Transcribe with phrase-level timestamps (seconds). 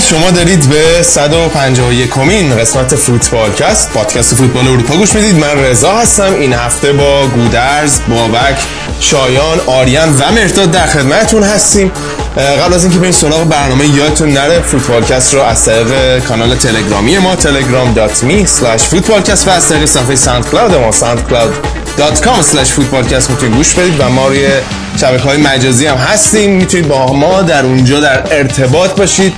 [0.00, 5.34] شما دارید به 151 کمین قسمت فوتبالکست پادکست فوتبال اروپا گوش می‌دید.
[5.34, 6.34] من رضا هستم.
[6.34, 8.56] این هفته با گودرز بابک
[9.00, 11.92] شایان آریان و مرتاد در خدمتتون هستیم.
[12.36, 17.36] قبل از اینکه بریم سراغ برنامه یادتون نره فوتبالکست رو از طریق کانال تلگرامی ما
[17.36, 23.74] telegram.me slash فوتبالکست و از طریق صفحه ساند کلاود ما soundcloud.com slash فوتبالکست می‌تونید گوش
[23.74, 24.48] بدید و ما روی
[24.96, 26.50] شبکه های مجازی هم هستیم.
[26.50, 29.32] می‌تونید با ما در اونجا در ارتباط باشید.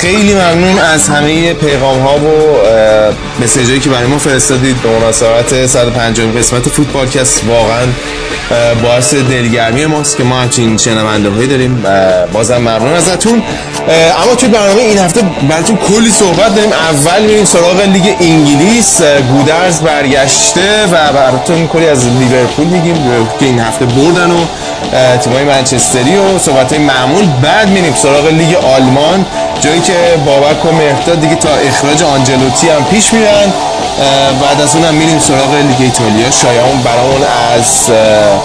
[0.00, 2.58] خیلی ممنون از همه پیغام ها و
[3.44, 4.82] مسیج که برای ما فرستادید.
[4.82, 7.86] به مناسبت 150 قسمت فوتبالکست واقعا
[8.82, 11.84] باعث دلگرمی ماست که ما همچین شنونده هایی داریم
[12.32, 13.42] بازم ممنون ازتون.
[14.24, 16.72] اما توی برنامه این هفته براتون کلی صحبت داریم.
[16.72, 19.00] اول میریم سراغ لیگ انگلیس.
[19.02, 22.96] گودرز برگشته و براتون کلی از لیورپول میگیم.
[23.40, 24.44] که این هفته بردن و
[25.24, 27.26] تیمای منچستری و صحبت های معمول.
[27.42, 29.26] بعد میریم سراغ لیگ آلمان
[29.60, 29.94] جایی که
[30.26, 33.52] بابک و مهداد دیگه تا اخراج آنجلوتی هم پیش میرن.
[34.42, 36.30] بعد از اونم میریم سراغ لیگ ایتالیا.
[36.30, 37.22] شایان برامون
[37.54, 37.90] از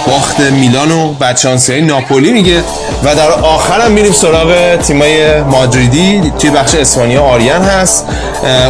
[0.07, 2.63] باخت میلان و بدشانسی های ناپولی میگه.
[3.03, 6.33] و در آخر هم میریم سراغ تیمای مادریدی.
[6.39, 8.05] توی بخش اسپانیا آریان هست.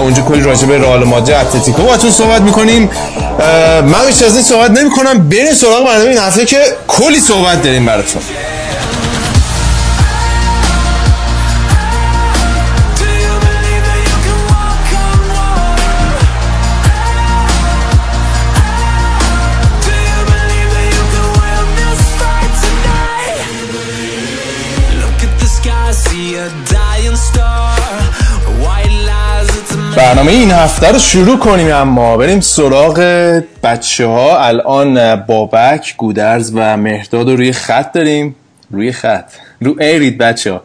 [0.01, 2.89] اونجا کلی راجع به رئال مادرید اتلتیکو باتون صحبت می‌کنیم.
[3.83, 5.29] من بیشتر از این صحبت نمی‌کنم.
[5.29, 6.57] بریم سراغ برنامه این هفته که
[6.87, 8.21] کلی صحبت داریم براتون
[30.03, 32.99] برنامه این هفته رو شروع کنیم اما بریم سراغ
[33.63, 38.35] بچه ها الان بابک گودرز و مهداد رو روی خط داریم.
[38.71, 39.31] روی خط.
[39.61, 40.61] رو ایرید بچه ها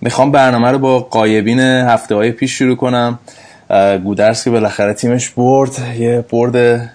[0.00, 3.18] می‌خوام برنامه رو با قایبین هفته های پیش شروع کنم.
[4.04, 5.70] گودرز که بالاخره تیمش برد.
[5.98, 6.90] یه برد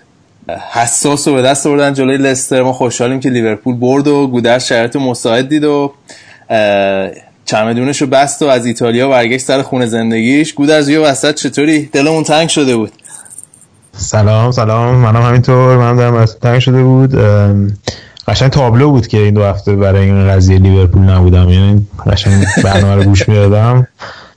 [0.71, 2.61] حساس رو به دست بردن جلوی لستر.
[2.61, 5.93] ما خوشحالیم که لیورپول برد و گودرز شرایط مساعد دید و
[7.49, 10.53] چمدونش رو بست و از ایتالیا برگشت سر خونه زندگیش.
[10.53, 12.91] گود از یه وسط چطوری؟ دلمون تنگ شده بود.
[13.97, 14.95] سلام سلام.
[14.95, 15.77] منم همینطور.
[15.77, 17.15] منم دارم تنگ شده بود.
[18.27, 21.49] قشنگ تابلو بود که این دو هفته برای این قضیه لیورپول نبودم.
[21.49, 23.87] یعنی قشنگ برنامه رو گوش می‌دادم.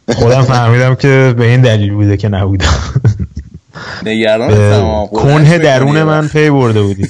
[0.08, 2.74] خودم فهمیدم که به این دلیل بوده که نبودم.
[4.06, 7.08] نگران کنه درون من پی برده بودی.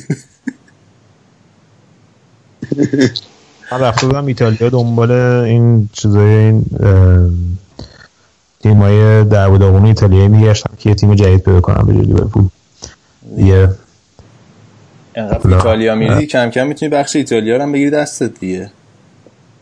[3.72, 6.65] من رفته بودم ایتالیا دنبال این چیزای این
[8.62, 12.49] تیمای در داغون ایتالیایی میگشتم که یه تیم جدید پیدا کنم به لیورپول.
[15.15, 18.71] انقدر ایتالیا میری کم کم می‌تونی بخش ایتالیا رو هم بگیری دستت دیگه.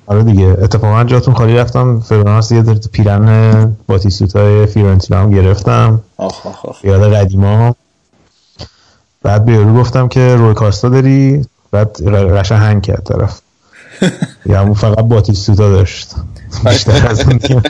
[0.06, 0.56] آره دیگه.
[0.62, 2.00] اتفاقا جاتون خالی رفتم.
[2.00, 6.00] فرانس یه پیرن باتیستوتای فیورنتینا هم گرفتم.
[6.16, 6.84] آخ آخ آخ.
[6.84, 7.76] یاد قدیما.
[9.22, 13.40] بعد به یارو گفتم که روی کاستا داری بعد قشنگ هنگ کرد طرف.
[14.46, 16.14] یا همون فقط باتیستوتا داشت.
[16.64, 17.62] بیشتر از اون تیم.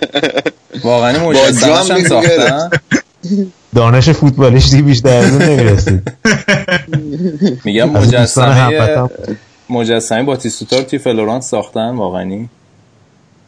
[0.84, 2.70] واقعا مجسمش هم ساختن
[3.74, 6.12] دانش فوتبالیش دیگه بیشتر از اون نمی‌رسید.
[7.64, 9.08] میگم مجسمه
[9.70, 12.46] مجسمه باتیستوتا رو توی فلورانس ساختن واقعا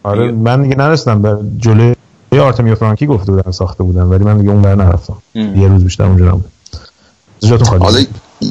[0.02, 1.94] آره من دیگه نرسیدم به جلوی
[2.40, 5.16] آرتمیو فرانکی گفته بودن ساخته بودن ولی من دیگه اون بر نرفتم.
[5.34, 6.44] یه روز بیشتر اونجا نبود.
[7.40, 8.06] جاتون خالی.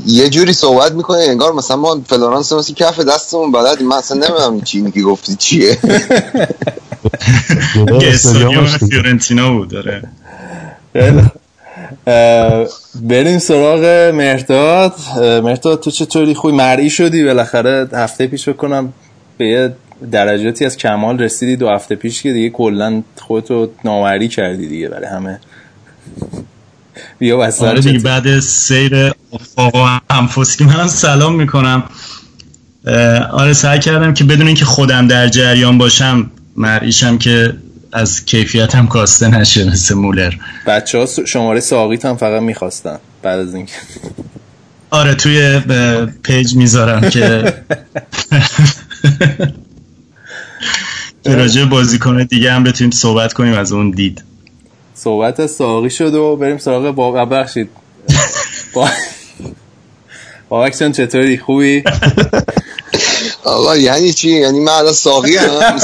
[0.05, 3.87] یه جوری صحبت می‌کنه انگار مثلا ما فلورانس مثل کف دستمون بلدیم.
[3.87, 5.77] من اصلا نمی‌دونم چی که گفتی چیه.
[8.79, 10.03] فیورنتینا بود داره
[13.01, 18.93] بریم سراغ مهرداد مهرداد تو چطوری؟ خوبی مرئی شدی؟ بالاخره هفته پیش فکر کنم
[19.37, 19.75] به یه
[20.11, 21.55] درجاتی از کمال رسیدی.
[21.55, 25.39] دو هفته پیش که دیگه کلا خودتو نامرئی کردی دیگه برای همه.
[27.19, 27.63] بیا وسط.
[27.63, 29.11] آره دیگه بعد سیر
[29.55, 31.83] آقا همفوسکی منم سلام می‌کنم.
[33.31, 37.53] آره سعی کردم که بدون اینکه خودم در جریان باشم مرئیشم که
[37.93, 40.33] از کیفیتم کاسته نشه مثل مولر.
[40.67, 43.73] بچه ها شماره ساقیت هم فقط می‌خواستن بعد از اینکه.
[44.89, 45.61] آره توی
[46.23, 47.43] پیج می‌ذارم که
[51.23, 54.23] که راجع بازیکن دیگه هم بتونیم صحبت کنیم از اون دید.
[55.03, 57.69] صحبت ساقی شد و بریم سراغ با ببخشید.
[58.73, 58.89] با
[60.49, 61.83] بابک جان چطوری؟ خوبی؟
[63.43, 65.79] آقا یعنی چی؟ یعنی من الان ساقی هم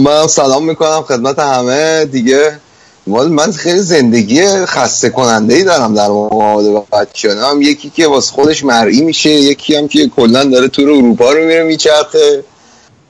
[0.00, 2.04] من سلام می‌کنم خدمت همه.
[2.04, 2.58] دیگه
[3.06, 8.64] من خیلی زندگی خسته کننده ای دارم در مقابل بچه هم یکی که واسه خودش
[8.64, 12.44] مرئی میشه یکی هم که کلا داره تور اروپا رو میره میچرخه.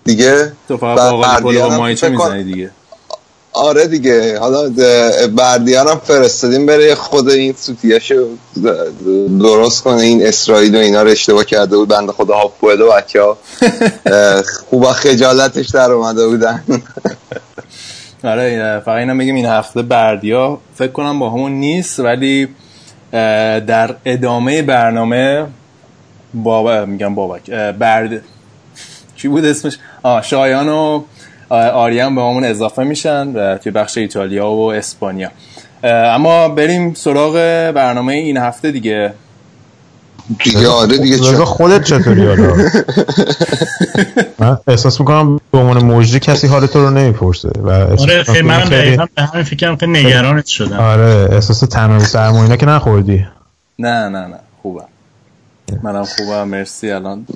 [0.04, 2.70] دیگه؟ تو فقط بعد با مایچه می‌زنی دیگه؟
[3.54, 8.26] آره دیگه حالا د- بردیانم فرستادیم بره خود این سوتیاشو
[9.40, 13.22] درست کنه این اسرائیل و اینا رو اشتباه کرده بود بنده خدا هاپوئل و بچه
[13.22, 13.38] ها
[14.70, 16.62] خوبا خجالتش در اومده بودن.
[18.24, 22.48] آره فقط اینم بگیم این هفته بردیا فکر کنم با همون نیست ولی
[23.66, 25.46] در ادامه برنامه
[26.34, 28.22] بابا میگم بابک برد
[29.16, 31.02] چی بود اسمش؟ آه شایان و
[31.50, 35.28] آریان به همون اضافه میشن اه، توی بخش ایتالیا و اسپانیا.
[35.84, 37.32] اما بریم سراغ
[37.74, 39.12] برنامه این هفته دیگه.
[40.44, 42.54] دیگه آره دیگه چه خودت چطوری حالا؟
[44.38, 48.60] من احساس می‌کنم به عنوان مجری کسی حال تو رو نمی‌پرسه و آره خیلی من
[48.60, 50.76] خیلی- دقیقا به همین فکرم که نگرانت شدم.
[50.80, 53.26] آره احساس تنهایی سرما اینا که نخوردی.
[53.78, 54.84] نه نه نه خوبم.
[55.82, 57.26] منم خوبم مرسی الان.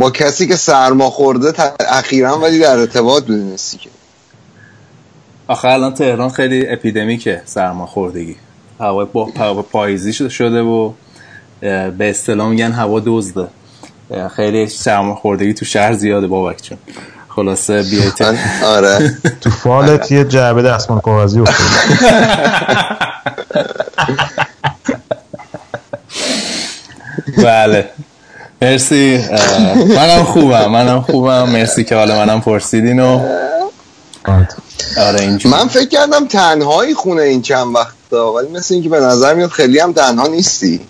[0.00, 1.52] با کسی که سرما خورده
[1.88, 3.90] اخیرا ولی در ارتباط بودی نیستی که.
[5.48, 8.36] آخه الان تهران خیلی اپیدمیکه سرما خوردگی.
[8.80, 10.92] هوا با پاییزی شده- شده و
[11.60, 13.48] به اصطلاح میگن هوا دزده.
[14.36, 16.78] خیلی سرما خوردگی تو شهر زیاده بابک چون
[17.28, 19.16] خلاصه بیایید من- آره.
[19.40, 21.66] تو فالت یه جعبه دستمال کاغذی افتاد.
[27.44, 27.90] بله.
[28.62, 29.24] مرسی
[29.96, 33.20] منم خوبم منم خوبم مرسی که حالا منم پرسیدین و
[34.24, 34.48] آره.
[35.44, 39.78] من فکر کردم تنهایی خونه این چند وقتا ولی مثل اینکه به نظر میاد خیلی
[39.78, 40.80] هم تنها نیستی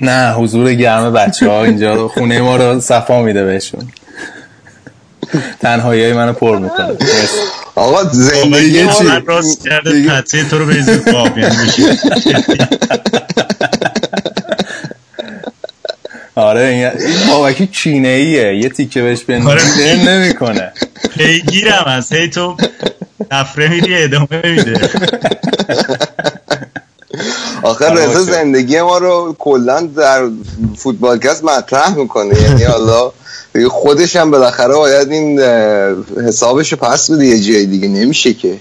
[0.00, 3.88] نه حضور گرم بچه ها اینجا رو خونه ما رو صفا میده بهشون
[5.60, 7.38] تنهایی های منو پر می‌کنه مرسی.
[7.74, 11.82] آقا زندگی چی؟ راست کرده پته تو رو بریزید خواب یعنی بشی
[16.54, 19.38] آره این بابکی چینه ایه یه تیکه بهش آره.
[19.38, 20.72] بندازی نمی‌کنه.
[21.18, 22.56] پیگیرم از هی تو
[23.30, 24.90] تفره میدی ادامه میده.
[27.62, 28.20] آخه آره، رضا.
[28.20, 30.28] زندگی ما رو کلا در
[30.76, 32.42] فوتبالکست مطرح می‌کنه.
[32.42, 33.12] یعنی حالا
[33.70, 35.40] خودش هم بالاخره باید این
[36.26, 38.56] حسابش رو پس بده یه جای دیگه نمیشه که.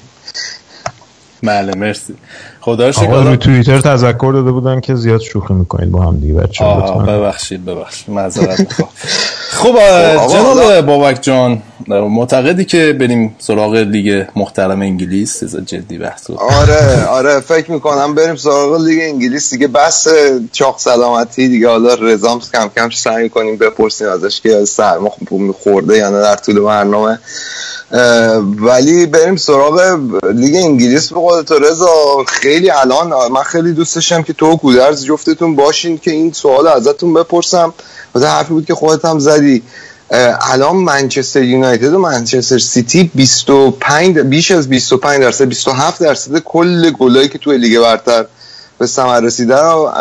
[1.43, 2.13] بله مرسی.
[2.61, 3.03] خدا رو شکر.
[3.05, 7.65] آقا توییتر تذکر داده بودن که زیاد شوخی می‌کنید با هم دیگه بچه آه ببخشید
[7.65, 8.15] ببخشید.
[8.15, 8.89] معذرت می‌خوام.
[9.53, 16.29] خب آقا، جناب بابک جان معتقدی که بریم سراغ لیگ محترم انگلیس؟ چیز جدی بحث.
[16.29, 19.49] آره آره فکر می‌کنم بریم سراغ لیگ انگلیس.
[19.49, 20.07] دیگه بس
[20.51, 21.69] چاق سلامتی دیگه.
[21.69, 25.11] حالا رضام کم کم سعی کنیم بپرسیم ازش که سرما
[25.63, 27.19] خورده یا نه در طول برنامه.
[28.61, 29.99] ولی بریم سراغ
[30.33, 32.23] لیگ انگلیس به قول تو رضا.
[32.27, 36.67] خیلی الان من خیلی دوست داشتم که تو و گودرز جفتتون باشین که این سوال
[36.67, 37.73] ازتون بپرسم.
[38.15, 39.63] و حرفی بود که خودت هم زدی.
[40.41, 47.27] الان منچستر یونایتد و منچستر سیتی 25 بیش از 25 درصد 27 درصد کل گلایی
[47.27, 48.25] که توی لیگ برتر
[48.77, 49.91] به ثمر رسیده رو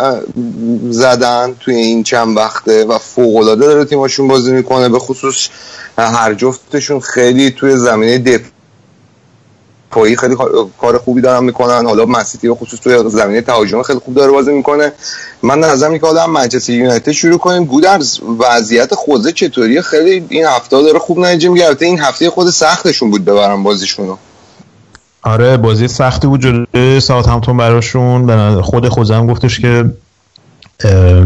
[0.90, 4.88] زدن توی این چند وقته و فوق العاده داره تیمشون بازی می‌کنه.
[4.88, 5.48] به خصوص
[5.98, 8.18] هر جفتشون خیلی توی زمینه
[9.92, 10.36] دفاعی خیلی
[10.80, 11.86] کار- خوبی دارن می‌کنن.
[11.86, 14.92] حالا مسیتی به خصوص توی زمینه تهاجمی خیلی خوب داره بازی می‌کنه.
[15.42, 17.64] من نظر می‌کنم حالا منچستر یونایتد شروع کنیم.
[17.64, 21.76] گودرز وضعیت خوزه چطوریه؟ خیلی این هفته داره خوب نتیجه می‌گیره.
[21.80, 24.16] این هفته خود سختشون بود ببرن بازیشونو
[25.22, 29.84] آره بازی سختی بود جلوی ساعت همتون براشون خود خوزم گفتش که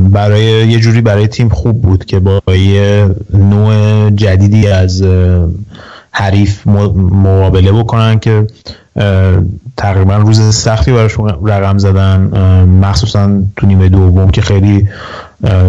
[0.01, 5.03] برای یه جوری برای تیم خوب بود که با یه نوع جدیدی از
[6.19, 8.47] حریف مقابله بکنن که
[9.77, 12.17] تقریبا روز سختی براشون رقم زدن.
[12.83, 14.89] مخصوصا تو نیمه دوم که خیلی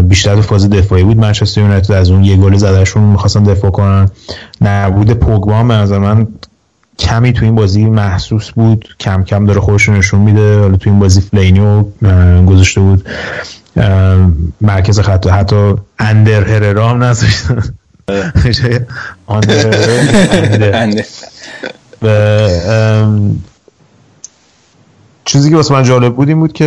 [0.03, 1.91] بیشتر تو فاز دفاعی بود منچستر یونایتد.
[1.91, 4.09] از اون یه گل زدهشون می‌خواستن دفاع کنن.
[4.61, 6.27] نبود پوگبا هم نظر من
[6.99, 8.85] کمی تو این بازی محسوس بود.
[8.99, 10.59] کم کم داره خودش رو نشون میده.
[10.59, 11.83] حالا تو این بازی فلینیو
[12.45, 13.05] گذاشته بود.
[14.61, 17.63] مرکز خط حتی اندر هررا هم نذاشتن
[25.25, 26.65] چیزی که واسه من جالب بود این بود که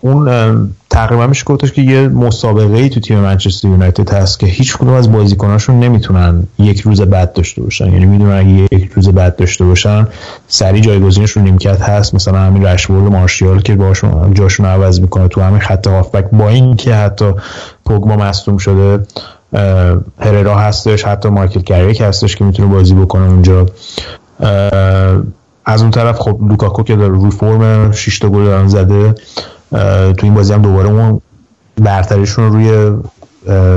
[0.00, 4.76] اون تقریبا میشه گفتش که یه مسابقه ای تو تیم منچستر یونایتد هست که هیچ
[4.76, 7.92] کدوم از بازیکناشون نمی‌تونن یک روز بد داشته باشن.
[7.92, 10.08] یعنی می‌دونن اگه یک روز بد داشته باشن
[10.48, 12.14] سری جایگزینشون نیمکت هست.
[12.14, 16.24] مثلا همین رشورد مارشیال که باشون جاشون عوض می‌کنه تو همین خط هافبک.
[16.32, 17.32] با اینکه حتی
[17.84, 19.06] پوگبا مصدوم شده
[20.18, 23.66] هررا هستش حتی مایکل کریک هستش که می‌تونه بازی بکنه اونجا.
[25.64, 29.14] از اون طرف خب لوکاکو که داره روی فرم 6 تا گل دارن زده
[30.12, 31.20] تو این بازی هم دوباره اون
[31.82, 32.96] برتریشون روی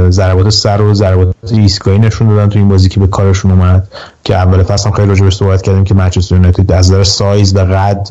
[0.09, 3.87] ضربات سر و ضربات ایستگاهی نشون دادن تو این بازی که به کارشون اومد
[4.23, 7.59] که اول فصل هم خیلی راجبش صحبت کردیم که منچستر یونایتد از نظر سایز و
[7.59, 8.07] قد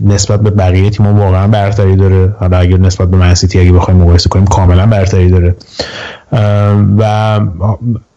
[0.00, 2.34] نسبت به بقیه تیم‌ها واقعا برتری داره.
[2.38, 5.56] حالا اگر نسبت به منسیتی اگه بخوایم مقایسه کنیم کاملا برتری داره.
[6.98, 7.40] و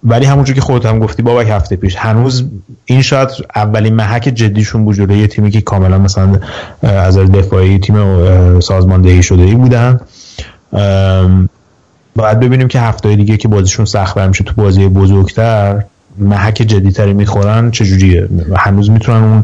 [0.03, 2.45] ولی همونجور که خودت هم گفتی بابک هفته پیش هنوز
[2.85, 6.39] این شاید اولین محک جدیشون بود یه تیمی که کاملا مثلا
[6.83, 9.99] از دفاعی تیم سازماندهی شده ای بودن.
[12.15, 15.83] باید ببینیم که هفته دیگه که بازیشون سخت میشه تو بازی بزرگتر
[16.17, 19.43] محک جدیتری می‌خورن چجوریه؟ هنوز می‌تونن اون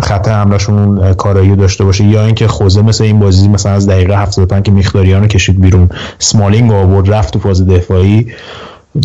[0.00, 4.64] خط حملهشون کارایی داشته باشه یا اینکه خوزه مثل این بازی مثلا از دقیقه 75
[4.64, 5.88] که میخداریان رو کشید بیرون
[6.18, 8.26] سمالینگ آورد رفت تو فاز دفاعی.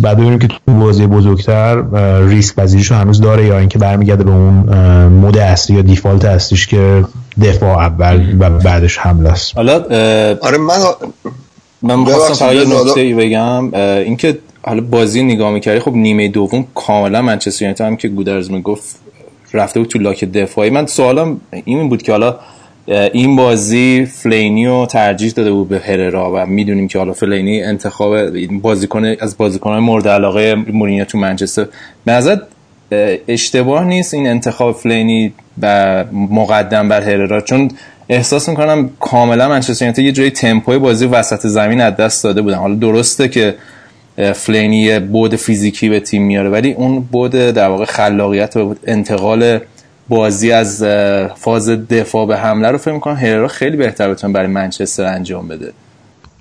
[0.01, 1.83] بعد ببینیم که تو بازی بزرگتر
[2.27, 4.53] ریسک پذیریشو هنوز داره یا اینکه برمیگرده به اون
[5.07, 7.05] مود اصلی یا دیفالت اصلیش که
[7.43, 9.55] دفاع اول و بعدش حمله است.
[9.55, 9.73] حالا
[10.41, 10.77] آره من
[11.81, 13.73] من می‌خواستم فقط یه نکته ای بگم.
[13.73, 19.04] اینکه حالا بازی نگاه می‌کردی خب نیمه دوم کاملا منچستر یونایتد هم که گودرز می‌گفت
[19.55, 20.69] رفته بود تو لاک دفاعی.
[20.69, 22.39] من سوالم این بود که حالا
[22.87, 28.15] این بازی فلینی رو ترجیح داده بود به هررا و می‌دونیم که حالا فلینی انتخاب
[28.49, 31.67] بازیکن از بازیکنهای مورد علاقه مورینیو تو منچستر.
[32.89, 37.71] به اشتباه نیست این انتخاب فلینی و مقدم بر هررا؟ چون
[38.09, 42.57] احساس می‌کنم کاملا منچستر یه جایی تمپوی بازی وسط زمین از دست داده بودن.
[42.57, 43.55] حالا درسته که
[44.35, 46.49] فلینی بود فیزیکی به تیم میاره.
[46.49, 49.59] ولی اون بود در واقع خلاقیت و انتقال
[50.09, 50.83] بازی از
[51.35, 55.71] فاز دفاع به حمله رو فکر می‌کنم هررا خیلی بهتر بتونه برای منچستر انجام بده.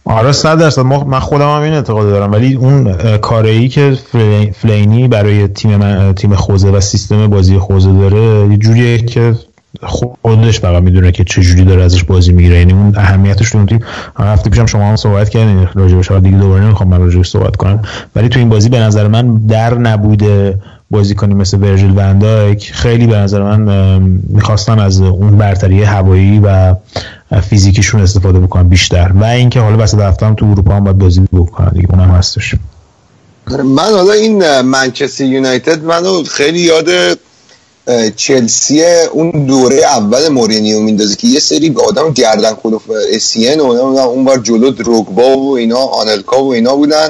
[0.04, 0.83] آره صد درصد.
[0.83, 2.33] من خودم هم این اعتقاد دارم.
[2.33, 3.99] ولی اون کاری که
[4.54, 9.35] فلینی برای تیم تیم خوزه و سیستم بازی خوزه داره یه جوریه که
[9.83, 12.59] خودش فقط می‌دونه که چه جوری داره ازش بازی می‌گیره.
[12.59, 13.81] یعنی اون اهمیتش تو اون تیم
[14.19, 15.69] هفته پیشم شما هم صحبت کردین.
[15.75, 17.83] راجبش دیگه دوباره نمی‌خوام من راجبش صحبت کنم.
[18.16, 20.59] ولی تو این بازی به نظر من در نبوده
[20.90, 26.75] بازیکنی مثل ورژیل وندایک خیلی به نظر من می‌خواستن از اون برتری هوایی و
[27.40, 29.12] فیزیکیشون استفاده بکنن بیشتر.
[29.14, 31.90] و اینکه حالا وسط هفته تو اروپا هم باید بازی بکنن دیگه.
[31.90, 32.54] اونم هستش.
[33.50, 36.87] من حالا این منچستر یونایتد منو خیلی یاد
[38.17, 44.25] چلسی اون دوره اول مورینیو میندازه که یه سری آدم گردن کلوف اسین و اون
[44.25, 47.09] بار جلو دروگبا و اینا آنلکا و اینا بودن.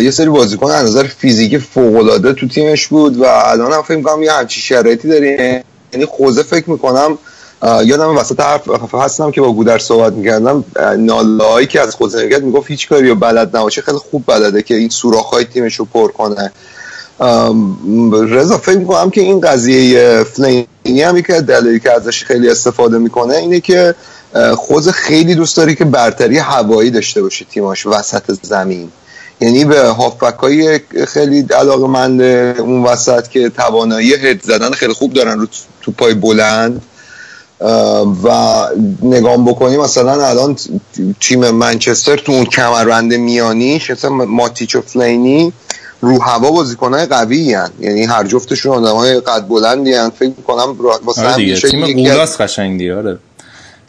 [0.00, 3.96] یه سری بازیکن از نظر فیزیکی فوق العاده تو تیمش بود و الان هم فکر
[3.96, 5.62] می‌کنم یه همچین شرایطی داریم.
[5.92, 7.18] یعنی خوزه فکر می‌کنم
[7.62, 10.64] یادم وسط حرف هستم که با گودر صحبت می‌کردم.
[10.98, 14.88] نالایی که از خوزه می‌گفت هیچ کاری رو بلد نباشه خیلی خوب بلده که این
[14.88, 16.52] سوراخ‌های تیمش رو پر کنه.
[18.12, 23.36] رضا فکر می‌کنم که این قضیه فلینی هم که دلیلی که ازش خیلی استفاده می‌کنه
[23.36, 23.94] اینه که
[24.56, 28.88] خوز خیلی دوست داری که برتری هوایی داشته باشه تیماش وسط زمین.
[29.40, 32.20] یعنی به هافبک های خیلی علاقه مند
[32.60, 35.46] اون وسط که توانایی هد زدن خیلی خوب دارن رو
[35.82, 36.82] تو پای بلند.
[38.24, 38.28] و
[39.02, 40.56] نگاه بکنیم مثلا الان
[41.20, 45.52] تیم منچستر تو اون کمربند میانی مثلا ماتیچ و فلینی
[46.00, 47.70] رو هوا بازیکنای قوی هن.
[47.80, 50.10] یعنی هر جفتشون آدمای قد بلندی هن.
[50.10, 53.18] فکر می‌کنم واسه آره دیگه تیم قولاس قشنگ دیگه آره.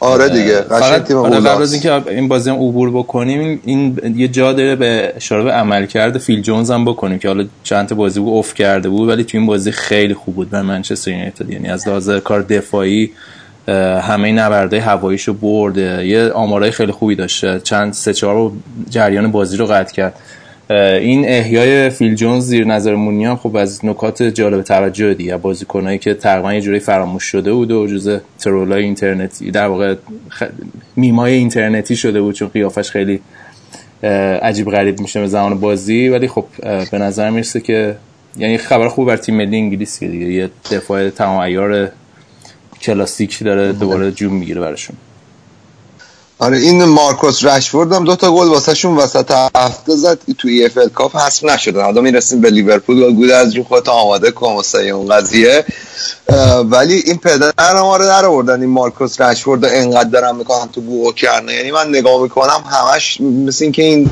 [0.00, 3.60] آره دیگه فقط تیم قبل از اینکه این بازی هم عبور بکنیم.
[3.64, 7.44] این یه جا داره به اشاره به عمل کرده فیل جونز هم بکنیم که حالا
[7.62, 10.62] چند تا بازی بود اوف کرده بود ولی تو این بازی خیلی خوب بود به
[10.62, 11.50] منچستر یونایتد.
[11.50, 13.12] یعنی از لحاظ کار دفاعی
[14.02, 18.52] همه نبرده هواییشو برد یه آمارای خیلی خوبی داشته چند سه چهار
[18.90, 20.14] جریان بازی رو قطع کرد.
[21.00, 25.36] این احیای فیل جونز زیر نظر مونی خب از نکات جالب توجه دیگه.
[25.36, 29.94] بازیکنایی که تقریبا یه جوری فراموش شده بود و جزء ترولای اینترنتی در واقع
[30.28, 30.42] خ...
[30.96, 33.20] میمای اینترنتی شده بود چون قیافش خیلی
[34.42, 36.08] عجیب غریب میشه به زمان بازی.
[36.08, 36.44] ولی خب
[36.90, 37.96] به نظر می‌رسه که
[38.36, 40.26] یعنی خبر خوب بر تیم ملی انگلیس دیگه.
[40.26, 41.88] یه دفاع تمام عیار
[42.82, 44.96] کلاسیک داره دوباره جون می‌گیره براشون.
[46.42, 50.78] آره این مارکوس رشفورد هم دو تا گل واسه شون وسط هفته زد تو EFL
[50.94, 51.82] Cup حذف نشده.
[51.82, 55.64] حالا می‌رسیم به لیورپول و گودرز جون خودت آماده کن واسه اون قضیه.
[56.70, 61.14] ولی این پدر ما رو در آوردن این مارکوس رشفورد انقدر دارن می‌کنن تو بوق
[61.14, 61.54] کرنا.
[61.54, 64.10] یعنی من نگاه می‌کنم همش مثل اینکه این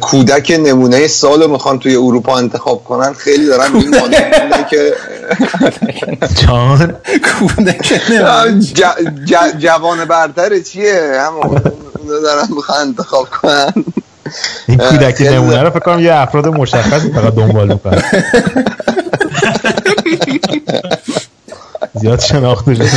[0.00, 3.12] کودک نمونه سال رو می‌خوان توی اروپا انتخاب کنن.
[3.12, 3.90] خیلی دارن این
[4.70, 4.94] که
[6.46, 6.96] جان.
[7.38, 8.00] کودک
[9.58, 11.62] جوان برتر چیه؟ همون
[12.08, 13.72] دارن می‌خوان انتخاب کنن
[14.68, 18.02] این کودک نمونه رو فکر کنم یه افراد مشخص فقط دنبال می‌کنن
[22.00, 22.88] زیاد شناخته شده.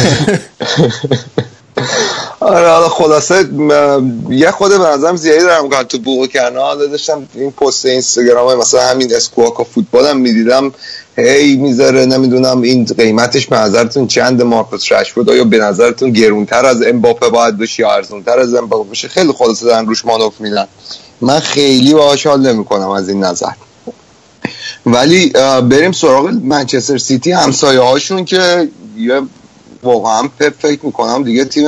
[2.40, 3.46] آره حالا خلاصه
[4.30, 8.82] یه خود به نظرم زیادی دارم که تو بوق حالا داشتم این پست اینستاگرام مثلا
[8.82, 10.72] همین اسکواک و فوتبال هم می‌دیدم.
[11.18, 16.82] هی می‌ذاره نمی‌دونم این قیمتش به نظرتون چند مارکوس رشفورد یا به نظرتون گرونتر از
[16.82, 20.68] امباپه باید بشه یا ارزونتر از امباپه بشه خیلی خلاصه دارن روش مانور میدن.
[21.22, 23.52] من خیلی باهاش حال نمی‌کنم از این نظر.
[24.86, 25.30] ولی
[25.70, 29.22] بریم سراغ منچستر سیتی همسایه هاشون که یه
[29.84, 31.68] واقعا فکر می‌کنم دیگه تیم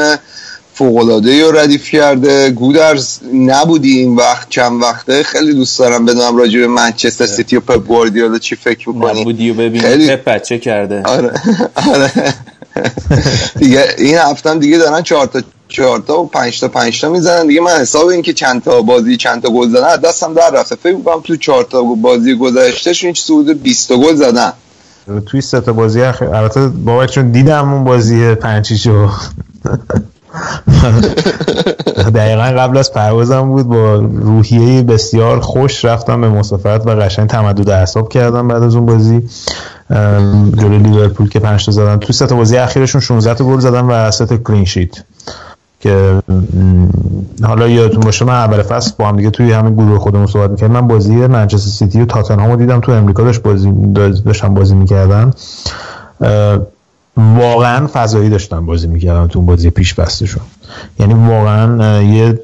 [0.73, 2.49] فوق‌العاده رو ردیف کرده.
[2.49, 5.23] گودرز نبودی این وقت چند وقته.
[5.23, 9.49] خیلی دوست دارم بدونم راجع به منچستر سیتی و پپ گواردیولا چی فکر می‌کنی نبودی
[9.49, 10.15] و ببین خیلی...
[10.15, 11.03] پپ بچه کرده.
[11.05, 11.31] آره.
[11.93, 12.11] آره.
[13.59, 17.47] دیگه این هفته دیگه دارن چهار تا چهار تا و پنج تا پنج تا می‌زنن.
[17.47, 20.75] دیگه من حساب این که چند تا بازی چند تا گل زدن دستم در رفته.
[20.75, 24.53] فکر می‌کنم تو چهار تا بازی گذشتهشون این حدود 20 تا گل زدن.
[25.25, 29.09] توی سه تا بازی اخیر البته بابک چون دیدم اون بازی پنچیشو
[32.15, 37.69] دقیقا قبل از پروازم بود با روحیه بسیار خوش رفتم به مسافرت و قشنگ تمدد
[37.69, 39.29] اعصاب کردم بعد از اون بازی.
[40.57, 41.97] جلوی لیورپول که پنج تا زدن.
[41.97, 45.03] تو سه تا بازی اخیرشون 16 تا گل زدن و سه تا کلین شیت
[45.79, 46.21] که
[47.43, 50.73] حالا یادتون باشه من اول فصل با هم دیگه توی همین گروه خودمون صحبت می‌کردم.
[50.73, 52.79] من بازی منچستر سیتی و تاتنهام دیدم.
[52.79, 53.71] تو امریکا داشت بازی
[54.25, 55.33] داشتم بازی می‌کردن.
[57.17, 60.43] واقعا فضایی داشتن بازی می‌کردن تو اون بازی پیش بستشون
[60.99, 62.39] یعنی واقعا یه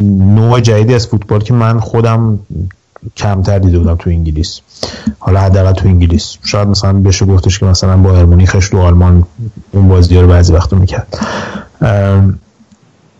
[0.00, 2.38] نوع جدیدی از فوتبال که من خودم
[3.16, 4.60] کمتر دیده بودم تو انگلیس.
[5.18, 6.36] حالا حداقل تو انگلیس.
[6.44, 9.24] شاید مثلا بشه گفتش که مثلا با مونیخش تو آلمان
[9.72, 11.18] اون بازی رو بعضی وقتا می‌کرد.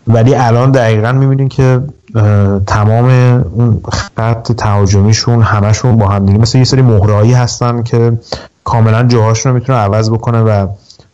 [0.06, 1.80] ولی الان دقیقا می‌بینیم که
[2.66, 3.08] تمام
[3.52, 8.18] اون خط تهاجمیشون همشون با هم دیگه مثل یه سری مهرهایی هستن که
[8.64, 10.66] کاملا جاهاشون رو می‌تونه عوض بکنه و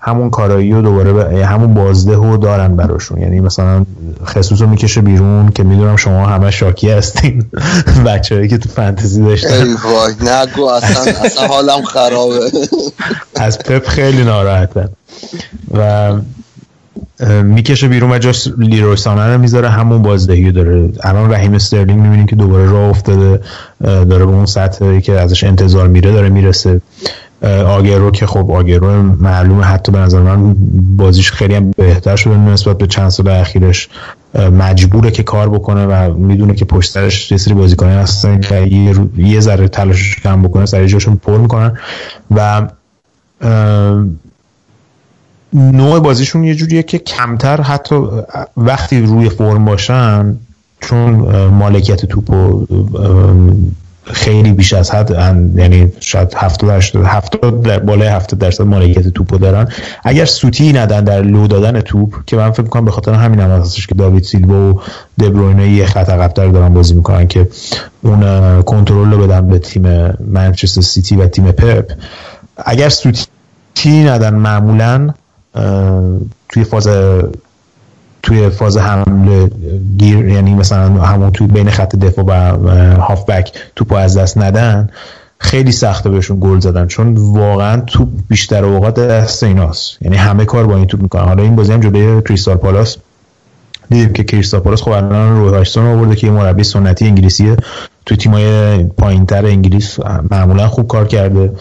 [0.06, 3.20] همون کارایی رو دوباره به همون بازده رو دارن براشون.
[3.20, 3.86] یعنی مثلا
[4.26, 7.44] خصوص رو می‌کشه بیرون که می‌دونم شما همه شاکی هستین.
[8.06, 9.48] بچه که تو فانتزی داشتن.
[9.48, 12.50] ای وای نگو اصلا, اصلا حالم خرابه.
[13.36, 14.88] از پپ خیلی ناراحتن
[15.74, 16.12] و
[17.42, 20.90] می‌کشه بیرون و جاش لیروی سانه رو می‌ذاره همون بازدهی داره.
[21.02, 23.40] الان رحیم استرلینگ می‌بینیم که دوباره راه افتاده.
[23.80, 26.80] داره به اون سطحی که ازش انتظار میره داره می‌رسه.
[27.66, 29.64] آگرو که خب آگرو معلومه.
[29.64, 30.56] حتی به نظر من
[30.96, 33.88] بازیش خیلی هم بهتر شده نسبت به چند سال اخیرش.
[34.34, 38.60] مجبوره که کار بکنه و می‌دونه که پشت سرش یه سری بازیکنان هستن که
[39.16, 41.78] یه ذره تلاشش کم بکنه سری جاشون پر می‌کنن.
[42.30, 42.68] و
[45.52, 47.96] نوع بازیشون یه جوریه که کمتر حتی
[48.56, 50.36] وقتی روی فرم باشن
[50.80, 51.10] چون
[51.46, 52.34] مالکیت توپ
[54.12, 55.10] خیلی بیش از حد
[55.56, 59.68] یعنی شاید 70 80 70 در بالای 70 درصد مالکیت توپو دارن.
[60.04, 63.50] اگر سوتی ندن در لو دادن توپ که من فکر می‌کنم به خاطر همین هم
[63.50, 64.80] هستش که داوید سیلوا و
[65.20, 67.48] دبروینه یه خط عقب‌تر دارن بازی می‌کنن که
[68.02, 71.92] اون کنترل رو بدن به تیم منچستر سیتی و تیم پپ.
[72.56, 75.14] اگر سوتی ندن معمولا
[76.48, 76.88] توی فاز
[78.26, 79.50] توی فاز حمله
[79.98, 82.30] گیر یعنی مثلا همون توی بین خط دفاع و
[83.00, 84.88] هافبک توپ از دست ندن
[85.38, 86.86] خیلی سخته بهشون گل زدن.
[86.86, 90.02] چون واقعا توپ بیشتر اوقات دست ایناست.
[90.02, 91.24] یعنی همه کار با این توپ می‌کنن.
[91.24, 92.96] حالا این بازی هم جلوی کریستال پالاس.
[93.90, 97.56] دیدیم که کریستال پالاس خب الان روی هاشتون آورده که مربی سنتی انگلیسیه.
[98.06, 99.98] توی تیمای پایینتر انگلیس
[100.30, 101.52] معمولا خوب کار کرده.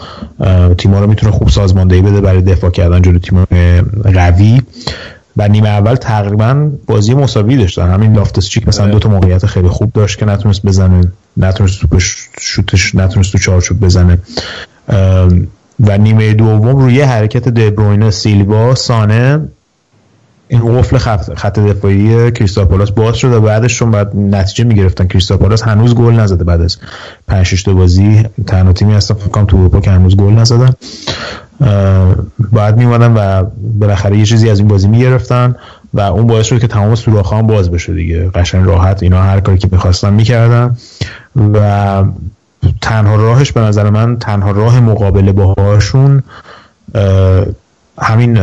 [0.78, 3.44] تیما رو می‌تونه خوب سازماندهی بده برای دفاع کردن جلوی تیم
[4.14, 4.62] قوی.
[5.36, 9.68] و نیمه اول تقریبا بازی مساوی داشتن همین لافتس چیک مثلا دو تا موقعیت خیلی
[9.68, 14.18] خوب داشت که نتونست بزنه نتونست توپش شوتش نتونست تو چارچوب بزنه.
[15.80, 19.48] و نیمه دوم روی حرکت دبروینه سیلوا سانه
[20.48, 25.06] این قفل خط, خط دفاعی کریستاپولاس باز شد و بعدش چون بعد نتیجه می‌گرفتن.
[25.06, 26.76] کریستاپولاس هنوز گل نزده بعد از
[27.26, 28.22] 5 6 بازی.
[28.46, 30.70] تنها تیمی هستن فکر کنم تو اروپا که هنوز گل نزدن.
[32.52, 33.44] بعد میومدن و
[33.80, 35.56] بالاخره یه چیزی از این بازی می‌گرفتن
[35.94, 38.30] و اون باعث شد که تمام سوراخ هم باز بشه دیگه.
[38.34, 40.76] قشنگ راحت اینا هر کاری که می‌خواستن می‌کردن.
[41.54, 42.04] و
[42.82, 46.22] تنها راهش به نظر من تنها راه مقابله باهاشون
[47.98, 48.38] همین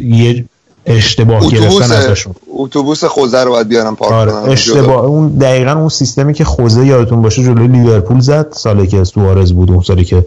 [0.00, 0.44] یه
[0.86, 2.34] اشتباه گرفتن ازشون.
[2.56, 5.04] اتوبوس خوزه رو باید بیارن پارک آره اشتباه.
[5.04, 9.70] اون دقیقا اون سیستمی که خوزه یادتون باشه جلوی لیورپول زد سالی که سوارز بود
[9.70, 10.26] اون سالی که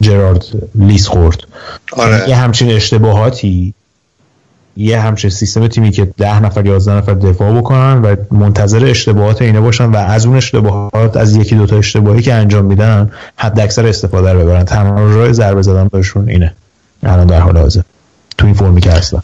[0.00, 0.44] جرارد
[0.74, 1.38] لیس خورد.
[1.92, 2.28] آره.
[2.28, 3.74] یه همچین اشتباهاتی
[4.76, 9.60] یه همچین سیستم تیمی که ده نفر یازده نفر دفاع بکنن و منتظر اشتباهات اینه
[9.60, 14.32] باشن و از اون اشتباهات از یکی دوتا اشتباهی که انجام میدن حد اکثر استفاده
[14.32, 14.64] رو ببرن.
[14.64, 16.54] تنها راه ضربه زدن بهشون اینه.
[17.02, 17.80] الان در حال حاضر.
[18.38, 19.22] تو این فرمی که هستن.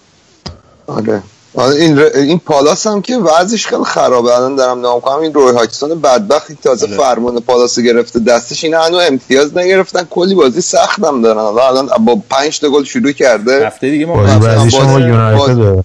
[0.86, 1.22] آره.
[1.58, 2.02] این ر...
[2.14, 4.36] این پالاس هم که وضعش خیلی خرابه.
[4.36, 6.96] الان دارم نام کنم این روی هاکسون بدبخت تازه آره.
[6.96, 8.20] فرمان پالاس گرفته.
[8.20, 10.06] دستش این هنو امتیاز نگرفتن.
[10.10, 13.66] کلی بازی سخت هم دارن الان با 5 تا گل شروع کرده.
[13.66, 15.84] هفته دیگه ما بعدش با یونایتد.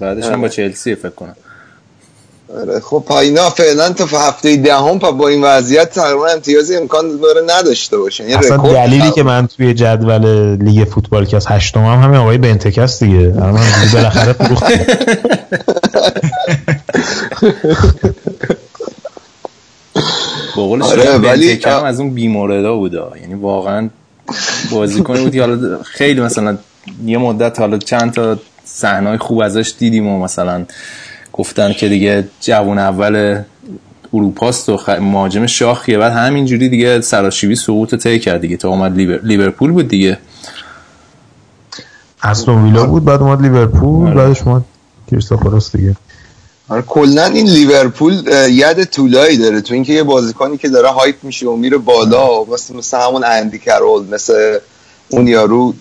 [0.00, 1.28] بعدش هم با چلسی فکر کنم.
[1.28, 1.47] آره
[2.82, 7.98] خب پایینا فعلا تا هفته دهم پا با این وضعیت تقریبا امتیازی امکان داره نداشته
[7.98, 12.16] باشه یعنی اصلا دلیلی که من توی جدول لیگ فوتبال که از هشتم هم همین
[12.16, 13.34] آقای بنتکس دیگه.
[13.36, 13.60] الان
[13.92, 14.64] بالاخره فروخت.
[20.56, 23.88] بقول آره ولی از اون بیموردا بوده یعنی واقعا
[24.70, 26.58] بازیکن بودی حالا خیلی مثلا
[27.04, 30.64] یه مدت حالا چند تا صحنه خوب ازش دیدیم و مثلا
[31.38, 33.42] گفتن که دیگه جوون اول
[34.14, 34.88] اروپاست و خ...
[34.88, 35.98] مهاجم شاخیه.
[35.98, 38.56] بعد همینجوری دیگه سراشیبی سقوط طی کرد دیگه.
[38.56, 39.20] تا اومد لیبر...
[39.22, 40.18] لیورپول بود دیگه.
[42.22, 44.16] استون ویلا بود بعد اومد لیورپول آره.
[44.16, 44.62] بعدش اومد
[45.10, 45.96] کریستاپالاس دیگه.
[46.68, 49.60] آره کلا این لیورپول ید طولایی داره.
[49.60, 53.58] تو اینکه یه بازیکنی که داره هایپ میشه و میره بالا واسه مثل همون اندی
[53.58, 54.58] کرول مثل
[55.08, 55.74] اون یارو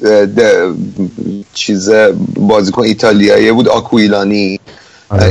[1.53, 1.89] چیز
[2.35, 4.59] بازیکن ایتالیایی بود آکویلانی.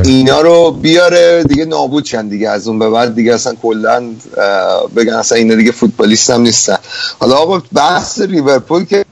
[0.05, 4.11] اینا رو بیاره دیگه نابود شن دیگه از اون به بعد دیگه اصلا کلا
[4.97, 6.77] بگن اصلا اینا دیگه فوتبالیست هم نیستن.
[7.19, 9.05] حالا آقا بحث لیورپول که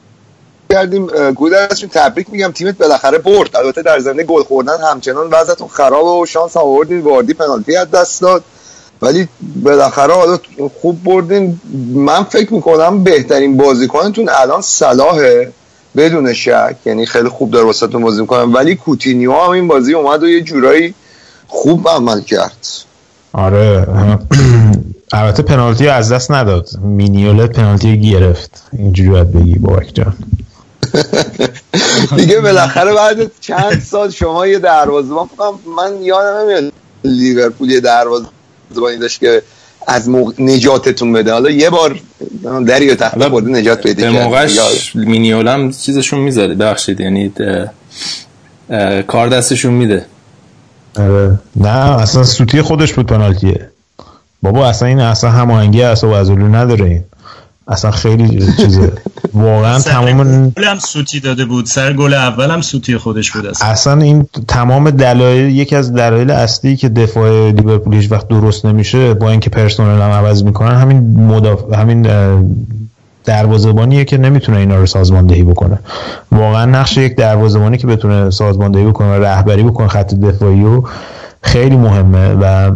[0.70, 3.56] کردیم گودرشون تبریک میگم تیمت بالاخره برد.
[3.56, 7.00] البته در زمینه گل خوردن همچنان وضعتون خرابه و شانس آوردین.
[7.00, 8.44] واردی پنالتی از دست داد.
[9.02, 9.28] ولی
[9.62, 10.38] بالاخره حالا
[10.82, 11.60] خوب بردین.
[11.94, 15.52] من فکر می‌کنم بهترین بازیکنتون الان صلاحه.
[15.96, 20.22] بدون شک یعنی خیلی خوب داره واسهتون بازی می‌کنم ولی کوتینیو هم این بازی اومد
[20.22, 20.94] و یه جورایی
[21.46, 22.66] خوب عمل کرد.
[23.32, 23.86] آره.
[25.12, 26.68] البته پنالتی از دست نداد.
[26.82, 28.62] مینیولت پنالتی گرفت.
[28.72, 30.16] اینجوری باید بگی بابک جان.
[32.16, 35.28] دیگه بالاخره بعد چند سال شما یه دروازه‌بان
[35.76, 36.72] من یادم نمیاد
[37.04, 39.42] لیورپول یه دروازه‌بانی داشت که
[39.86, 41.32] از موقع نجاتتون بده.
[41.32, 42.00] حالا یه بار
[42.66, 46.54] دری و تخته برده نجات پیدا به موقعش مینیولم چیزشون می‌ذاره.
[46.54, 47.32] ببخشید یعنی
[49.06, 50.06] کار دستشون میده.
[50.98, 51.38] آره.
[51.56, 53.70] نه اصلا سوتی خودش بود پنالتیه.
[54.42, 57.04] بابا اصلا این اصلا هماهنگی اصلا و نداره این.
[57.68, 58.92] اصلا خیلی چیزه
[59.34, 61.66] واقعا تمام هم سوتی داده بود.
[61.66, 66.30] سر گل اول هم سوتی خودش بود اصلا, اصلا این تمام دلایل یکی از دلایل
[66.30, 71.26] اصلی که دفاع لیورپول هیچ وقت درست نمیشه با اینکه پرسنل هم عوض می‌کنن همین
[71.26, 72.06] مدافع همین
[73.24, 75.78] دروازه‌بانیه که نمی‌تونه اینا رو سازماندهی بکنه.
[76.32, 80.82] واقعا نقش یک دروازه‌بانی که بتونه سازماندهی بکنه و رهبری بکنه خط دفاعی و
[81.42, 82.70] خیلی مهمه و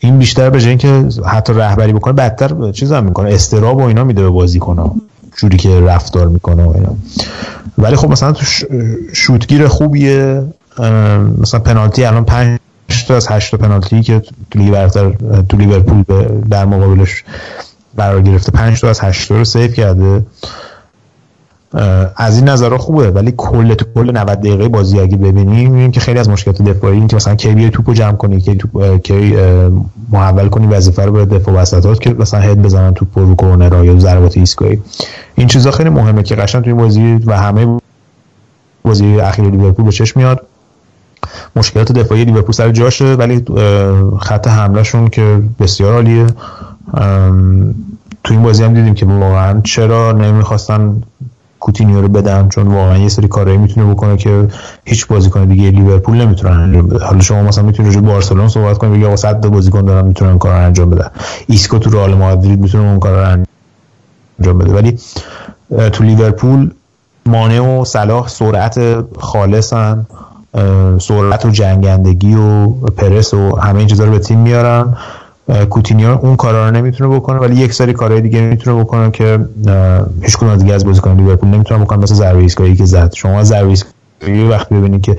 [0.00, 3.34] این بیشتر به اینکه حتی رهبری بکنه بدتر چیز هم می‌کنه.
[3.34, 4.90] استراب و اینا میده به بازی کنه
[5.36, 6.94] جوری که رفتار می‌کنه و اینا.
[7.78, 8.44] ولی خب مثلا تو
[9.12, 10.42] شوتگیر خوبیه.
[11.38, 12.58] مثلا پنالتی الان 5
[13.08, 15.12] تا از 8 پنالتی که تو لیورپول
[15.48, 16.04] تو لیورپول
[16.50, 17.24] در مقابلش
[17.96, 20.26] قرار گرفته 5 تا از 8 رو save کرده.
[22.16, 26.00] از این نظر خوبه ولی کل تو کل 90 دقیقه بازی اگه ببینیم می‌بینیم که
[26.00, 29.36] خیلی از مشکلات دفاعی این که مثلا کی بیای توپو جمع کنی کی توپ کی
[30.12, 33.98] محول کنی وظیفه رو به دفاع وسطات که مثلا هد بزنن توپ رو کورنر یا
[33.98, 34.78] ضربات ایستگاهی.
[35.34, 37.80] این چیزا خیلی مهمه که قشنگ توی بازی و همه
[38.82, 40.46] بازی اخیر لیورپول به چشم میاد.
[41.56, 43.44] مشکلات دفاعی لیورپول سر جاشه ولی
[44.20, 46.26] خط حملهشون که بسیار عالیه.
[48.24, 51.02] تو این بازی هم دیدیم که واقعا چرا نمی‌خواستن
[51.60, 54.48] کوتینیو رو بدن چون واقعا یه سری کارهایی می‌تونه بکنه که
[54.84, 56.56] هیچ بازیکن دیگه لیورپول نمی‌تونن.
[56.56, 59.84] انجام بده حالا شما مثلا می‌تونید راجع بارسلون صحبت کنید بگید آقا 100 تا بازیکن
[59.84, 61.10] دارن می‌تونن این رو انجام بدن.
[61.46, 63.38] ایسکو تو رئال مادرید می‌تونه اون کارا رو
[64.38, 64.72] انجام بده.
[64.72, 64.98] ولی
[65.92, 66.70] تو لیورپول
[67.26, 70.06] مانه و صلاح سرعت خالصن
[71.00, 74.96] سرعت و جنگندگی و پرس و همه این چیزا رو به تیم میارن.
[75.70, 79.38] کوتینیو اون کارا رو نمی‌تونه بکنه ولی یک سری کارهای دیگه می‌تونه بکنه که
[80.22, 83.12] هیچ کدوم دیگه از بازیکن لیورپول نمی‌تونه بکنه مثل ضربه ایستگاهی که زد.
[83.14, 85.18] شما ضربه ایستگاهی وقتی ببینید که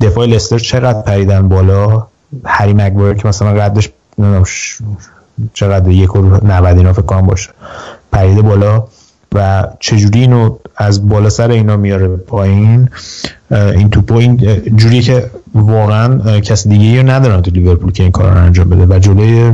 [0.00, 2.06] دفاع لستر چقدر پریدن بالا
[2.44, 4.44] هری مگوایر که مثلا قدش نمی‌دونم
[5.54, 7.50] چقدر یک و 90 اینا فکر کنم باشه
[8.12, 8.84] پریده بالا
[9.34, 12.88] و چجوری اینو از بالا سر اینا میاره پایین.
[13.50, 14.36] این توپو این
[14.76, 18.96] جوریه که واقعا کسی دیگه رو ندارن تو لیورپول که این کار رو انجام بده.
[18.96, 19.52] و جلوی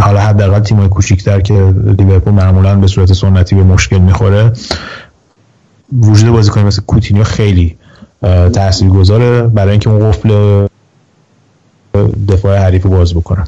[0.00, 4.52] حالا حداقل تیمای کوچیکتر که لیورپول معمولا به صورت سنتی به مشکل می‌خوره
[6.00, 7.76] وجود بازیکن مثل کوتینیو خیلی
[8.52, 10.66] تاثیرگذاره برای اینکه اون قفل
[12.28, 13.46] دفاع حریف باز بکنن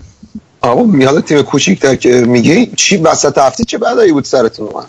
[0.61, 4.87] آقا میاد تیم کوچیکتر که میگه چی؟ وسط هفته چه بدایی بود سرتون اومد؟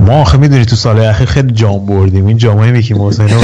[0.00, 2.26] ما آخه می‌دونی تو سال اخیر خیلی جام بردیم.
[2.26, 3.40] این جامای میکی موسینا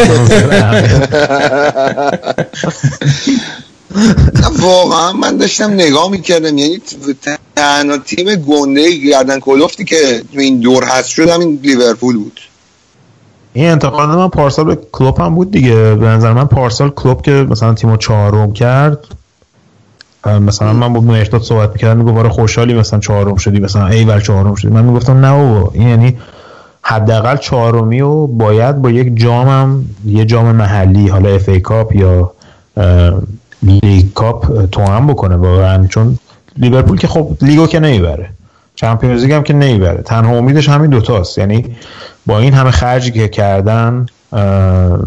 [4.59, 6.59] واقعا من داشتم نگاه می‌کردم.
[6.59, 6.79] یعنی
[7.57, 12.41] تنها تیم گنده گردن کلوفتی که تو این دور هست شد همین لیورپول بود.
[13.53, 15.95] این انتقاد من پارسال به کلوپ هم بود دیگه.
[15.95, 18.99] به نظر من پارسال کلوپ که مثلا تیمو چهارم کرد
[20.27, 24.21] مثلا من با مهرداد صحبت می‌کردم میگو باره خوشحالی مثلا چهارم شدی مثلا ای ور
[24.21, 24.69] چهارم شدی.
[24.69, 26.19] من می‌گفتم نه بابا این یعنی
[26.89, 32.33] حداقل چهارمی و باید با یک جام هم یه جام محلی حالا FA Cup یا
[33.63, 35.87] League Cup تو هم بکنه واقعا.
[35.87, 36.19] چون
[36.59, 38.29] لیورپول که خب لیگو که نمی‌بره
[38.75, 41.39] چمپیونز هم که نمی‌بره تنها امیدش همین دوتاست.
[41.39, 41.77] یعنی
[42.27, 44.07] با این همه خرجی که کردن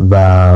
[0.10, 0.54] و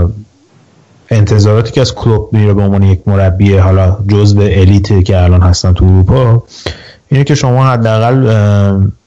[1.09, 5.73] انتظاراتی که از کلوب میره به عنوان یک مربی حالا جزء الیت که الان هستن
[5.73, 6.43] تو اروپا
[7.09, 8.29] اینه که شما حداقل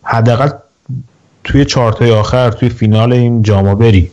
[0.02, 0.48] حداقل
[1.46, 4.10] توی چارتای آخر توی فینال این جاما بری.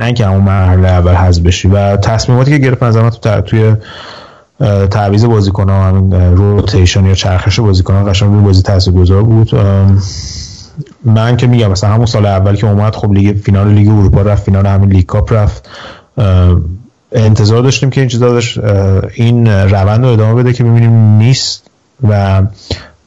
[0.00, 3.74] نه اینکه همون مرحله اول حذف بشی و تصمیماتی که گرفت نظر تو توی
[4.90, 9.50] تعویض بازیکن ها همین rotation یا چرخش بازیکن ها قشنگ روی بازی تاثیرگذار بود.
[11.04, 14.42] من که میگم مثلا همون سال اول که اومد خب لیگ فینال لیگ اروپا رفت
[14.42, 15.68] فینال همین League Cup رفت.
[17.12, 18.40] انتظار داشتیم که این چیزا
[19.14, 21.70] این روند رو ادامه بده که ببینیم نیست
[22.08, 22.42] و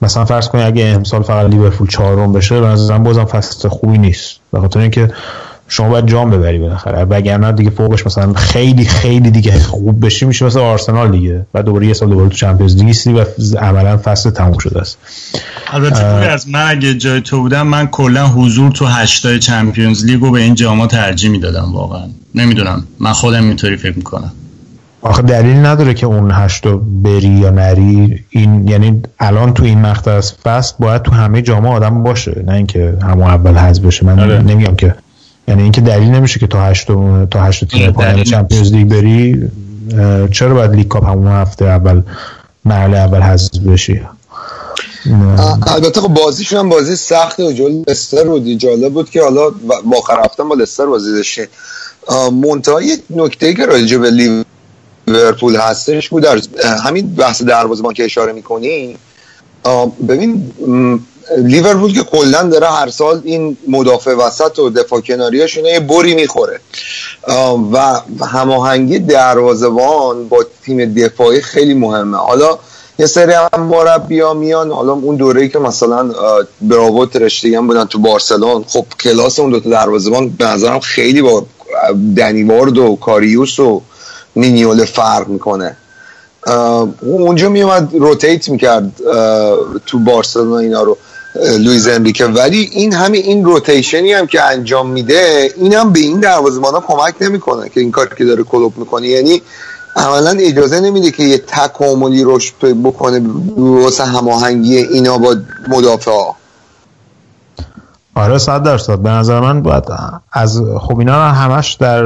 [0.02, 4.40] مثلا فرض کنید اگه امسال فقط لیورپول چهارم بشه به نظرم بازم فصل خوبی نیست.
[4.52, 5.12] به خاطر اینکه
[5.68, 7.04] شما باید جام ببری بالاخره.
[7.04, 11.46] وگرنه دیگه فوقش مثلا خیلی خیلی دیگه خوب بشی میشه مثل آرسنال دیگه.
[11.54, 13.24] و دوباره یه سال دوباره تو Champions League و
[13.58, 14.98] عملا فصل تموم شده است.
[15.68, 20.32] البته از من اگه جای تو بودم من کلا حضور تو هشتای چمپیونز لیگ رو
[20.32, 22.04] به این جاما ترجیح می‌دادم واقعا.
[22.36, 22.84] نمی‌دونم.
[23.00, 24.32] من خودم اینطوری فکر می‌کنم.
[25.02, 28.26] آخه دلیل نداره که اون هشتو بری یا نری.
[28.30, 32.54] این یعنی الان تو این مقطع از فصل باید تو همه جامعه آدم باشه نه
[32.54, 34.06] اینکه همون اول حذف بشه.
[34.06, 34.42] من آره.
[34.42, 34.96] نمیگم که
[35.48, 36.88] یعنی اینکه دلیل نمیشه که تا هشت
[37.32, 39.50] تا هشت تیم پایان چمپیونز لیگ بری
[40.32, 42.02] چرا باید لیگ کاپ همون هفته اول
[42.66, 44.02] مرحله اول حذف بشی؟
[45.68, 47.44] البته خب بازیشون هم بازی سخته.
[47.44, 48.48] و جلو لستر بود.
[48.48, 49.50] جالب بود که حالا
[49.86, 51.48] با رفتن با لستر بازی داشته.
[52.44, 54.46] منتها یه نکته که راجع به لیورپول
[55.60, 56.24] هستش بود.
[56.24, 56.42] در
[56.86, 58.98] همین بحث دروازه‌بان که اشاره می‌کنی
[60.08, 60.52] ببین
[61.38, 66.60] لیورپول که کلا داره هر سال این مدافع وسط و دفاع کناریاشون یه بری می‌خوره.
[67.72, 72.18] و هماهنگی دروازه‌بان با تیم دفاعی خیلی مهمه.
[72.18, 72.58] حالا
[73.00, 74.72] یه سری هم مربی ها میان.
[74.72, 76.12] حالا اون دوره‌ای که مثلا
[76.62, 81.46] براوو تراشتگن بودن تو بارسلون خب کلاس اون دو تا دروازه‌بان به نظرم خیلی با
[82.16, 83.82] دنی وارد و کاریوس و
[84.40, 85.76] مینیول فرق می‌کنه.
[87.02, 88.92] اونجا میومد rotate می‌کرد
[89.86, 90.98] تو بارسلونا اینا رو
[91.36, 92.26] لویز انریکه.
[92.26, 96.74] ولی این همین این rotation ی هم که انجام میده این هم به این دروازه‌بان
[96.74, 99.08] ها کمک نمی‌کنه که این کار که داره کلوب می‌کنه.
[99.08, 99.42] یعنی
[99.96, 103.22] عملا اجازه نمیده که یه تکاملی رشد بکنه
[103.58, 105.36] واسه هماهنگی اینا با
[105.68, 106.36] مدافع ها
[108.20, 109.00] آره صد درصد.
[109.00, 109.84] به نظر من باید
[110.32, 112.06] از خب اینا همش در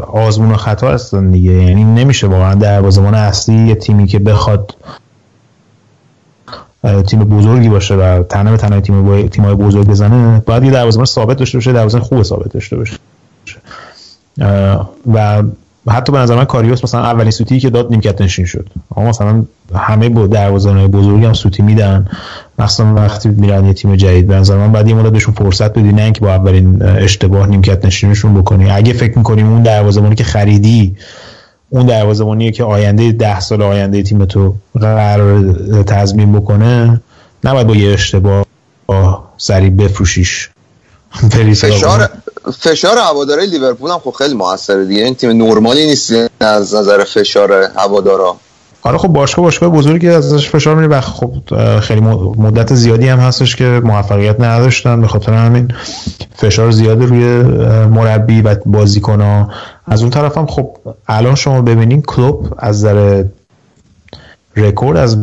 [0.00, 1.52] آزمون و خطا هستن دیگه.
[1.52, 4.74] یعنی نمیشه واقعا دروازه‌بان اصلی یه تیمی که بخواد
[7.06, 11.36] تیم بزرگی باشه و تنه به تنه تیم تیم‌های بزرگ بزنه باید یه دروازه‌بان ثابت
[11.36, 12.96] داشته باشه دروازه‌بان خوب ثابت داشته باشه.
[15.14, 15.42] و
[15.90, 18.68] حتی به نظر من کاریوس مثلا اولین سوتی که داد نیمکت نشین شد.
[18.96, 22.08] اما مثلا همه با دروازه‌بان بزرگی هم سوتی میدن.
[22.58, 25.92] مثلا وقتی میرن یه تیم جدید به نظر من بعد یه مدت بهشون فرصت بدی
[25.92, 28.70] نه اینکه با اولین اشتباه نیمکت نشینشون بکنی.
[28.70, 30.96] اگه فکر می‌کنیم اون دروازه‌بانی که خریدی
[31.70, 37.00] اون دروازه‌بانیه که آینده ده سال آینده تیم تو قرار تضمین بکنه
[37.44, 38.44] نباید با یه اشتباه
[39.36, 40.50] سریع بفروشیش.
[41.62, 42.08] فشار
[42.58, 45.04] فشار هواداره لیورپول هم خب خیلی موثره دیگه.
[45.04, 48.36] این تیم نرمالی نیست از نظر فشار هوادارا.
[48.82, 51.32] آره خب باشگاه باشگاه بزرگی ازش فشار میره و خب
[51.80, 55.00] خیلی مدت زیادی هم هستش که موفقیت نداشتن.
[55.00, 55.72] به خاطر همین
[56.36, 57.24] فشار زیاد روی
[57.86, 59.50] مربی و بازیکن ها
[59.86, 60.76] از اون طرف هم خب
[61.08, 63.24] الان شما ببینین کلوب از نظر
[64.56, 65.16] رکورد از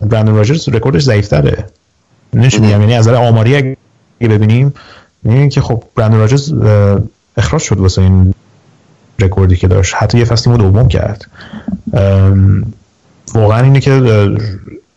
[0.00, 1.66] برندن راجرز رکوردش ضعیفتره.
[2.34, 3.76] نمیشه میگم یعنی از نظر آماری
[4.20, 4.74] اگه ببینیم.
[5.22, 6.54] می‌بینیم که خب برندن راجرز
[7.36, 8.34] اخراج شد واسه این
[9.18, 9.94] رکوردی که داشت.
[9.98, 11.26] حتی یه فصلی دوم کرد.
[13.34, 13.92] واقعا اینه که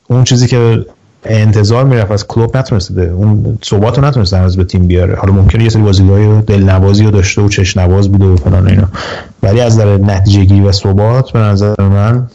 [0.08, 0.86] اون چیزی که
[1.26, 5.16] انتظار می‌رفت از کلوب نتونسته اون ثبات رو نتونسته هنوز به تیم بیاره.
[5.16, 8.68] حالا ممکنه یه سری بازی‌های دل نوازی رو داشته و چش نواز بوده و فلان
[8.68, 8.88] اینا.
[9.44, 12.28] ولی از نظر نتیجه‌گیری و ثبات به نظر من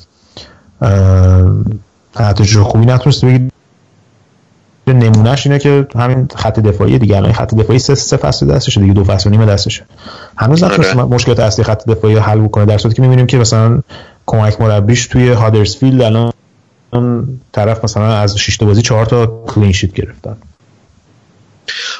[2.20, 3.52] نتیجه خوبی نتونسته بگید
[4.92, 8.92] نمونهش اینه که همین خط دفاعی دیگه الان خط دفاعی سه, سه فصل دستشه دیگه
[8.92, 9.84] دو فصل و نیم دستشه
[10.36, 10.94] هنوز آره.
[10.94, 13.82] مشکلات اصلی خط دفاعی حل بکنه در صورتی که می‌بینیم که مثلا
[14.26, 16.32] کمک مربیش توی هادرسفیلد الان
[16.92, 20.36] اون طرف مثلا از 6 تا بازی 4 تا کلین شیت گرفتن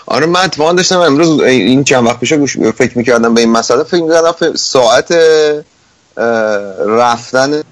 [0.07, 2.33] آره من اتفاقا داشتم امروز این چند وقت پیش
[2.77, 5.15] فکر می‌کردم به این مسئله فکر می‌کردم ساعت
[6.87, 7.63] رفتن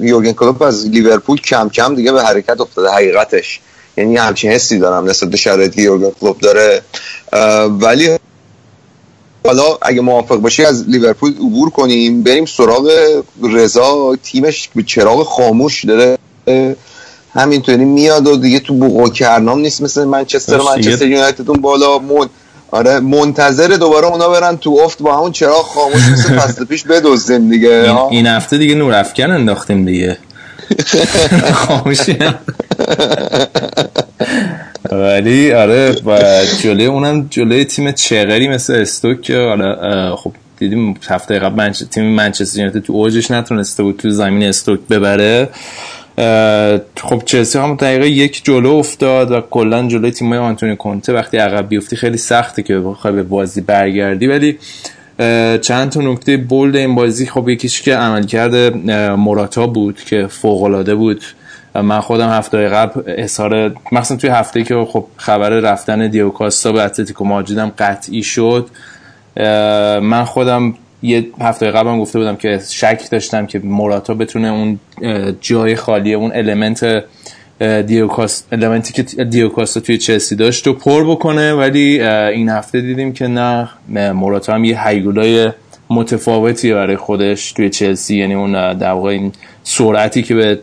[0.00, 3.60] یورگن کلوپ از لیورپول کم کم دیگه به حرکت افتاده حقیقتش.
[3.96, 6.82] یعنی همچین حسی دارم نسبت به شرایطی یورگن کلوپ داره.
[7.80, 8.18] ولی
[9.44, 12.90] حالا اگه موافق باشی از لیورپول عبور کنیم بریم سراغ
[13.42, 14.16] رضا.
[14.22, 16.18] تیمش به چراغ خاموش داره.
[17.34, 21.98] همینطوری میاد و دیگه تو بوق و کرنام نیست مثل منچستر منچستر یونایتدون بالا.
[21.98, 22.28] مون
[22.74, 27.50] آره منتظر دوباره اونا برن تو افت با همون چراغ خاموش مثل فصل پیش بدوزدیم
[27.50, 30.18] دیگه این, این هفته دیگه نور افکن انداختیم دیگه.
[31.52, 32.18] خاموشی
[34.92, 36.20] ولی آره و
[36.62, 41.82] جلوی اونم جلوی تیم چغری مثل استوک که آره خب دیدیم هفته قبل منچ...
[41.82, 45.48] تیم منچستر یونایتد تو اوجش نتونسته بود تو زمین استوک ببره.
[46.96, 51.68] خب چلسی هم دقیقه یک جلو افتاد و کلا جلوی تیم آنتونی کونته وقتی عقب
[51.68, 54.26] بیفتی خیلی سخته که بخوای به بازی برگردی.
[54.26, 54.58] ولی
[55.58, 57.26] چند تا نکته بولد این بازی.
[57.26, 58.70] خب یکیش که عمل کرده
[59.16, 61.22] موراتا بود که فوق العاده بود.
[61.74, 67.24] من خودم هفته قبل اظهار مثلا توی هفته که خب خبر رفتن دیوکاستا به اتلتیکو
[67.24, 68.68] ماجیدم قطعی شد.
[70.02, 70.74] من خودم
[71.04, 74.78] یه هفته قبلم گفته بودم که شک داشتم که موراتا بتونه اون
[75.40, 77.04] جای خالی اون المنت
[77.86, 83.26] دیوکاست المنتی که دیوکاستا توی چلسی داشت و پر بکنه ولی این هفته دیدیم که
[83.26, 83.68] نه
[84.12, 85.50] موراتا هم یه هیگولای
[85.90, 90.58] متفاوتی برای خودش توی چلسی یعنی اون در واقع این سرعتی که به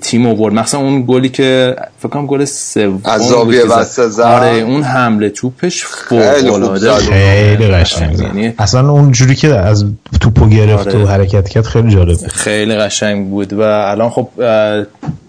[0.00, 4.82] تیم آورد مثلا اون گلی که فکر کنم گل سوم از زاویه وسط آره اون
[4.82, 9.84] حمله توپش فوق العاده خیلی قشنگ یعنی اصلا اون جوری که از
[10.20, 11.04] توپو گرفت آره.
[11.04, 14.28] و حرکت کرد خیلی جالب خیلی قشنگ بود و الان خب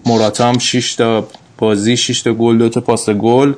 [0.06, 1.26] موراتا هم 6 تا
[1.58, 3.52] بازی 6 تا گل دو تا پاس گل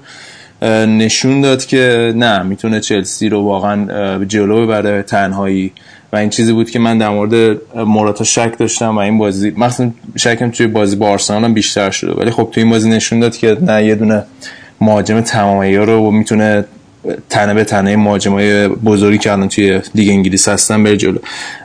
[0.87, 5.73] نشون داد که نه می‌تونه چلسی رو واقعا جلو ببره تنهایی
[6.13, 9.91] و این چیزی بود که من در مورد موراتا شک داشتم و این بازی مثلا
[10.17, 12.13] شکم توی بازی با آرسنال هم بیشتر شده.
[12.13, 14.23] ولی خب توی این بازی نشون داد که نه یه دونه
[14.81, 16.65] مهاجم تمامی رو می‌تونه
[17.31, 21.19] تنه به تنه مهاجمای بزرگی که الان توی لیگ انگلیس هستن بره جلو.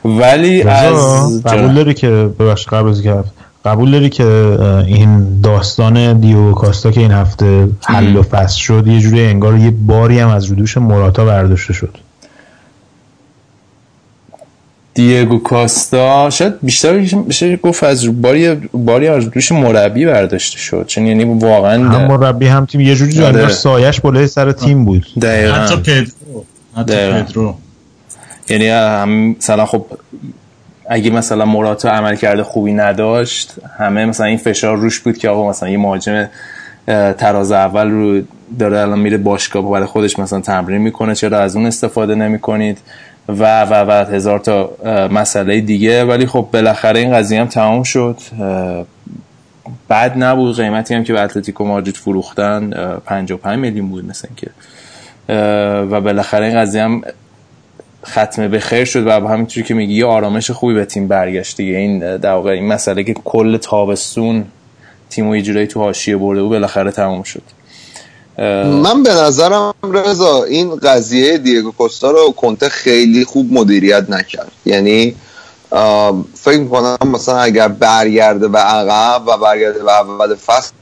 [0.04, 3.02] ولی از قبول داری که ببخش قبل از
[3.64, 4.24] قبول داری که
[4.86, 9.70] این داستان دیو کاستا که این هفته حل و فصل شد یه جوری انگار یه
[9.70, 11.98] باری هم از رودوش موراتا برداشته شد.
[14.94, 20.84] دیگو کاستا شاید بیشتر بشه گفت از باری باری از دوش مربی برداشته شد.
[20.86, 22.80] چون یعنی واقعا هم مربی هم تیم.
[22.80, 23.52] یه جوری جانور آره.
[23.52, 25.06] سایش بالای سر تیم بود.
[25.22, 25.54] دقیقا.
[25.54, 26.44] حتی پدرو
[26.76, 27.54] حتی پدرو.
[28.48, 29.86] یعنی هم مثلا خب
[30.88, 35.50] اگه مثلا مراتا عمل کرده خوبی نداشت همه مثلا این فشار روش بود که آقا
[35.50, 36.28] مثلا یه مهاجم
[37.18, 38.20] تراز اول رو
[38.58, 42.78] داره الان میره باشگاه برای خودش مثلا تمرین می‌کنه چرا از اون استفاده نمی‌کنید؟
[43.28, 44.70] و و و هزار تا
[45.10, 46.04] مسئله دیگه.
[46.04, 48.16] ولی خب بالاخره این قضیه هم تمام شد.
[49.88, 50.56] بعد نبود.
[50.56, 52.70] قیمتی هم که به اتلتیکو مادرید فروختن
[53.06, 54.50] 55 میلیون بود مثلا که.
[55.90, 57.02] و بالاخره این قضیه هم
[58.06, 61.76] ختمه به خیر شد و همینطوری که میگی یه آرامش خوبی به تیم برگشت دیگه.
[61.76, 64.44] این در واقع این مسئله که کل تابستون
[65.10, 67.42] تیم یه تو حاشیه برده بود بالاخره تمام شد.
[68.38, 74.52] من به نظرم رضا این قضیه دیگو کوستا رو کنته خیلی خوب مدیریت نکرد.
[74.64, 75.14] یعنی
[76.34, 80.72] فکر می‌کنم مثلا اگر برگرده به عقب و برگرده به اول فصل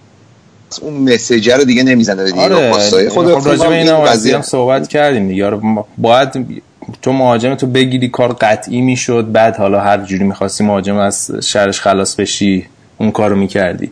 [0.80, 2.72] اون مسیجر رو دیگه نمی‌زنه به آره
[3.08, 4.34] خود خب راجع این قضیه.
[4.34, 5.46] هم صحبت کردیم دیگه.
[5.46, 5.60] آره،
[5.98, 6.62] باید
[7.02, 11.80] تو مهاجم تو بگیری کار قطعی می‌شد بعد حالا هر جوری می‌خواستی مهاجم از شرش
[11.80, 12.66] خلاص بشی
[12.98, 13.90] اون کارو می‌کردی.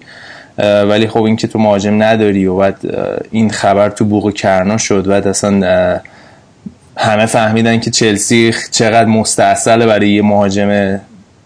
[0.62, 2.76] ولی خب این که تو مهاجم نداری و بعد
[3.30, 6.00] این خبر تو بوق کرنا شد بعد اصلا
[6.96, 11.00] همه فهمیدن که چلسی چقدر مستاصله برای یه مهاجم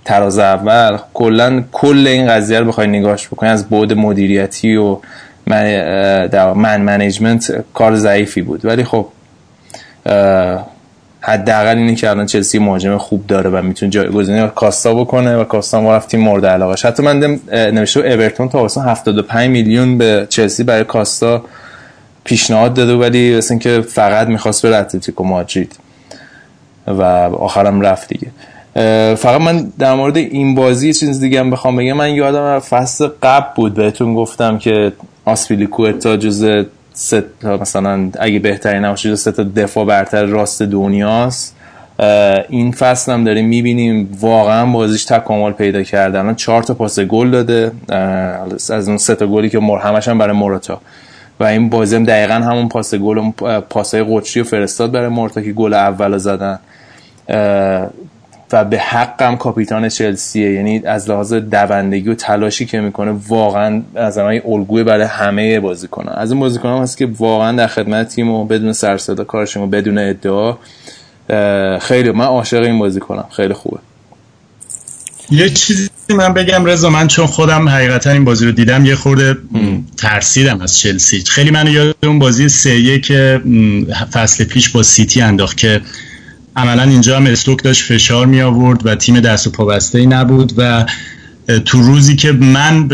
[0.05, 0.99] تراز اول.
[1.15, 4.99] کلا کل این قضیه رو بخوای نگاش بکنی از بعد مدیریتی و
[5.47, 8.65] من من منیجمنت کار ضعیفی بود.
[8.65, 9.07] ولی خب
[11.27, 15.81] حداقل اینه که الان چلسی مهاجم خوب داره و می‌تونه جایگزینی کاستا بکنه و کاستا
[15.81, 16.89] ما رفتیم مورد علاقه.
[16.89, 21.45] حتی من نوشته اورتون تا واسه 75 میلیون به چلسی برای کاستا
[22.25, 25.77] پیشنهاد داده ولی مثل که فقط می‌خواست به اتلتیکو مادرید
[26.87, 28.29] و آخرم رفت دیگه.
[29.15, 31.93] فقط من در مورد این بازی چیز دیگه هم بخوام بگم.
[31.93, 34.93] من یادم فصل قبل بود بهتون گفتم که
[35.25, 36.65] آسپیلیکوتا جز
[36.95, 41.57] ست مثلا اگه بهترین نباشه سه تا دفاع برتر راست دنیاست.
[42.49, 46.19] این فصل هم داریم می‌بینیم واقعا بازیش تکامل پیدا کرده.
[46.19, 47.73] الان چهار تا پاس گل داده.
[48.71, 50.81] از اون سه تا گلی که مر همش هم برای موراتا.
[51.41, 53.31] و این بازی هم دقیقا همون پاس گل
[53.71, 56.59] پاسای قطری و فرستاد برای مورتا که گل اول زدن.
[58.53, 60.53] و به حقم کاپیتان چلسیه.
[60.53, 66.15] یعنی از لحاظ دوندگی و تلاشی که می‌کنه واقعا از من الگوی برای همه بازیکنان
[66.15, 69.67] از این بازیکنان هست که واقعا در خدمت تیم و بدون سر صدا کارشون و
[69.67, 70.57] بدون ادعا
[71.79, 73.25] خیلی من عاشق این بازی کنم.
[73.37, 73.79] خیلی خوبه.
[75.31, 79.37] یه چیزی من بگم رضا من چون خودم حقیقتا این بازی رو دیدم یه خورده
[79.97, 81.21] ترسیدم از چلسی.
[81.21, 83.41] خیلی منو یاد اون بازی سه که
[84.13, 85.81] فصل پیش با سیتی انداخت که
[86.57, 90.53] عملا اینجا هم استوک داشت فشار می آورد و تیم دست و پا ای نبود
[90.57, 90.87] و
[91.65, 92.89] تو روزی که من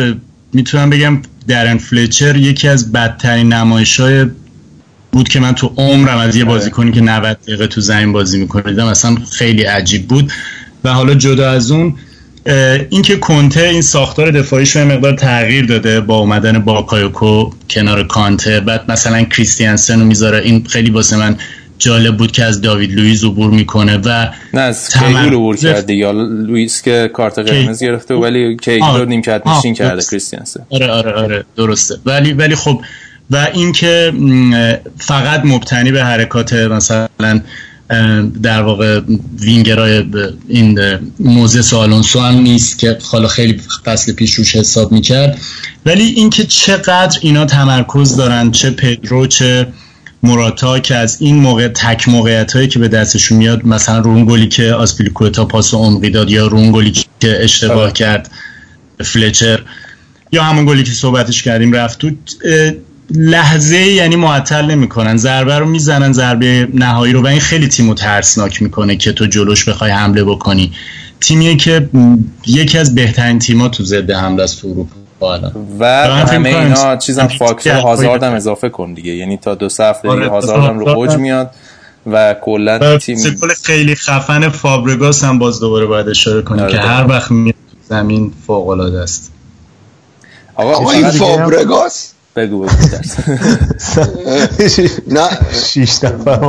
[0.52, 4.26] می‌تونم بگم درن فلچر یکی از بدترین نمایش های
[5.12, 8.62] بود که من تو عمرم از یه بازیکنی که 90 دقیقه تو زمین بازی می‌کنه
[8.62, 10.32] دیدم اصلا خیلی عجیب بود.
[10.84, 11.94] و حالا جدا از اون
[12.90, 18.90] اینکه کنته این ساختار دفاعیش رو مقدار تغییر داده با اومدن باکایوکو کنار کانته بعد
[18.90, 21.36] مثلا کریستیانسن رو می‌ذاره این خیلی واسه من
[21.80, 26.12] جالب بود که از داوید لوئیس عبور می‌کنه و نه از کیهیل عبور کرد دیگه.
[26.12, 31.44] لوئیس که کارت قرمز گرفته ولی کیهیل رو نیمکت نشین کرده کریستیانسن آره آره آره
[31.56, 31.94] درسته.
[32.06, 32.80] ولی ولی خب
[33.30, 34.12] و اینکه
[34.98, 37.40] فقط مبتنی به حرکات مثلا
[38.42, 39.00] در واقع
[39.40, 40.04] وینگرای
[40.48, 40.78] این
[41.20, 45.38] موزه آلونسو هم نیست که حالا خیلی فصل پیش روش حساب می‌کرد.
[45.86, 49.66] ولی اینکه چقدر اینا تمرکز دارن چه پدرو چه
[50.22, 54.72] موراتا که از این موقع تک موقعیت هایی که به دستشون میاد مثلا رونگولی که
[54.72, 58.30] آسپیلیکوتا پاس عمقی داد یا رونگولی که اشتباه کرد
[59.04, 59.62] فلچر
[60.32, 62.10] یا همون گلی که صحبتش کردیم رفت تو
[63.10, 68.62] لحظه یعنی معطل نمی‌کنن ضربه رو می‌زنن ضربه نهایی رو و این خیلی تیمو ترسناک
[68.62, 70.72] می‌کنه که تو جلوش بخوای حمله بکنی.
[71.20, 71.88] تیمیه که
[72.46, 74.99] یکی از بهترین تیما تو ضد حمله است تو اروپا.
[75.80, 79.12] و همه اینا چیزم فاکتور هازارد هم اضافه کن دیگه.
[79.12, 81.50] یعنی تا دو هفته دیگه هازارد هم رو اوج میاد
[82.06, 83.16] و کلا تیم
[83.62, 87.54] خیلی خفن فابرگاس هم باز دوباره باید اشاره کنیم که هر وقت میاد
[87.88, 89.32] زمین فوق العاده است.
[90.54, 92.68] آقا این فابرگاس؟ بگو بگو
[95.16, 95.28] نه.
[95.72, 96.40] شیش نفر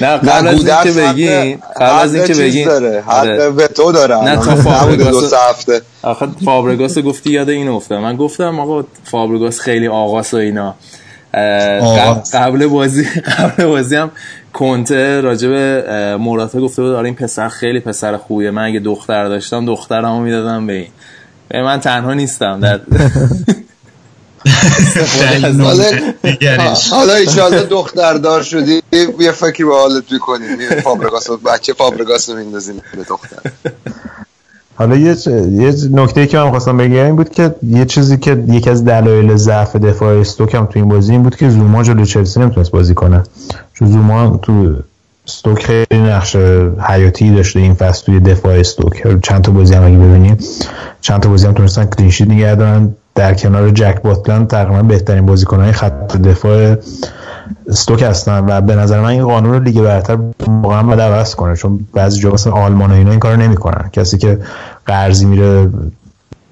[0.00, 2.64] نه قبل از اینکه بگی قبل از اینکه بگی.
[3.06, 5.80] حق به تو داره نه تو فابرگاس دو هفته.
[6.02, 10.74] آخه فابرگاس گفتی یاد اینو افتاد من گفتم آقا فابرگاس خیلی آقاس و اینا.
[12.32, 13.04] قبل بازی
[13.38, 14.10] قبل بازی هم
[14.52, 15.50] کنته راجب
[16.18, 18.50] موراتا گفته بود آره این پسر خیلی پسر خوبیه.
[18.50, 20.88] من اگه دختر داشتم دخترمو می‌دادم به این.
[21.48, 22.60] به من تنها نیستم.
[22.60, 22.80] در
[26.90, 28.82] حالا ایشالله دختردار شدی.
[29.20, 33.50] یه فکری به حالت می‌کنیم فابرگاس بچه فابرگاس رو میندازیم به دختر.
[34.74, 35.16] حالا یه
[35.50, 39.36] یه نکته که من خواستم بگم این بود که یه چیزی که یکی از دلایل
[39.36, 42.94] ضعف دفاع استوک هم تو این بازی این بود که زوما جلو چلسی نمی‌تونست بازی
[42.94, 43.22] کنه.
[43.74, 44.74] چون زوما تو
[45.28, 46.36] استوک خیلی نقش
[46.88, 49.20] حیاتی داشته این فصل توی دفاع استوک.
[49.22, 50.38] چند تا بازی هم اگه ببینیم
[51.00, 52.94] چند تا بازی هم تونستن کلینشیت نگه دارن.
[53.16, 56.76] در کنار جک باتلند تقریبا بهترین بازیکنهای خط دفاع
[57.68, 61.56] استوک هستن و به نظر من این قانون رو لیگ برتر واقعا باید عوض کنه
[61.56, 63.90] چون بعضی جا مثلا آلمان اینا این کارو نمی‌کنن.
[63.92, 64.38] کسی که
[64.86, 65.68] قرضی میره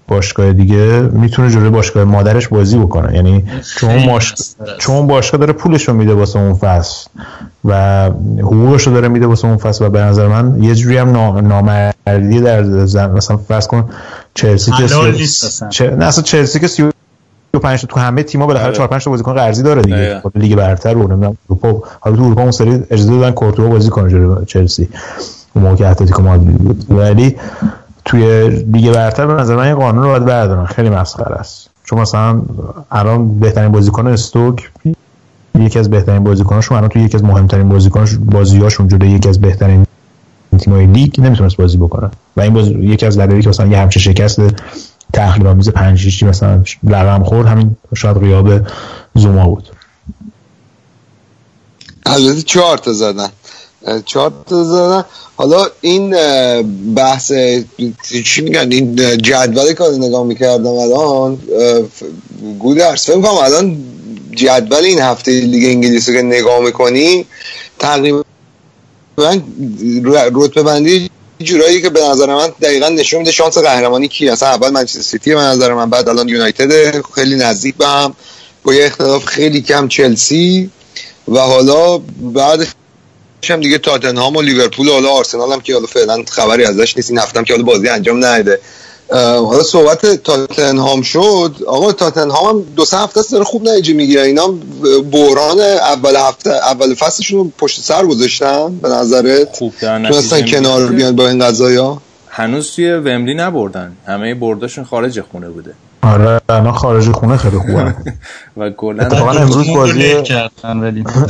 [0.08, 3.14] باشگاه دیگه می‌تونه جلوی باشگاه مادرش بازی بکنه.
[3.14, 3.44] یعنی
[3.76, 4.34] چون باش...
[4.78, 7.06] چون باشگاه داره پولش رو میده واسه اون فصل
[7.64, 8.04] و
[8.38, 11.10] حقوقش رو داره میده واسه اون فصل و به نظر من یه جوری هم
[11.48, 13.10] نامردی در زن...
[13.10, 13.90] مثلا فرض کن
[14.34, 15.86] چلسی که سی...
[15.86, 19.82] نه اصلا چلسی که 35 تو همه تیم‌ها بالاخره 4 5 تا بازیکن قرضی داره
[19.82, 20.20] دیگه.
[20.22, 23.90] خب لیگ برتر رو نمی‌دونم اروپا حالا تو اروپا اون سری اجازه دادن کورتوا بازی
[23.90, 24.88] کنه جلوی چلسی.
[25.54, 26.84] اون موقع اتلتیکو مادرید بود.
[26.90, 27.36] ولی
[28.04, 30.66] توی لیگ برتر به نظر من این قانون رو باید بردارن.
[30.66, 31.70] خیلی مسخره است.
[31.84, 32.42] چون مثلا
[32.90, 34.70] الان بهترین بازیکن استوک
[35.58, 39.86] یکی از بهترین بازیکناشون الان توی یکی از مهمترین بازیکناش بازیاشون جلوی یکی از بهترین
[40.58, 42.10] تیمای لیگ نمی‌تونست بازی بکنه.
[42.36, 44.40] و این باز یکی از دلایلی که مثلا یه همچین شکست
[45.12, 48.50] تحلیل آمیز 5 مثلا رقم خورد همین شاید غیاب
[49.14, 49.68] زوما بود.
[52.06, 53.28] البته چهار تا زدن.
[54.06, 55.04] چهار تا زدن.
[55.36, 56.16] حالا این
[56.94, 57.32] بحث
[58.24, 61.38] چی میگن؟ این جدول که نگاه می‌کردم الان
[62.58, 63.76] گودرس فکر کنم الان
[64.30, 67.26] جدول این هفته لیگ انگلیس که نگاه می‌کنی
[67.78, 68.22] تقریبا
[70.34, 71.10] رتبه بندی
[71.40, 75.34] جورایی که به نظر من دقیقا نشون میده شانس قهرمانی کی اصلا اول منچستر سیتی
[75.34, 78.14] به نظر من بعد الان یونایتد خیلی نزدیک به هم.
[78.64, 80.70] با یه اختلاف خیلی کم چلسی.
[81.28, 82.66] و حالا بعد
[83.50, 87.10] هم دیگه تاتنهام و لیورپول و حالا آرسنال هم که حالا فعلا خبری ازش نیست.
[87.10, 88.60] این هفته هم که حالا بازی انجام نده.
[89.10, 91.56] حالا صحبت تاتنهام شد.
[91.66, 94.22] آقا تاتنهام هم دو سه هفته داره خوب نتیجه می‌گیره.
[94.22, 94.54] اینا
[95.12, 101.16] بحران اول هفته اول فصلشون رو پشت سر گذاشتن به نظرت؟ خوب تونستن کنار بیان
[101.16, 103.96] با این قضايا هنوز توی ومبلی نبردن.
[104.06, 105.74] همه برداشون خارج خونه بوده.
[106.04, 107.94] آره الان خارج خونه خیلی خوبه.
[108.56, 110.14] و کلا اتفاقا امروز بازی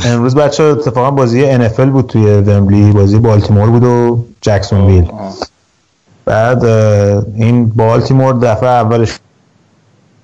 [0.05, 5.11] امروز بچه اتفاقا بازی NFL بود توی ومبلی بازی بالتیمور بود و جکسون ویل
[6.25, 6.65] بعد
[7.35, 9.19] این بالتیمور دفعه اولش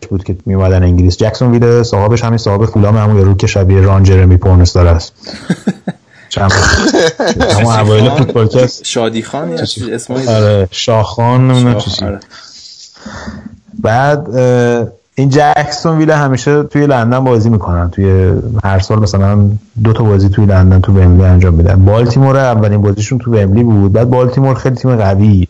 [0.09, 1.17] بود که میومدن انگلیس.
[1.17, 5.13] جکسون ویل صاحبش همین صاحب فولام همون یارو که شبیه ران جرمی پورنس داره است.
[6.29, 6.51] چند
[7.57, 8.81] همون اوایل فوتبال کس.
[8.83, 12.19] شادی خان اسمش؟ آره شاخان نمی‌دونم چی آره.
[13.81, 14.35] بعد
[15.15, 17.89] این جکسون ویل همیشه توی لندن بازی می‌کنن.
[17.89, 19.49] توی هر سال مثلا
[19.83, 21.85] دو تا بازی توی لندن تو ومبلی انجام میدن.
[21.85, 23.93] بالتیمور اولین بازیشون تو ومبلی بود.
[23.93, 25.47] بعد بالتیمور خیلی تیم قویه.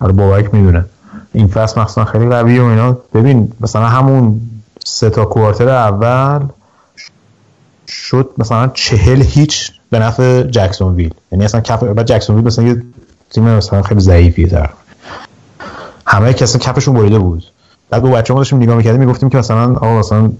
[0.00, 0.84] آره بابک می‌دونه.
[1.32, 2.98] این فصل مخصوصا خیلی قویه و اینا.
[3.14, 4.40] ببین مثلا همون
[4.84, 6.46] سه تا کوارتر اول
[7.88, 12.64] شد مثلا چهل هیچ به نفع جکسون ویل یعنی اصلا کف بعد جکسون ویل مثلا
[12.64, 12.82] یه
[13.30, 14.70] تیم مثلا خیلی ضعیفیه تر
[16.10, 17.44] همه کسا کفشون بریده بود.
[17.90, 20.30] بعد با بچه‌ها داشتیم نگاه می‌کردیم می‌گفتیم که مثلا آقا مثلا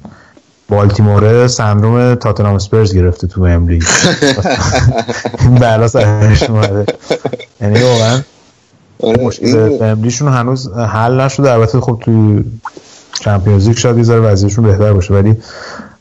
[0.69, 3.79] بالتیمور سندروم تاتنهام اسپرز گرفته تو املی
[5.61, 6.87] بلا سرش اومده.
[7.61, 8.21] یعنی واقعا
[9.27, 11.53] مشکل املیشون هنوز حل نشده.
[11.53, 12.43] البته خب تو
[13.21, 15.37] چمپیونز لیگ شاید یه وضعیتشون بهتر باشه ولی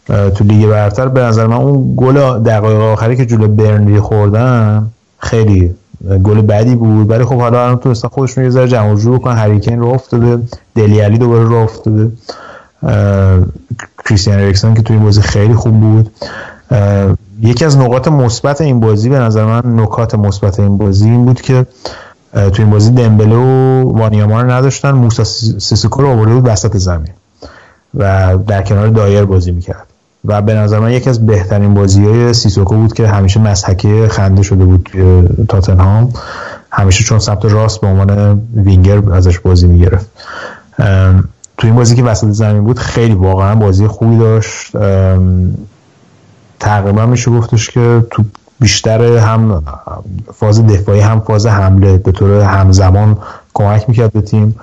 [0.07, 4.87] تو لیگ برتر به نظر من اون گل دقایق آخری که جلو برنلی خوردن
[5.19, 5.75] خیلی
[6.23, 7.09] گل بدی بود.
[7.09, 10.43] ولی خب حالا الان تونستن خودشون یه ذره جمع جور بکنن هریکین رو افتاده.
[10.75, 12.11] دلی علی دوباره رو افتاده.
[14.05, 16.11] کریستیان اریکسون که توی این بازی خیلی خوب بود.
[17.41, 21.41] یکی از نقاط مثبت این بازی به نظر من نکات مثبت این بازی این بود
[21.41, 21.65] که
[22.33, 24.91] توی این بازی دمبله و وانیاما رو نداشتن.
[24.91, 27.13] موسا سیسوکو رو آورده بود وسط زمین
[27.93, 29.86] و در کنار دایر بازی می‌کرد.
[30.27, 34.43] و به نظر من یکی از بهترین بازی های سیسوکو بود که همیشه مسحکه خنده
[34.43, 34.89] شده بود
[35.49, 36.13] تاتنهام.
[36.71, 40.05] همیشه چون سمت راست به عنوان وینگر ازش بازی می‌گرفت.
[41.57, 44.71] توی این بازی که وسط زمین بود خیلی واقعا بازی خوبی داشت.
[46.59, 48.23] تقریبا میشه گفتش که تو
[48.59, 49.63] بیشتر هم
[50.33, 53.17] فاز دفاعی هم فاز حمله به طور همزمان
[53.53, 54.55] کمک می‌کرد به تیم.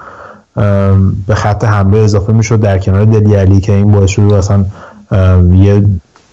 [1.27, 4.65] به خط حمله اضافه می‌شد در کنار دلی علی که این باعث شد اصلا
[5.13, 5.83] یه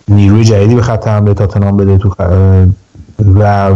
[0.08, 2.16] نیروی جدیدی به خط حمله تاتنهام بده تو
[3.40, 3.76] و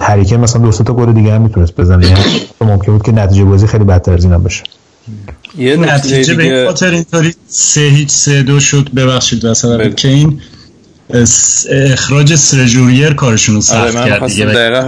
[0.00, 2.06] هریکن مثلا دو تا گل دیگه هم می‌تونست بزنه.
[2.06, 2.20] یعنی
[2.60, 4.62] ممکن بود که نتیجه بازی خیلی بدتر از اینا بشه
[5.58, 10.40] یه نتیجه به خاطر اینطوری سه هیچ سه دو شد ببخشید واسه که این
[11.70, 14.80] اخراج سرجوریر کارشون رو سخت آره کرد دیگه.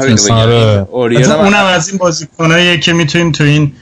[0.92, 1.32] آره.
[1.32, 3.72] اونم از این بازیکناییه که می‌تونیم تو این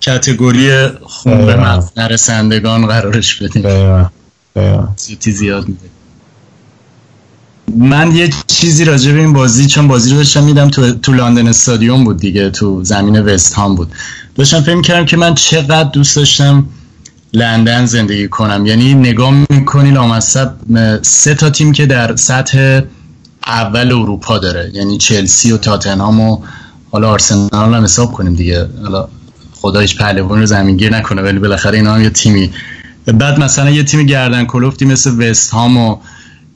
[0.00, 3.62] کتگوری خون به نرسندگان قرارش بدیم.
[4.96, 5.88] سیتی زیاد میده.
[7.76, 11.48] من یه چیزی راجع به این بازی چون بازی رو داشتم میدم تو, تو لندن
[11.48, 13.92] استادیوم بود دیگه تو زمین وست هام بود.
[14.34, 16.66] داشتم فکر کردم که من چقدر دوست داشتم
[17.32, 18.66] لندن زندگی کنم.
[18.66, 20.54] یعنی نگاه می‌کنی لامصب
[21.02, 22.80] سه تا تیم که در سطح
[23.46, 24.70] اول اروپا داره.
[24.74, 26.38] یعنی چلسی و تاتنهام و
[26.92, 28.68] حالا آرسنال هم حساب کنیم دیگه.
[28.82, 29.08] حالا
[29.54, 32.50] خدا هیچ پهلوان رو زمینگیر نکنه ولی بالاخره اینا هم یه تیمی.
[33.06, 35.96] بعد مثلا یه تیم گردن کلوفتی مثل وست هام و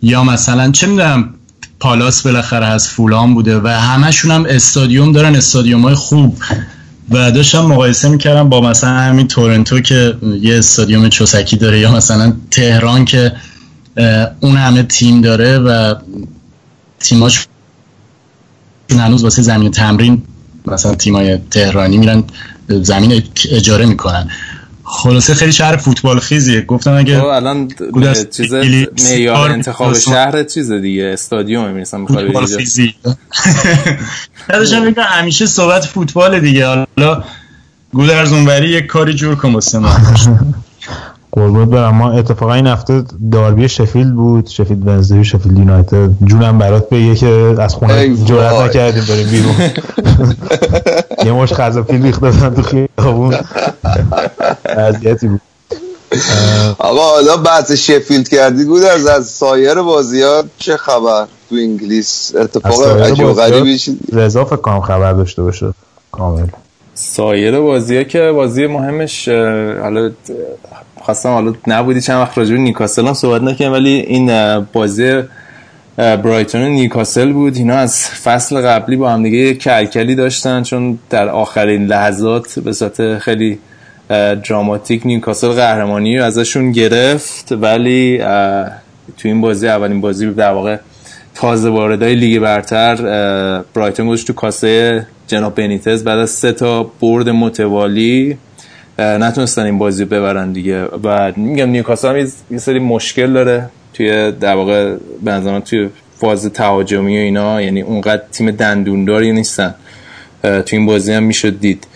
[0.03, 1.35] یا مثلا چه می‌دونم
[1.81, 6.39] پالاس بالاخره از فولان بوده و همشون هم استادیوم دارن استادیوم های خوب.
[7.11, 12.33] و داشتم مقایسه می‌کردم با مثلا همین تورنتو که یه استادیوم چوسکی داره یا مثلا
[12.51, 13.33] تهران که
[14.41, 15.95] اون همه تیم داره و
[17.01, 17.47] تیماش
[18.91, 20.23] هنوز واسه زمین تمرین
[20.67, 22.25] مثلا تیمای تهرانی میرن
[22.69, 24.31] زمین اجاره می‌کنن.
[24.91, 26.61] خلاصه خیلی شهر فوتبال خیزیه.
[26.61, 27.69] گفتم اگه الان
[28.31, 28.55] چیز
[29.05, 32.95] معیار انتخاب شهر چیز دیگه استادیوم می‌رسم فوتبال خیزی.
[34.49, 36.67] داشتم میگم همیشه صحبت فوتبال دیگه.
[36.67, 37.25] حالا
[37.93, 39.97] گودرز اونوری یک کاری جور کن واسه ما.
[41.33, 41.95] قربونت برم.
[41.95, 44.47] ما اتفاقا این هفته داربی شفیلد بود.
[44.47, 46.11] شفیلد ونزدی شفیلد یونایتد.
[46.25, 49.55] جونم برات بگه که از خونه جرأت نکردیم بریم بیرون.
[51.29, 53.35] یه مش خزافیل ریخته بودن تو خیابون.
[54.65, 55.41] اذیتی بود.
[56.79, 62.33] آقا حالا بحث شفیلد کردی بود از از سایر بازی ها چه خبر تو انگلیس؟
[62.37, 63.79] اتفاق عجیب و غریبی
[64.13, 65.67] رضا فکر کنم خبر داشته باشه.
[66.13, 66.47] کامل.
[66.95, 69.29] سایر بازی ها که بازی مهمش
[69.83, 70.11] حالا
[71.01, 75.23] خواستم حالا نبودی چند وقت راجع به نیکاسل هم صحبت نکنم ولی این بازی
[75.99, 77.57] برایتون و نیکاسل بود.
[77.57, 83.19] اینا از فصل قبلی با هم دیگه کلکلی داشتن چون در آخرین لحظات به صورت
[83.19, 83.59] خیلی
[84.49, 87.53] دراماتیک نیوکاسل قهرمانی ازشون گرفت.
[87.53, 88.19] ولی
[89.19, 90.77] تو این بازی اولین بازی در واقع
[91.35, 92.95] تازه واردای لیگ برتر
[93.75, 96.05] برایتون گذاشت تو کاسه جناب بنیتز.
[96.05, 98.39] بعد از سه تا برد متوالی
[98.99, 100.85] نتونستن این بازی ببرن دیگه.
[100.85, 103.69] و میگم نیوکاسل هم یه سری مشکل داره.
[103.99, 105.89] توی در واقع به توی
[106.21, 109.75] فاز تهاجمی و اینا یعنی اونقدر تیم دندونداری نیستن.
[110.43, 111.87] تو این بازی هم می‌شد دید.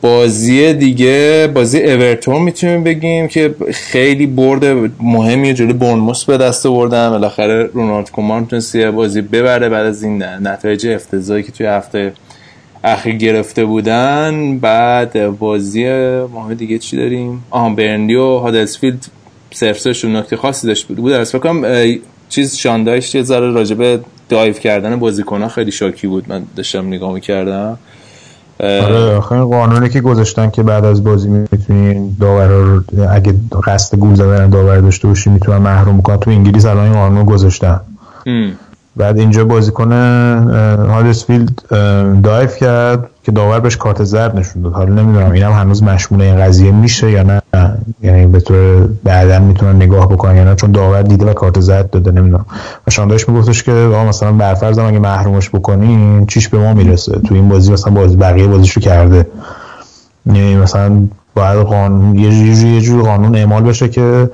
[0.00, 4.64] بازی دیگه بازی اورتون می‌تونیم بگیم که خیلی برد
[5.00, 10.22] مهمی جلو برنموس به دست بردن بالاخره رونالد کومان تونست بازی ببره بعد از این
[10.22, 12.12] نتایج افتضاحی که توی هفته
[12.84, 14.58] اخیر گرفته بودن.
[14.58, 15.84] بعد بازی
[16.32, 19.06] ماه دیگه چی داریم؟ آها برندی و هادلسفیلد
[19.56, 21.12] سرفسشون نکته خاصی داشت بود.
[21.12, 21.62] از فکرم
[22.28, 26.24] چیز شاندایش یه ذره راجبه دایف کردن بازیکن خیلی شاکی بود.
[26.28, 27.78] من داشتم نگاه می‌کردم.
[28.60, 33.34] آره آخه قانونی که گذاشتن که بعد از بازی می‌تونین داور رو اگه
[33.66, 36.16] قصد گول زدن داور داشته باشی می‌تونن محروم کنن.
[36.16, 37.80] تو انگلیس الان این قانون گذاشتن.
[38.96, 39.92] بعد اینجا بازیکن
[40.90, 41.62] هادسفیلد
[42.22, 44.72] دایف کرد که داور بهش کارت زرد نشون داد.
[44.72, 47.42] حالا نمی‌دونم اینم هنوز مشمول این قضیه میشه یا نه.
[48.02, 51.90] یعنی به طور بعدا می‌تونن نگاه بکنن یا نه چون داور دیده و کارت زرد
[51.90, 52.46] داده نمی‌دونم.
[52.86, 53.72] و شانداش میگفتش که
[54.08, 58.46] مثلا برفرض اگه محرومش بکنین چیش به ما می‌رسه؟ تو این بازی مثلا بازی بقیه
[58.46, 59.26] بازیشو کرده.
[60.26, 64.30] یعنی مثلا باید قانون یه جور قانون اعمال بشه که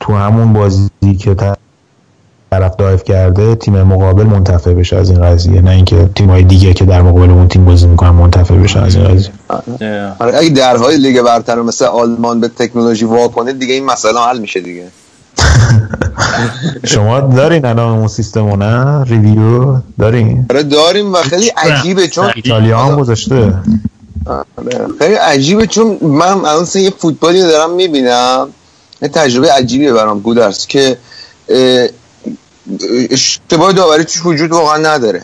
[0.00, 1.34] تو همون بازی که
[2.50, 5.60] طرف دایف کرده تیم مقابل منتفع بشه از این قضیه.
[5.60, 9.08] نه اینکه تیم‌های دیگه که در مقابل اون تیم بازی می‌کنن منتفع بشه از این
[9.08, 9.30] قضیه.
[10.18, 10.36] آره.
[10.36, 14.84] اگه درهای لیگ برتر مثل آلمان به تکنولوژی واکنه دیگه این مسئله حل میشه دیگه.
[16.84, 22.78] شما دارین الان اون سیستم نه؟ ریویو دارین؟ آره داریم و خیلی عجیبه چون ایتالیا
[22.78, 23.54] هم گذاشته.
[24.26, 28.48] آره، خیلی عجیبه چون من الان یه فوتبالی دارم می‌بینم.
[29.02, 30.96] یه تجربه عجیبیه برام گودرس که
[33.10, 35.22] اشتباه داوری توش وجود واقعا نداره.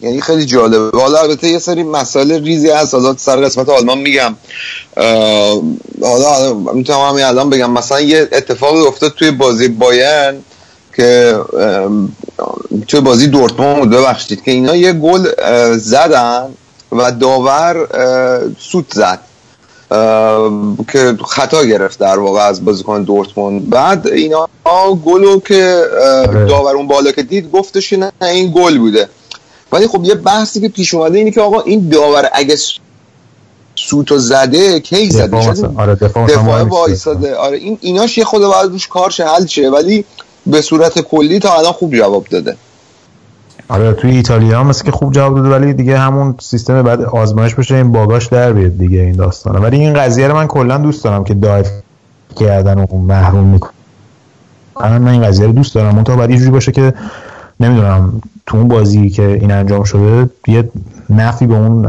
[0.00, 0.98] یعنی خیلی جالبه.
[0.98, 2.94] حالا البته یه سری مسائل ریزی هست.
[2.94, 4.34] حالا سر قسمت آلمان میگم.
[6.02, 7.70] حالا می‌تونم همین الان بگم.
[7.70, 10.44] مثلا یه اتفاقی افتاد توی بازی باین
[10.96, 11.38] که
[12.88, 14.42] توی بازی دورتموند ببخشید.
[14.42, 15.26] که اینا یه گل
[15.76, 16.48] زدن
[16.92, 17.88] و داور
[18.58, 19.20] سوت زد.
[20.92, 23.70] که خطا گرفت در واقع از بازیکن دورتموند.
[23.70, 24.48] بعد اینا
[25.04, 25.82] گلو که
[26.28, 26.44] آره.
[26.44, 29.08] داور اون بالا که دید گفتش نه این گل بوده.
[29.72, 32.56] ولی خب یه بحثی که پیش اومده اینه که آقا این داور اگه
[33.74, 35.36] سوتو زده کی زده؟
[35.76, 37.34] آره دفاع, دفاع وایساده.
[37.36, 39.70] آره این ایناش یه خود باید روش کارش حل شه.
[39.70, 40.04] ولی
[40.46, 42.56] به صورت کلی تا الان خوب جواب داده.
[43.68, 47.54] آره توی ایتالیا هم مثل که خوب جواب داده ولی دیگه همون سیستم بعد آزمایش
[47.54, 51.04] بشه این باگاش در بیاد دیگه این داستانه ولی این قضیه رو من کلا دوست
[51.04, 51.70] دارم که دایف
[52.36, 53.72] کردن و محروم می‌کنه
[54.80, 55.94] من این قضیه رو دوست دارم.
[55.94, 56.94] اون تا بعد جوری باشه که
[57.60, 60.70] نمی‌دونم تو اون بازی که این انجام شده یه
[61.10, 61.86] نفی به اون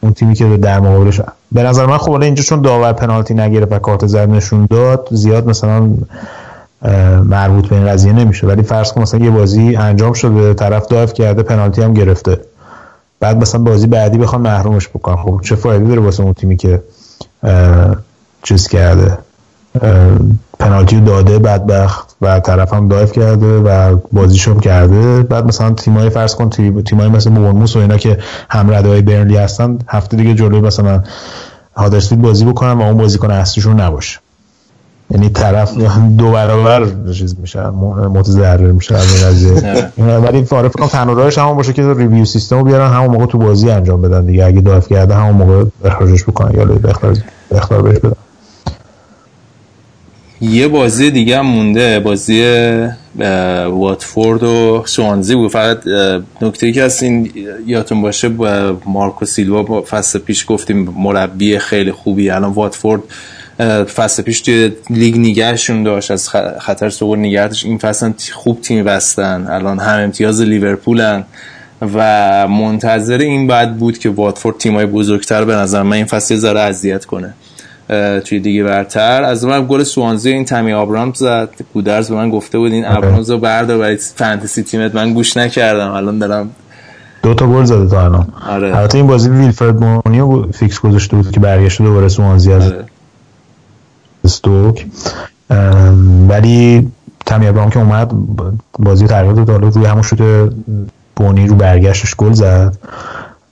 [0.00, 1.20] اون تیمی که در مقابلش
[1.52, 5.48] به نظر من خب اینجا چون داور پنالتی نگرفت و کارت زرد نشون داد زیاد
[5.48, 5.90] مثلا
[7.24, 8.46] مربوط به این قضیه نمیشه.
[8.46, 12.40] ولی فرض کن مثلا یه بازی انجام شده طرف دایف کرده پنالتی هم گرفته.
[13.20, 15.16] بعد مثلا بازی بعدی بخوان محرومش بکنن.
[15.16, 16.82] خب چه فایده داره واسه اون تیمی که
[18.42, 19.18] چیز کرده؟
[20.58, 25.22] پنالتی داده بدبخت و طرف هم دایف کرده و بازیشم کرده.
[25.22, 26.50] بعد مثلا تیمای فرض کن
[26.82, 28.18] تیمای مثل بورنموث و اینا که
[28.50, 31.02] هم های برنلی هستن هفته دیگه جلوی مثلا
[31.76, 34.18] هادرسفیلد بازی بکنن و اون بازیکن اصلیشون نباشه.
[35.12, 35.78] یعنی طرف
[36.18, 39.52] دو برابر چیز میشه متضرر میشه از این قضیه
[40.24, 43.38] ولی فاره فکر تنها راهش همون باشه که ریویو سیستم رو بیارن همون موقع تو
[43.38, 44.44] بازی انجام بدن دیگه.
[44.44, 47.18] اگه دایف کرده همون موقع اخراجش بکنن یا اخراج
[47.52, 48.12] اخراج بهش بدن.
[50.40, 52.44] یه بازی دیگه هم مونده بازی
[53.70, 55.50] واتفورد و سوانزی بود.
[55.50, 55.78] فقط
[56.42, 57.32] نکته که از این
[57.66, 62.30] یادتون باشه با مارکو سیلوا فصل پیش گفتیم مربی خیلی خوبی.
[62.30, 63.02] الان واتفورد
[63.84, 66.28] فصل پیش توی لیگ نگهشون داشت از
[66.60, 69.46] خطر سقوط نگهش این فصل خوب تیم بستن.
[69.50, 71.24] الان هم امتیاز لیورپولن
[71.94, 76.60] و منتظر این بعد بود که واتفورد تیمای بزرگتر به نظر من این فصل ذره
[76.60, 77.34] اذیت کنه.
[78.24, 79.22] توی دیگه برتر.
[79.22, 81.48] از من گل سوانزی این تمی آبرامز زد.
[81.74, 85.90] گودرز به من گفته بود این آبرامز رو بردار برای فانتزی تیمت من گوش نکردم.
[85.90, 86.50] الان دارم
[87.22, 88.26] دو تا گل زده تا الان.
[88.48, 88.76] آره.
[88.76, 92.84] البته این بازی ویلفرد مونیو فیکس گذاشته بود که برگشته دوباره سوانزی از آره.
[94.24, 94.86] استوک.
[96.28, 96.92] ولی
[97.26, 98.12] تمی ابراهام که اومد
[98.78, 100.50] بازی تغییر داد روی همون شده
[101.16, 102.78] بونی رو برگشتش گل زد.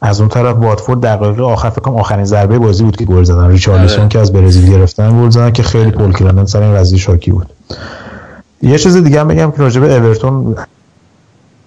[0.03, 3.57] از اون طرف واتفورد دقایق آخر فکر کنم آخرین ضربه بازی بود که گل زدن.
[3.71, 4.09] آره.
[4.09, 6.45] که از برزیل گرفتن گل زدن که خیلی پول کردن.
[6.45, 7.47] سر این قضیه شاکی بود.
[8.63, 10.57] یه چیز دیگه هم بگم که راجبه اورتون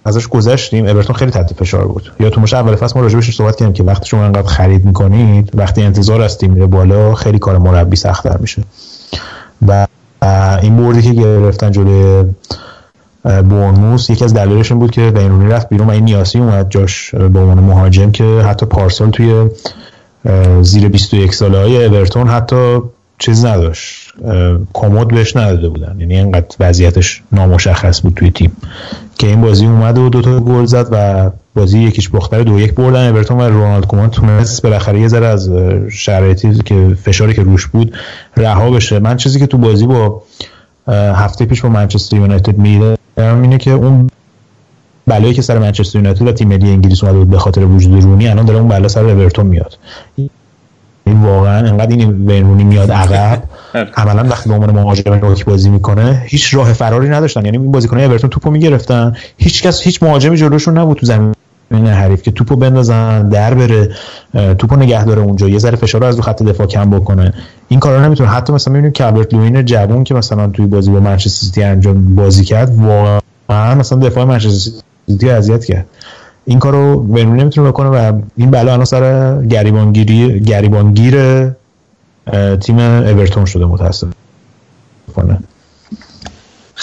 [0.04, 0.86] ازش گذشتیم.
[0.86, 2.12] اورتون خیلی تحت فشار بود.
[2.20, 5.50] یا تو مش اول فصل ما راجبش صحبت کردیم که وقتی شما انقدر خرید می‌کنید
[5.54, 8.62] وقتی انتظار از تیم میره بالا خیلی کار مربی سختتر میشه.
[9.68, 9.86] و
[10.62, 12.24] این بردی که گرفتن جلوی
[13.24, 17.38] بورنموس یکی از دلایلش بود که بینرونی رفت بیرون و این نیاسی اومد جاش به
[17.40, 19.50] عنوان مهاجم که حتی پارسال توی
[20.62, 22.78] زیر 21 ساله های اورتون حتی
[23.18, 24.12] چیز نداشت
[24.72, 25.96] کمد بهش نداده بودن.
[26.00, 28.56] یعنی اینقدر وضعیتش نامشخص بود توی تیم.
[29.18, 33.10] که این بازی اومد و دوتا گل زد و بازی یکیش بختر دو یک بردن
[33.10, 34.10] اورتون و رونالد کومان.
[34.10, 35.50] تونست بالاخره یه ذره از
[35.90, 37.94] شرایطی که فشاری که روش بود
[38.36, 38.98] رها بشه.
[38.98, 40.22] من چیزی که تو بازی با
[40.88, 44.10] هفته پیش با منچستر یونایتد میده اینه که اون
[45.06, 48.28] بلایی که سر منچستر یونایتد و تیم ملی انگلیس اومده بود به خاطر وجود رونی
[48.28, 49.78] الان داره اون بلا سر اورتون میاد.
[51.06, 53.42] این واقعا انقدر این رونی میاد عقب.
[53.96, 57.44] عملا وقتی به عنوان مهاجم نوک بازی می‌کنه هیچ راه فراری نداشتن.
[57.44, 59.16] یعنی این بازیکنای اورتون توپو می‌گرفتن.
[59.38, 61.34] هیچ کس هیچ مهاجمی جلوشون نبود تو زمین.
[61.74, 63.88] حریف که توپو بندازن در بره
[64.58, 67.34] توپو نگه داره اونجا یه ذره فشار رو از رو خط دفاع کم بکنه.
[67.68, 68.30] این کارا نمی‌تونه.
[68.30, 72.44] حتی مثلا می‌بینیم کالبرت لوین جوون که مثلا توی بازی با منچستر سیتی انجام بازی
[72.44, 74.70] کرد واقعا مثلا دفاع منچستر
[75.06, 75.86] سیتی اذیت کرد.
[76.44, 81.14] این کارو ونون نمی‌تونه بکنه و این بلا الان سر گریبانگیری گریبانگیر
[82.60, 85.38] تیم اورتون شده متاسفانه.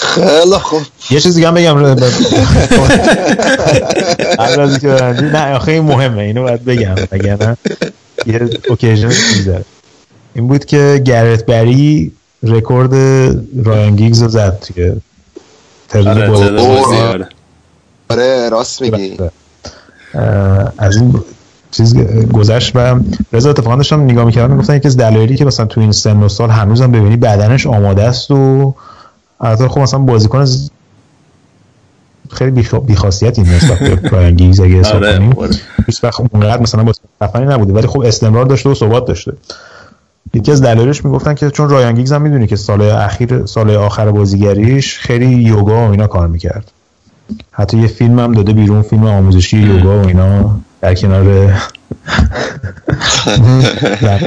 [0.02, 0.82] خیلی خوب.
[1.10, 1.76] یه چیز دیگه هم بگم
[4.38, 4.88] از که
[5.32, 7.56] نه آخه این مهمه اینو باید بگم اگر نه
[8.26, 9.12] یه occasion
[10.34, 12.94] این بود که گرت بری رکورد
[13.64, 14.92] رایان گیگز رو زد توی
[15.94, 16.30] آره,
[18.10, 18.48] آره.
[18.48, 19.16] راست میگی.
[20.78, 21.22] از این
[21.70, 21.96] چیز
[22.32, 23.00] گذشت و
[23.32, 26.28] رضا اتفاقا داشتم نگاه می‌کردم می‌گفتن یکی از دلایلی که مثلا تو این سن و
[26.28, 28.74] سال هنوزم ببینی بدنش آماده است و
[29.42, 30.46] البته خب مثلا بازیکن
[32.30, 35.50] خیلی بیخاصیتی نسبت به رایان گیگز اگه حساب آره، کنیم.
[35.86, 39.32] هیچ وقت اونقدر مثلا بازیکن نبوده ولی خب استمرار داشته و ثبات داشته.
[40.34, 44.10] یکی از دلایلش می‌گفتن که چون رایان گیگز هم می‌دونی که سال اخیر سال آخر
[44.10, 46.70] بازیگریش خیلی یوگا و اینا کار می‌کرد.
[47.52, 51.54] حتی یه فیلم هم داده بیرون فیلم آموزشی یوگا و اینا در کنار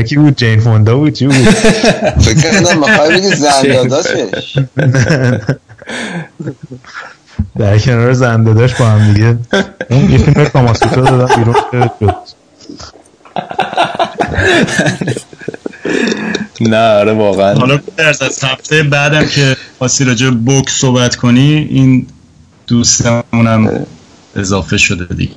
[0.07, 4.59] کی بود؟ جین فوندا بود؟ چی بود؟ فکر کنم مخواه بگی زنداداشش
[7.59, 9.37] در کنار زنداداش با هم دیگه.
[9.89, 11.55] اون یه فیلم کاماسوترا دادم بیرون.
[11.71, 11.91] شد
[16.71, 17.53] نه آره واقعا.
[17.53, 22.07] حالا درس از هفته بعدم که خاصی راجع بوک صحبت کنی این
[22.67, 23.85] دوستمونم
[24.35, 25.35] اضافه شده دیگه.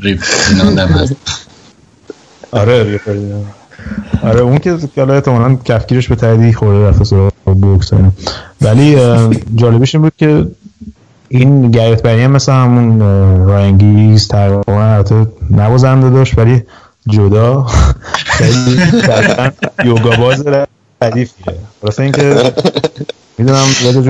[0.00, 0.24] ریف
[0.78, 1.45] هست
[2.52, 3.00] آره.
[4.22, 7.90] آره اون که حالا احتمالاً کفگیرش به تاییدی خورده رفته سراغ بوکس
[8.60, 8.96] ولی
[9.54, 10.46] جالبش این بود که
[11.28, 13.00] این گریت بری هم مثل همون
[13.46, 16.62] راینگیز تقریبا البته نوازنده داشت ولی
[17.08, 17.66] جدا.
[18.14, 18.80] خیلی
[19.84, 20.44] یوگا باز
[21.02, 21.54] ردیفیه.
[21.82, 22.52] واسه اینکه
[23.38, 24.04] می‌دونم یاد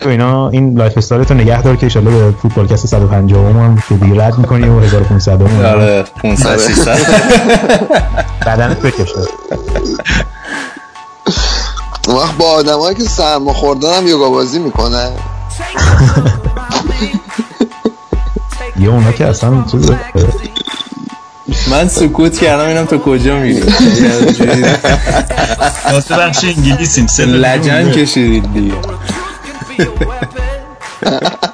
[0.00, 3.82] تو اینا این لایف استایل تو نگه دار که ایشالله به فوتبال کست 150 هم
[3.88, 5.64] که دیگه رد می‌کنی و 1500 هم.
[5.64, 6.98] آره 500 300
[8.46, 9.14] بدنت بکشه
[12.08, 15.10] وقت با آدمایی که سرما خوردن هم یوگا بازی می‌کنه.
[18.80, 19.90] یه اونا که اصلا چیز
[21.70, 23.62] من سکوت کردم اینم تو کجا میری؟
[25.92, 28.74] واسه بخش انگلیسیم لجن کشیدید دیگه.
[29.78, 29.84] و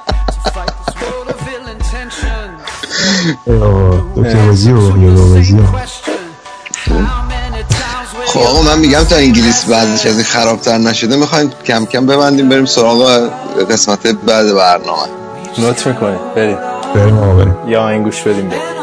[8.27, 12.49] خب آقا من میگم تا انگلیس بعضش از این خرابتر نشده می‌خوایم کم کم ببندیم
[12.49, 13.31] بریم سراغ
[13.71, 15.09] قسمت بعد برنامه.
[15.59, 16.59] نوت می‌کنیم بریم.
[16.95, 17.57] بریم آقا بریم.
[17.67, 18.49] یا این گوش بدیم.
[18.49, 18.82] بریم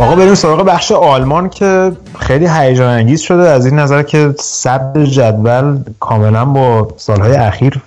[0.00, 3.48] آقا بریم سراغ بخش آلمان که خیلی هیجان انگیز شده.
[3.48, 7.82] از این نظر که صدر جدول کاملا با سالهای اخیر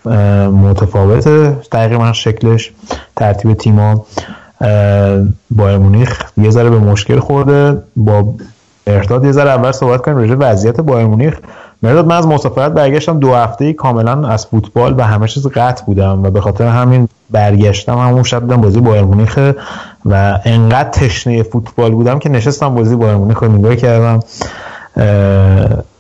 [0.64, 1.58] متفاوته.
[1.72, 2.72] تقریبا شکلش
[3.16, 4.06] ترتیب تیما
[5.52, 7.82] بایر مونیخ یه ذره به مشکل خورده.
[7.96, 8.34] با
[8.96, 11.38] مرداد یه ذره اول صحبت کنیم راجع وضعیت بایر مونیخ.
[11.84, 16.24] مرداد من از مسافرت برگشتم دو هفته کاملا از فوتبال و همه چیز قطع بودم
[16.24, 19.40] و به خاطر همین برگشتم همون شب دیدم بازی بایر مونیخ
[20.06, 24.20] و انقدر تشنه فوتبال بودم که نشستم بازی بایر مونیخ رو نگاه کردم.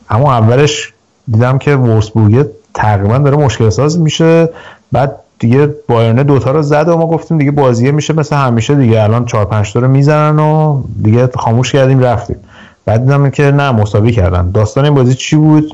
[0.10, 0.94] اما اولش
[1.32, 4.50] دیدم که وورسبورگ تقریبا داره مشکل ساز میشه.
[4.92, 9.04] بعد دیگه بایرن دوتا رو زد و ما گفتیم دیگه بازیه میشه مثل همیشه دیگه.
[9.04, 12.38] الان چهار پنج تا رو می‌زنن و دیگه خاموش کردیم رفتیم.
[12.86, 14.52] بعد دیدم که نه مساوی کردن.
[14.52, 15.70] داستان این بازی چی بود؟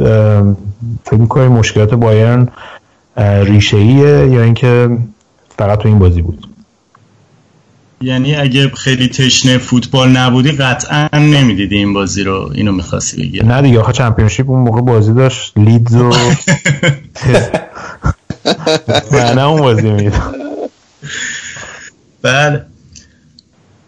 [1.06, 2.48] فکر می‌کنید مشکلات بایرن
[3.44, 4.98] ریشه ایه یا اینکه
[5.58, 6.48] فقط تو این بازی بود؟
[8.02, 12.52] یعنی اگه خیلی تشنه فوتبال نبودی قطعا نمی‌دیدی این بازی رو.
[12.56, 13.40] اینو می‌خواستی بگی.
[13.40, 16.10] نه دیگه آخه چمپیونشیپ اون موقع بازی داشت لیدز و
[19.36, 20.34] نه اون بازی میدم
[22.22, 22.66] بله.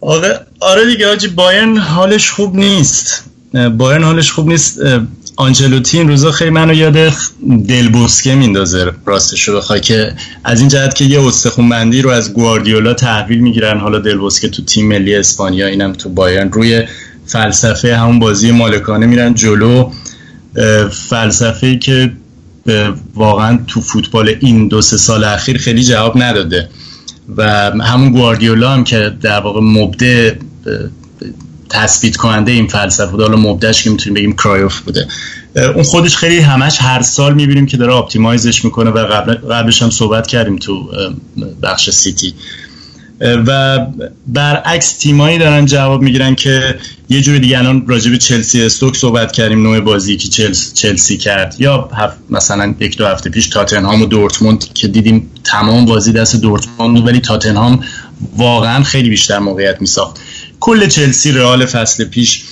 [0.02, 3.24] آره آره دیگه آجی بایرن حالش خوب نیست.
[3.78, 4.80] بایرن حالش خوب نیست.
[5.36, 7.14] آنچلوتی این روزا خیلی منو یاد خ-
[7.68, 12.34] دلبوسکه میندازه راستش رو بخوای که از این جهت که یه استخون بندی رو از
[12.34, 13.78] گواردیولا تحویل می‌گیرن.
[13.80, 16.52] حالا دلبوسکه تو تیم ملی اسپانیا اینم تو بایرن.
[16.52, 16.84] روی
[17.26, 19.92] فلسفه همون بازی مالکانه میرن جلو.
[21.10, 22.12] فلسفه که
[23.16, 26.70] واقعا تو فوتبال این دو سه سال اخیر خیلی جواب نداده.
[27.38, 30.32] و همون گواردیولا هم که در واقع مبدع
[30.68, 30.74] اه،
[31.70, 33.22] تثبیت کننده این فلسفه بود.
[33.22, 35.08] حالا مبدعش که می‌تونیم بگیم کرایوف بوده.
[35.56, 39.82] اون خودش خیلی همش هر سال می‌بینیم که داره optimize ش می‌کنه و قبل قبلش
[39.82, 40.92] هم صحبت کردیم تو
[41.64, 42.34] بخش سیتی.
[43.22, 43.80] و
[44.28, 46.76] برعکس تیمایی دارن جواب می‌گیرن که
[47.10, 51.18] یه جوری دیگه الان راجع به چلسی استوک صحبت کردیم نوع بازی که چلس چلسی
[51.18, 51.56] کرد.
[51.60, 56.36] یا هف مثلا یک دو هفته پیش تاتنهام و دورتموند که دیدیم تمام بازی دست
[56.36, 57.84] دورتموند ولی تاتنهام
[58.38, 60.20] واقعا خیلی بیشتر موقعیت میساخت.
[60.60, 62.44] کل چلسی رئال فصل پیش.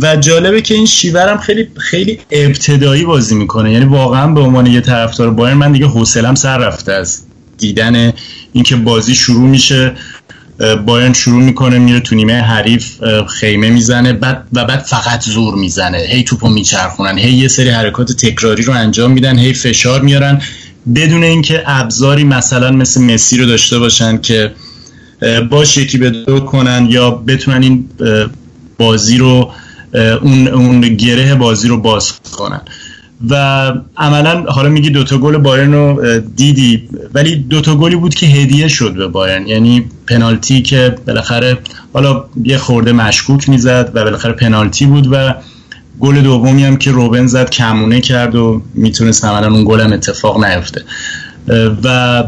[0.00, 3.72] و جالبه که این شیورم خیلی خیلی ابتدایی بازی می‌کنه.
[3.72, 7.22] یعنی واقعا به عنوان یه طرفدار بایرن من دیگه حوصلم سر رفته از
[7.58, 8.12] دیدن
[8.52, 9.92] اینکه بازی شروع میشه
[10.86, 15.98] بایرن شروع می‌کنه میره تو نیمه حریف خیمه می‌زنه بعد و بعد فقط زور می‌زنه.
[15.98, 20.42] هی توپو میچرخونن هی یه سری حرکات تکراری رو انجام میدن هی فشار میارن.
[20.94, 24.52] بدون اینکه ابزاری مثلا مثل مسی رو داشته باشن که
[25.50, 27.88] باش یکی به دو کنن یا بتونن این
[28.78, 29.52] بازی رو
[30.22, 32.60] اون اون گره بازی رو باز کنن.
[33.30, 38.68] و عملا حالا میگی دوتا گل بایرن رو دیدی ولی دوتا گلی بود که هدیه
[38.68, 39.46] شد به بایرن.
[39.46, 41.58] یعنی پنالتی که بالاخره
[41.92, 45.34] حالا یه خورده مشکوک می‌زد و بالاخره پنالتی بود و
[46.00, 50.44] گل دومی هم که روبن زد کمونه کرد و می‌تونست عملا اون گل هم اتفاق
[50.44, 50.82] نیفته.
[51.84, 52.24] و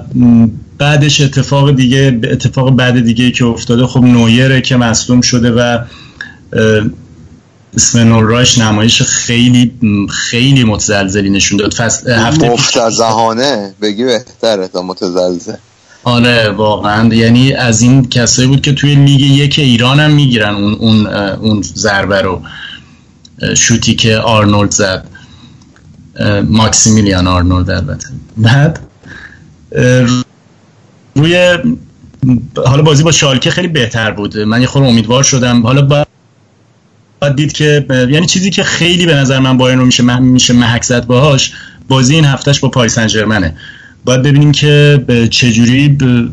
[0.78, 5.78] بعدش اتفاق دیگه اتفاق بعد دیگه که افتاده خب نویره که مصدوم شده و
[7.76, 9.72] اسم راش نمایش خیلی
[10.10, 11.74] خیلی متزلزلی نشون داد.
[11.74, 15.54] فصل هفته مفتزهانه بگی بهتره تا متزلزل.
[16.04, 17.14] آره واقعا.
[17.14, 21.62] یعنی از این کسایی بود که توی لیگ یک ایران هم می‌گیرن اون اون اون
[21.62, 22.42] ضربه رو.
[23.56, 25.06] شوتی که آرنولد زد.
[26.48, 28.08] ماکسیمیلیان آرنولد البته.
[28.36, 28.80] بعد
[31.14, 31.58] روی
[32.66, 34.38] حالا بازی با شالکه خیلی بهتر بود.
[34.38, 35.62] من یه خورده امیدوار شدم.
[35.62, 36.05] حالا با
[37.36, 41.06] دید که یعنی چیزی که خیلی به نظر من بایرن رو میشه میشه محک زد
[41.06, 41.52] باهاش
[41.88, 43.54] بازی این هفتهش با پاریس سن ژرمنه
[44.04, 46.28] باید ببینیم که چجوری به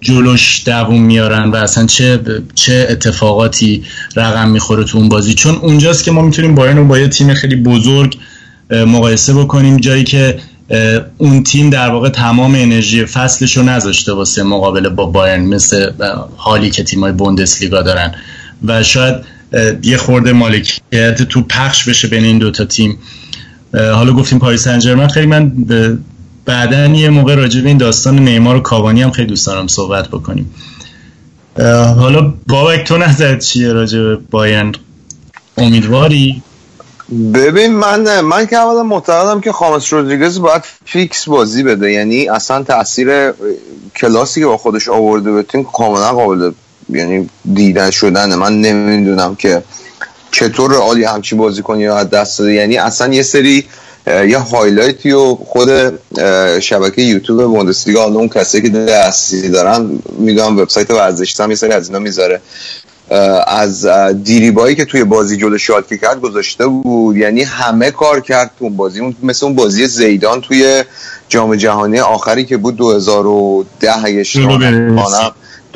[0.00, 2.20] جلوش دووم میارن و اصلا چه
[2.54, 3.82] چه اتفاقاتی
[4.16, 5.34] رقم می‌خوره تو اون بازی.
[5.34, 8.18] چون اونجاست که ما می‌تونیم بایرن رو با یه تیم خیلی بزرگ
[8.70, 9.76] مقایسه بکنیم.
[9.76, 10.38] جایی که
[11.18, 15.90] اون تیم در واقع تمام انرژی فصلش رو نذاشته واسه مقابله با بایرن مثل
[16.36, 18.14] حالی که تیمای بوندسلیگا دارن.
[18.64, 19.14] و شاید
[19.82, 22.98] یه خورده مالکیت تو پخش بشه بین این دوتا تیم.
[23.74, 25.52] حالا گفتیم پاریس سن خیلی من
[26.44, 30.08] بعدا یه موقع راجع به این داستان نیمار و کاوانی هم خیلی دوست دارم صحبت
[30.08, 30.54] بکنیم.
[31.98, 34.72] حالا بابک تو نظرت چیه راجع به بایرن؟
[35.58, 36.42] امیدواری؟
[37.34, 41.92] ببین من من که اولا معتقدم که خامس رودریگز باید فیکس بازی بده.
[41.92, 43.32] یعنی اصلا تاثیر
[43.96, 46.50] کلاسی که با خودش آورده به تیم کاملا قابل
[46.88, 49.62] یعنی دیدن شدنه من نمی‌دونم که
[50.30, 52.52] چطور رئال همچین بازیکنی رو از دست داده.
[52.52, 53.64] یعنی اصلا یه سری
[54.06, 55.68] یه highlight ی و خود
[56.60, 61.72] شبکه یوتیوب بوندسلیگا حالا اون کسی که دسترسی دارن می‌دونم وبسایت ورزشی هم یه سری
[61.72, 62.40] از اینا می‌ذاره.
[63.46, 63.86] از
[64.24, 67.16] دیریبایی که توی بازی جلو شالکه کرد گذاشته بود.
[67.16, 69.00] یعنی همه کار کرد تو اون بازی.
[69.00, 70.84] اون مثل اون بازی زیدان توی
[71.28, 74.24] جام جهانی آخری که بود 2010 اگه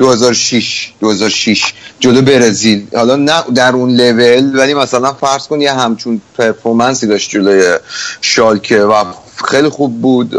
[0.01, 0.87] اشتباه جلو برزیل.
[0.89, 2.87] نکنم 2006 2006 جلو برزیل.
[2.95, 7.77] حالا نه در اون لول ولی مثلا فرض کن یه همچون پرفورمنسی داشت جلوی
[8.21, 9.03] شالکه و
[9.45, 10.31] خیلی خوب بود.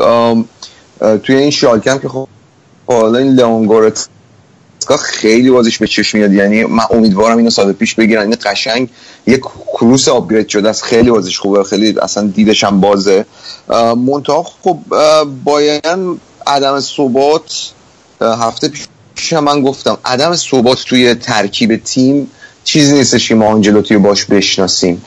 [1.23, 2.29] توی این شالکه هم که خب
[2.87, 6.33] حالا این لئون گورتسکا خیلی بازیش به چشم میاد.
[6.33, 8.23] یعنی من امیدوارم اینو سال پیش بگیرن.
[8.23, 8.89] این قشنگ
[9.27, 9.41] یک
[9.73, 10.83] کروس آپگرید شده است.
[10.83, 11.65] خیلی بازیش خوبه.
[11.65, 13.25] خیلی اصلا دیدش هم بازه.
[14.07, 17.71] منتها خب اه، بایرن عدم ثبات
[18.21, 18.87] هفته پیش
[19.33, 22.31] هم من گفتم عدم ثبات توی ترکیب تیم
[22.65, 25.03] چیزی نیستش که ما آنجلوتی رو باش بشناسیم.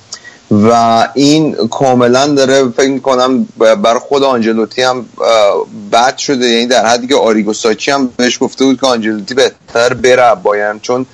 [0.51, 5.05] و این کاملا داره فکر می‌کنم برای خود آنجلوتی هم
[5.91, 6.47] بد شده.
[6.47, 10.80] یعنی در حدی که آریگو ساچی هم بهش گفته بود که آنجلوتی بهتر بره بایرن.
[10.80, 11.05] چون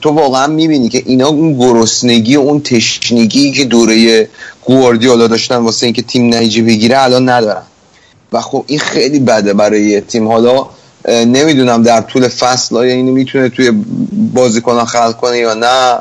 [0.00, 4.28] تو واقعا می‌بینی که اینا اون گرسنگی اون تشنگی که دوره
[4.64, 7.62] گواردیولا داشتن واسه اینکه تیم نتیجه بگیره الان ندارن.
[8.32, 10.28] و خب این خیلی بده برای تیم.
[10.28, 10.66] حالا
[11.08, 13.72] نمی‌دونم در طول فصل آیا اینو می‌تونه توی
[14.34, 15.98] بازیکنان خلق کنه یا نه.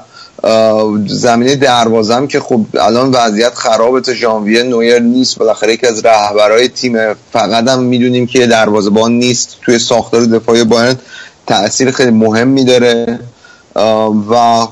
[1.08, 5.38] زمینه دروازم که خب الان وضعیت خرابه تا ژانویه نویر نیست.
[5.38, 6.98] بالاخره یکی از رهبرای تیم
[7.34, 9.58] فقط هم می‌دونیم که دروازه‌بان نیست.
[9.62, 10.96] توی ساختار دفاعی بایرن
[11.48, 13.20] تاثیر خیلی مهمی داره.
[13.76, 14.68] اه، و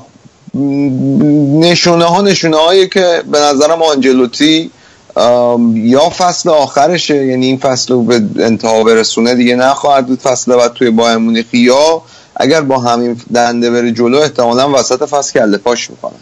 [1.60, 4.70] نشونه ها نشونه هایی که به نظرم آنجلوتی
[5.74, 10.72] یا فصل آخرشه یعنی این فصل رو به انتها برسونه دیگه نخواهد بود فصل بعد
[10.72, 12.02] توی بایر مونیخ یا
[12.36, 16.12] اگر با همین دنده بره جلو احتمالا وسط فصل کله پاش می‌کنه.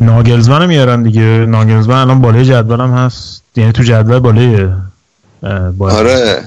[0.00, 1.20] ناگلزمن میارن دیگه.
[1.20, 3.42] ناگلزمن الان بالای جدولم هست.
[3.56, 4.68] یعنی تو جدول بالای
[5.78, 6.44] بایر آره.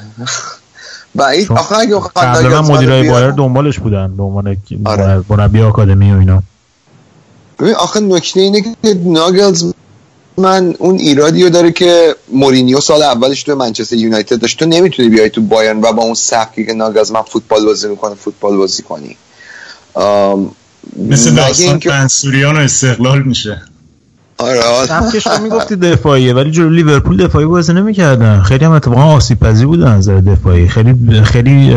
[1.16, 5.24] بعید آخه اگه قبلا ناگلزمن مدیرای بایر دنبالش بودن به عنوان آره.
[5.30, 6.44] مربی آکادمی و اینا.
[7.60, 8.76] ببین آخه نکته اینه که
[9.06, 9.74] ناگلز
[10.38, 14.60] من اون ایرادی رو داره که مورینیو سال اولش تو منچستر یونایتد داشت.
[14.60, 18.58] تو نمی‌تونی بیای تو بایرن و با اون سبکی که ناگلزمن فوتبال بازی می‌کنه فوتبال
[18.58, 19.18] بازی کنی.
[21.10, 23.62] مثل داستان منصوریان و استقلال میشه.
[24.38, 24.88] آره آره.
[24.88, 28.42] سبکش رو می‌گفتی دفاعیه ولی جلو لیورپول دفاعی بازی نمی‌کردن.
[28.42, 30.68] خیلی هم اتفاقا آسیب پذیر بودن از نظر دفاعی.
[30.68, 31.76] خیلی خیلی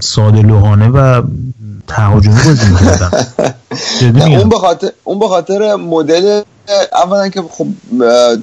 [0.00, 1.22] ساده لوحانه و
[1.88, 3.26] تهاجمی بازی می‌کردن.
[4.38, 6.40] اون به خاطر اون به خاطر مدل
[6.92, 7.66] اولا که خب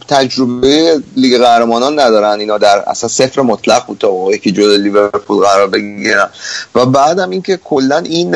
[0.08, 2.40] تجربه لیگ قهرمانان ندارن.
[2.40, 6.30] اینا در اصلا صفر مطلق بود تا موقعی که جلو لیورپول قرار بگیرن.
[6.76, 8.36] و بعدم اینکه کلا این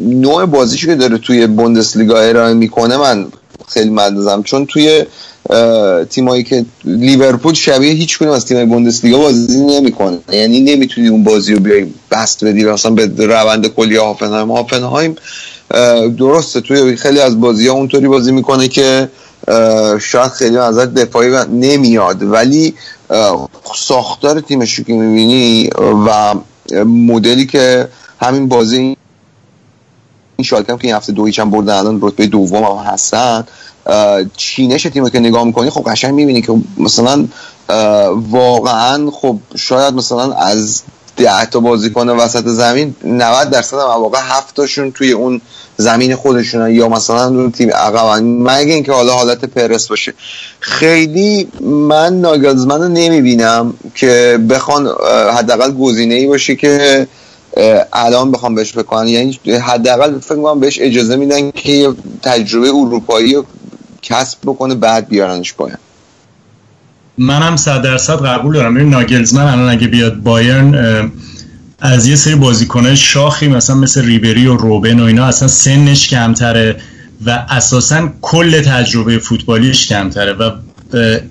[0.00, 3.26] نوع بازیشو که داره توی بوندسلیگا ارائه می‌کنه من
[3.68, 5.06] خیلی مدزم چون توی
[6.10, 10.18] تیمایی که لیورپول شبیه هیچ کدوم از تیمای بوندسلیگا بازی نمی‌کنه.
[10.32, 14.50] یعنی نمی‌تونی اون بازی رو بیای بست بدی مثلا به روند کلی هافنهایم.
[14.50, 15.16] هافنهایم
[16.18, 19.08] درسته توی خیلی از بازی ها اونطوری بازی می‌کنه که
[20.00, 22.22] شاید خیلی از دفاعی نمیاد.
[22.22, 22.74] ولی
[23.76, 25.70] ساختار تیمش که می‌بینی
[26.06, 26.34] و
[26.84, 27.88] مدلی که
[28.20, 28.96] همین بازی
[30.38, 33.46] این شالکه هم که این هفته دو هم بردن الان رتبه دوم هم هستن.
[34.36, 37.28] چینش تیم که نگاه می‌کنی خب قشنگ می‌بینی که مثلا
[38.30, 40.82] واقعا خب شاید مثلا از
[41.16, 45.40] ده تا بازیکن وسط زمین 90 درصد مواقع هفت تاشون توی اون
[45.76, 50.14] زمین خودشونن یا مثلا اون تیم عقبن مگه اینکه حالا حالت پرس باشه.
[50.60, 54.88] خیلی من ناگلزمن رو نمی‌بینم که بخوان
[55.36, 57.06] حداقل گزینه ای باشه که
[57.92, 59.06] الان بخوام بهش کنم.
[59.06, 61.92] یعنی حداقل فکر کنم بهش اجازه میدن که
[62.22, 63.44] تجربه اروپایی رو
[64.02, 65.76] کسب بکنه بعد بیارنش پایین
[67.18, 68.74] منم صد درصد قبول دارم.
[68.74, 71.10] ببین ناگلزمن الان اگه بیاد بایرن
[71.80, 76.76] از یه سری بازیکنهای شاخی مثلا مثل ریبری و روبن و اینا اصلا سنش کمتره
[77.26, 80.50] و اساسا کل تجربه فوتبالیش کمتره و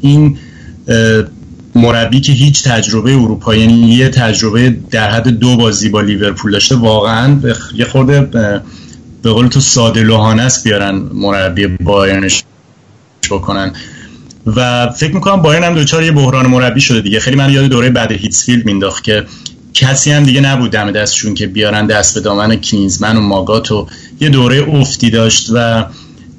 [0.02, 0.38] این
[1.76, 6.76] مربی که هیچ تجربه اروپایی یعنی یه تجربه در حد دو بازی با لیورپول داشته
[6.76, 7.40] واقعا
[7.76, 8.22] یه خورده
[9.22, 12.44] به قول تو ساده لوحانه است بیارن مربی بایرنش
[13.32, 13.72] بکنن.
[14.56, 17.20] و فکر می‌کنم بایرن هم دوچار یه بحران مربی شده دیگه.
[17.20, 19.26] خیلی من یاد دوره بعد هیتسفیلد مینداخت که
[19.74, 23.88] کسی هم دیگه نبود دم دستشون که بیارن دست به دامن کینزمن و ماگات و
[24.20, 25.86] یه دوره افتی داشت و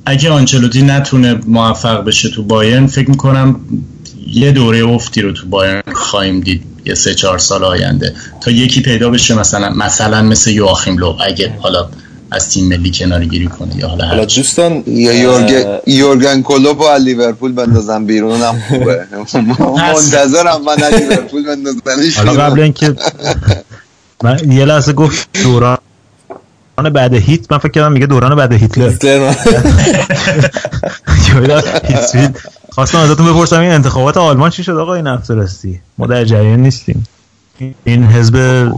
[0.06, 3.60] اگه آنچلوتی نتونه موفق بشه تو بایرن فکر می‌کنم
[4.32, 8.14] یه دوره افتی رو تو بایرن خواهیم دید یه سه چهار سال آینده.
[8.40, 11.88] تا یکی پیدا بشه مثلا مثلا مثل یواخیم لو اگه حالا
[12.30, 14.24] از تیم ملی کناری گیری کنه یا حالا حالا.
[14.24, 19.06] دوستان یا یورگن, یورگن کلوپ از لیورپول بندازن بیرون هم خوبه.
[19.94, 22.94] منتظرم من لیورپول بندازنش حالا قبل اینکه
[24.24, 25.28] من یه لحظه گفت
[26.78, 28.88] دوران بعد هیت من فکر کردم میگه دوران بعد هیتلر.
[28.88, 29.32] هیتلر.
[32.72, 35.80] خواستم ازتون بپرسم این انتخابات آلمان چی شد آقا؟ این هفته راستی.
[35.98, 37.06] ما در جریان نیستیم.
[37.84, 38.68] این حزب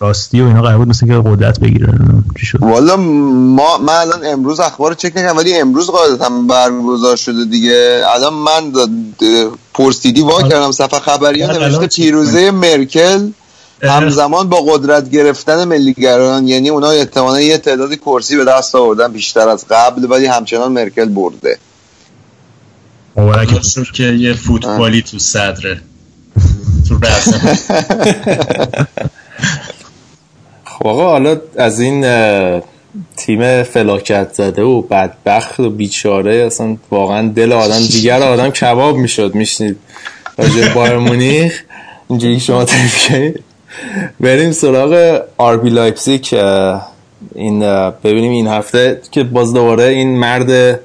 [0.00, 2.58] راستی و اینا قرار بود مثل که قدرت نمی‌دونم چی شد.
[2.62, 8.02] والا ما من الان امروز اخبار چک نکردم ولی امروز قاعدتا برگزار شده دیگه.
[8.14, 8.72] الان من
[9.74, 13.30] پرسیدی وا کردم صفحه الان نوشته پیروزه مرکل
[13.82, 19.48] همزمان با قدرت گرفتن ملیگرایان یعنی اونا احتمالا یه تعدادی کرسی به دست آوردن بیشتر
[19.48, 21.58] از قبل ولی همچنان مرکل برده.
[23.16, 23.62] مبارک.
[23.62, 25.80] شد که یه فوتبالی تو صدره.
[26.88, 26.98] تو
[30.64, 32.00] خب آقا حالا از این
[33.16, 39.34] تیم فلاکت زده و بدبخت و بیچاره اصلا واقعا دل آدم دیگر آدم کباب می‌شد
[39.34, 39.76] میشنید.
[40.38, 41.62] راجع بایر مونیخ
[42.08, 43.49] اینجوری شما تعریف کردید
[44.20, 46.92] بریم سراغ آربی لایپزیگ اه،
[47.34, 47.60] این
[47.90, 50.80] ببینیم این هفته که باز دوباره این مرد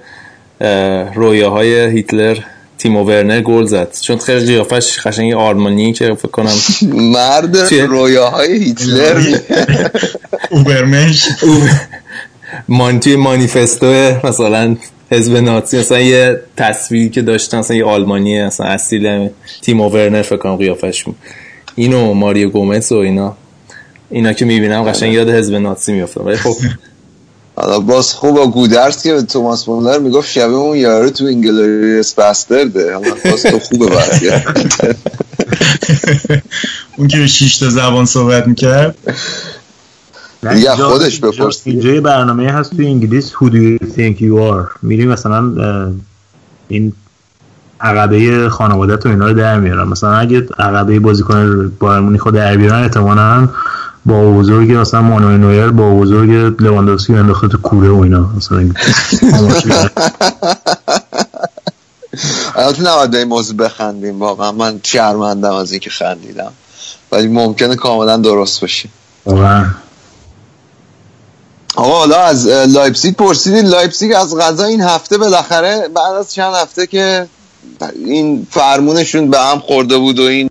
[0.61, 2.37] اه، رویاهای هیتلر
[2.77, 6.53] تیمو ورنر گل زد چون خیلی قیافش قشنگ آرمانی که فکر کنم
[6.93, 9.37] مرد؟ رویاهای هیتلر
[10.51, 11.27] Übermensch
[12.69, 14.75] مان توی manifesto مثلا
[15.11, 19.29] حزب نازی مثلا یه تصویری که داشتن مثلا یه آلمانی مثلا اصیل
[19.61, 21.15] تیم ورنر فکر کنم قیافش بود.
[21.75, 23.37] اینو ماریو گومز و اینا.
[24.09, 26.25] اینا که می‌بینم قشنگ یاد حزب نازی میافتم.
[26.25, 26.55] ولی خب.
[27.57, 32.13] حالا باز خوب با گودرس که به توماس مولر می‌گفت شبیه اون یارو تو انگلریس
[32.13, 34.29] باسترده حالا باز تو خوبه بازی
[36.97, 38.95] اون که به شیش تا زبان صحبت می‌کرد.
[40.53, 41.61] دیگه خودش بپرس.
[41.63, 45.53] اینجا یه برنامه هست تو انگلیس Who do you think you are میری مثلا
[46.67, 46.93] این
[47.81, 52.57] عقبه خانواده تو اینا رو در میارن مثلا اگه عقبه بازیکن بایر مونیخ رو در
[52.57, 53.47] بیارن احتمالاً
[54.05, 58.29] با بزرگ مثلا مانوئل نویر با بزرگ لواندوفسکی رو انداخته تو کوره و اینا.
[58.37, 58.69] مثلا
[62.55, 64.19] البته نباید این موضوع بخندیم.
[64.19, 66.51] واقعا من شرمندم از اینکه خندیدم.
[67.11, 68.89] ولی ممکنه کاملا درست باشه.
[69.25, 69.65] واقعا.
[71.75, 76.53] آقا حالا از اه، لایپزیگ پرسیدید لایپزیگ از قضا این هفته بالاخره بعد از چند
[76.53, 77.27] هفته که
[78.05, 80.49] این فرمونشون به هم خورده بود و این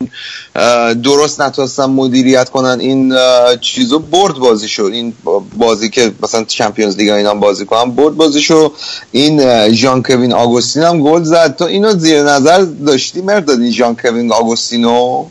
[1.02, 3.14] درست نتونستن مدیریت کنن این
[3.60, 4.84] چیزو برد بازیشو.
[4.84, 5.12] این
[5.56, 8.72] بازی که مثلا Champions League اینا بازی کنن برد بازیشو.
[9.12, 11.57] این اه، ژان کوین آگوستین هم گل زد.
[11.57, 15.26] تو اینو زیر نظر داشتی مرداد این ژان کوین آگوستینو؟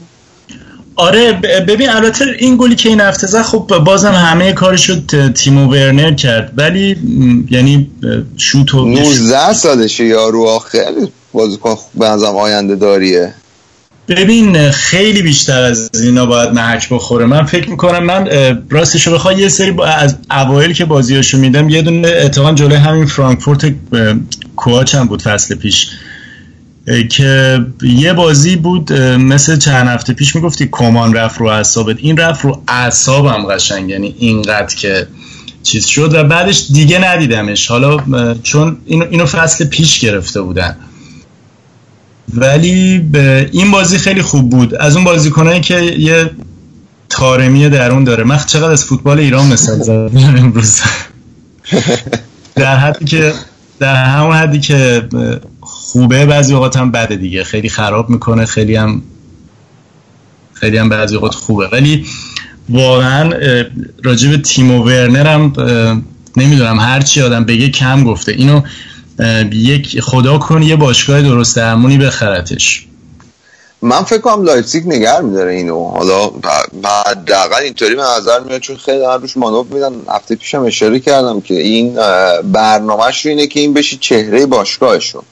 [0.96, 1.34] آره
[1.68, 6.14] ببین البته این گلی که این هفته زد خب بازم همه کارشو ت- تیمو ورنر
[6.14, 6.54] کرد.
[6.58, 6.98] ولی
[7.52, 7.92] یعنی
[8.38, 13.34] شوت و 19 سالشه یارو خیلی بازیکن به نظرم آینده داریه.
[14.08, 17.26] ببین خیلی بیشتر از اینا باید محک بخوره.
[17.26, 21.70] من فکر می‌کنم من اه، راستشو بخوای یه سری با از اوایل که بازیاشو میدم
[21.70, 23.74] یه دونه اتفاقا جلوی همین فرانکفورت
[24.56, 25.88] کوچ هم بود فصل پیش.
[27.10, 31.96] که یه بازی بود مثل چند هفته پیش می‌گفتی کمان رفت رو اعصابت.
[32.00, 35.08] این رفت رو اعصابم قشنگ یعنی اینقدر که
[35.64, 37.68] چیز شد و بعدش دیگه ندیدمش.
[37.68, 37.98] حالا
[38.44, 40.76] چون اینو, اینو فصل پیش گرفته بودن.
[42.34, 44.76] ولی به این بازی خیلی خوب بود.
[44.76, 46.30] از اون بازیکنایی که یه
[47.10, 48.24] تارمی درون داره.
[48.24, 50.82] من چقدر از فوتبال ایران مثال زدم امروز.
[52.56, 53.34] در حدی که
[53.80, 55.04] در همون حدی که
[55.84, 57.44] خوبه بعضی اوقات هم بده دیگه.
[57.44, 59.02] خیلی خراب می‌کنه خیلی هم
[60.54, 61.70] خیلی هم بعضی اوقات خوبه.
[61.72, 62.06] ولی
[62.70, 63.66] واقعا اه،
[64.04, 65.54] راجع به تیمو ورنر هم
[66.38, 66.80] نمی‌دونم.
[66.80, 68.32] هر چی آدم بگه کم گفته.
[68.32, 68.62] اینو
[69.52, 72.88] یک خدا کنه یه باشگاه درست درمونی بخرتش.
[73.82, 75.88] من فکر کنم لایپزیگ نگه میداره اینو.
[75.88, 76.32] حالا
[77.06, 79.92] حداقل اینطوری به نظر میاد چون خیلی دارن روش مانور میدن.
[80.10, 81.96] هفته پیشم اشاره کردم که این
[82.44, 85.24] برنامهش رو اینه که این بشی چهره باشگاهشون.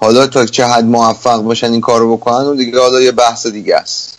[0.00, 3.76] حالا تا چه حد موفق باشن این کارو بکنن و دیگه حالا یه بحث دیگه
[3.76, 4.18] است.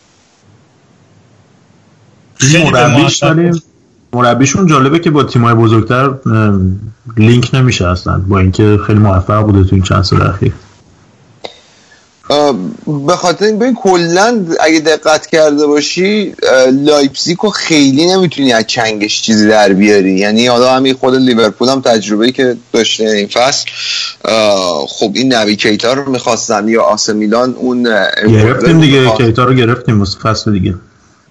[2.71, 3.61] مربیش داریم
[4.13, 6.13] مربیشون جالبه که با تیمای بزرگتر
[7.17, 8.17] لینک نمیشه اصلا.
[8.17, 10.53] با اینکه خیلی موفق بوده تو این چند سال اخیر.
[13.07, 16.33] به خاطر این ببین کلا اگه دقت کرده باشی
[16.71, 21.81] لایپزیگ رو خیلی نمی‌تونی از چنگش چیزی در بیاری یعنی حالا همین خود لیورپول هم
[21.81, 23.65] تجربه که داشته این فصل
[24.87, 27.83] خب این نبی کیتا رو می‌خواستن یا آس میلان اون
[28.27, 29.09] گرفتیم دیگه.
[29.17, 30.75] کیتا رو گرفتیم فصل دیگه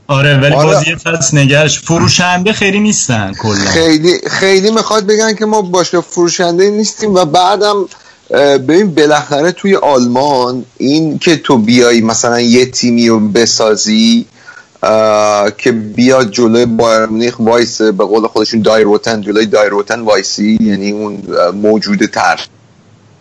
[0.06, 0.66] آره ولی آره.
[0.66, 6.70] بازی فصل نگرش فروشنده خیلی نیستن کلا خیلی خیلی می‌خواد بگن که ما باشگاه فروشنده
[6.70, 7.74] نیستیم و بعدم
[8.30, 14.26] ببین بالاخره توی آلمان این که تو بیای مثلا یه تیمی رو بسازی
[15.58, 20.58] که بیاد جلوی بایرن مونیخ وایسه به قول خودشون die Roten جلوی die Roten وایسی
[20.60, 21.22] یعنی اون
[21.62, 21.98] موجود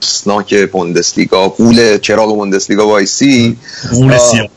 [0.02, 3.58] ترسناک بوندسلیگا غول چراغ بوندسلیگا وایسی.
[3.94, 4.18] آه.
[4.18, 4.48] سیاه.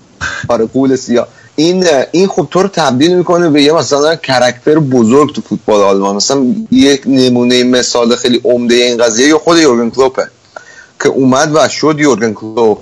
[0.49, 1.29] آره غول سیاه.
[1.57, 6.17] این این خب تو رو تبدیل می‌کنه به یه مثلا character بزرگ تو فوتبال آلمان.
[6.17, 10.29] مثلا یک نمونه مثال خیلی عمده این قضیه یا خود یورگن کلوپه
[11.03, 12.79] که اومد و شد یورگن کلوپ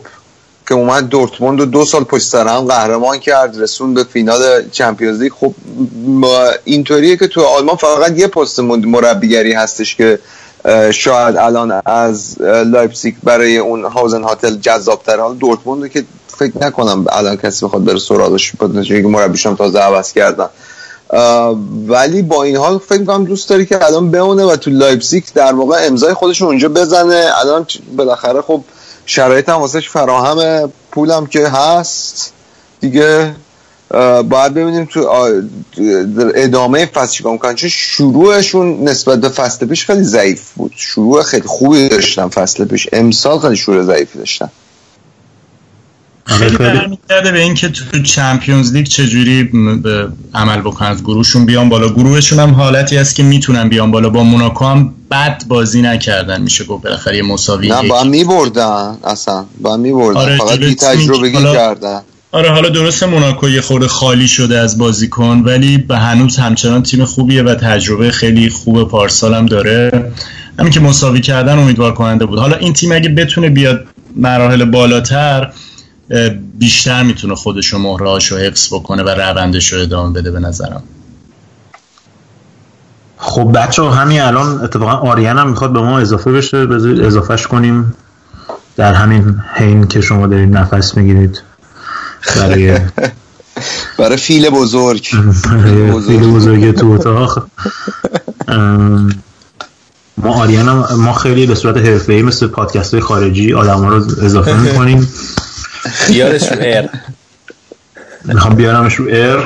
[0.69, 5.21] که اومد دورتموند رو دو سال پشت سر هم قهرمان کرد رسون به فینال Champions
[5.21, 5.33] League.
[5.33, 5.55] خب
[6.65, 10.19] اینطوریه که تو آلمان فقط یه پست مربیگری هستش که
[10.93, 15.23] شاید الان از اه، لایپزیگ برای اون هازن‌هوتل جذاب‌تره.
[15.23, 16.05] حالا دورتموند که
[16.39, 20.49] فکر نکنم الان کسی بخواد بره سراغش با که مربیش هم تازه عوض کردن.
[21.89, 25.53] ولی با این حال فکر کنم دوست داری که الان بمونه و تو لایپزیگ در
[25.53, 27.31] واقع امضای خودش اونجا بزنه.
[27.41, 27.67] الان
[27.97, 28.65] بالاخره خب
[29.07, 32.33] شرایط هم واسش فراهم پولم که هست
[32.81, 33.35] دیگه
[34.29, 35.31] باید ببینیم تو
[36.35, 37.55] ادامه فصل چیکار می‌کنن.
[37.55, 40.73] چون شروعشون نسبت به فصل پیش خیلی ضعیف بود.
[40.77, 42.89] شروع خیلی خوبی داشتن فصل پیش.
[42.93, 44.51] امسال خیلی شروع ضعیفی داشتن.
[46.39, 49.51] خیلی خیلی- برمیگرده به اینکه تو چمپیونز لیگ چجوری
[50.35, 50.89] عمل بکنن.
[50.89, 51.89] از گروهشون بیان بالا.
[51.89, 54.09] گروهشون هم حالتی هست که می‌تونن بیان بالا.
[54.09, 56.85] با موناکو هم بد بازی نکردن میشه گفت.
[56.85, 57.89] بالاخره یه مساوی نه.
[57.89, 59.45] با میبردن اصلا.
[59.61, 60.21] با میبردن.
[60.21, 62.01] آره، فقط بی تجربگی حالا- کردن.
[62.33, 67.05] آره حالا درسته موناکو یه خورده خالی شده از بازیکن ولی به هنوز همچنان تیم
[67.05, 70.13] خوبیه و تجربه خیلی خوب پارسال هم داره.
[70.59, 72.39] همین که مساوی کردن امیدوار کننده بود.
[72.39, 73.85] حالا این تیم اگه بتونه بیاد
[74.17, 75.51] مراحل بالاتر
[76.59, 80.83] بیشتر می‌تونه خودش و مهرهاشو حفظ بکنه و روندش رو ادامه بده به نظرم.
[83.17, 86.67] خب بچه همین الان اتفاقا آریان هم می‌خواد به ما اضافه بشه.
[86.67, 87.95] بذارید اضافهش کنیم
[88.77, 91.43] در همین حین که شما دارید نفس می‌گیرید.
[92.37, 92.79] برای
[93.99, 95.09] برای فیل بزرگ.
[95.45, 96.75] برای فیل بزرگ.
[96.75, 97.47] تو اتاق.
[100.17, 103.97] ما آریان هم ما خیلی به صورت حرفه‌ای مثل پادکست های خارجی آدم ها رو
[103.97, 105.09] اضافه می‌کنیم.
[106.09, 106.89] بیارش رو air.
[108.25, 109.39] می‌خوام بیارمش رو air.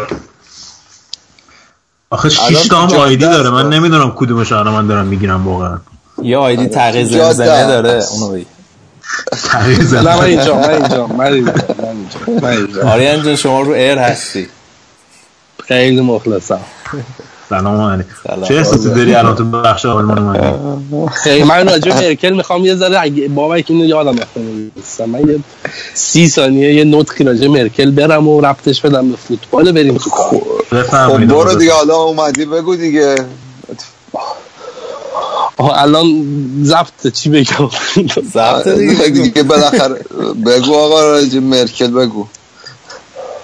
[2.11, 3.51] آخه الان 6 تو تا هم ID داره.
[3.51, 3.69] من.
[3.69, 5.79] نمی‌دونم کدومش الان من دارم می‌گیرم واقعا.
[6.23, 7.41] یه آیدی تغییر است.
[7.41, 8.47] داره اونو بگی.
[9.45, 10.03] تغییر نه زدم.
[10.03, 13.99] من اینجا من اینجا من اینجا من اینجا من اینجا آریان جان شما رو ایر
[13.99, 14.49] هستی.
[15.69, 16.61] خیلی مخلصم.
[17.59, 18.43] سلام سلام.
[18.43, 21.45] چه احساسی داری؟ الان تو بخش آلمان اومدی خیلی.
[21.45, 25.41] من راجع به مرکل می‌خوام یه ذره بابک اینو یادم نمیستم من یه
[25.95, 29.99] سی ثانیه یه نطقی راجع به مرکل برم و ربطش بدم به فوتبال بریم.
[29.99, 31.29] کار خب بفرمایید.
[31.29, 31.55] برو.
[31.55, 33.15] دیگه حالا اومدی بگو دیگه.
[35.57, 36.07] آها الان
[36.63, 40.05] ضبط چی بگم؟ دیگه, دیگه بالاخره
[40.47, 42.27] بگو آقا راجع مرکل بگو.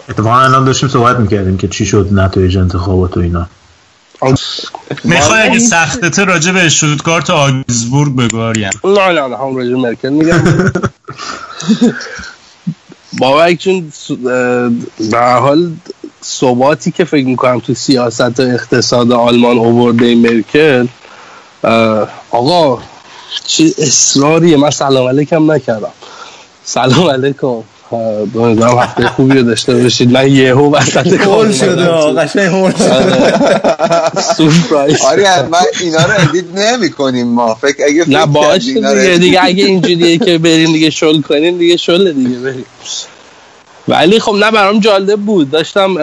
[0.08, 3.48] اتفاقا الان داشتیم صحبت می‌کردیم که چی شد نتایج انتخابات و اینا.
[5.04, 9.74] می‌خوای اگه سختته راجع به اشتوتگارت و آگزبورگ بگو آریان نه نه نه هم راجع
[9.74, 10.42] مرکل میگم.
[13.18, 13.92] بابک چون
[15.10, 15.72] به هر حال
[16.24, 20.86] ثباتی که فکر می‌کنم تو سیاست و اقتصاد آلمان اوورده مرکل
[22.30, 22.82] آقا
[23.46, 24.56] چه اصراریه.
[24.56, 25.92] من سلام علیکم نکردم.
[26.64, 27.62] سلام علیکم.
[27.92, 30.12] امیدوارم هفته خوبی رو داشته باشید.
[30.12, 31.84] من یهو وسط کار هول شده.
[32.20, 34.22] قشنگ هول شده.
[34.36, 35.00] سورپرایز.
[35.04, 37.54] آره من اینا رو ادیت نمی کنیم ما.
[37.54, 42.12] فکر اگه نه رو دیگه دیگه اگه اینجوریه که بریم دیگه شل کنیم دیگه شل
[42.12, 42.64] دیگه بریم.
[43.88, 45.50] ولی خب نه برام جالب بود.
[45.50, 45.94] داشتم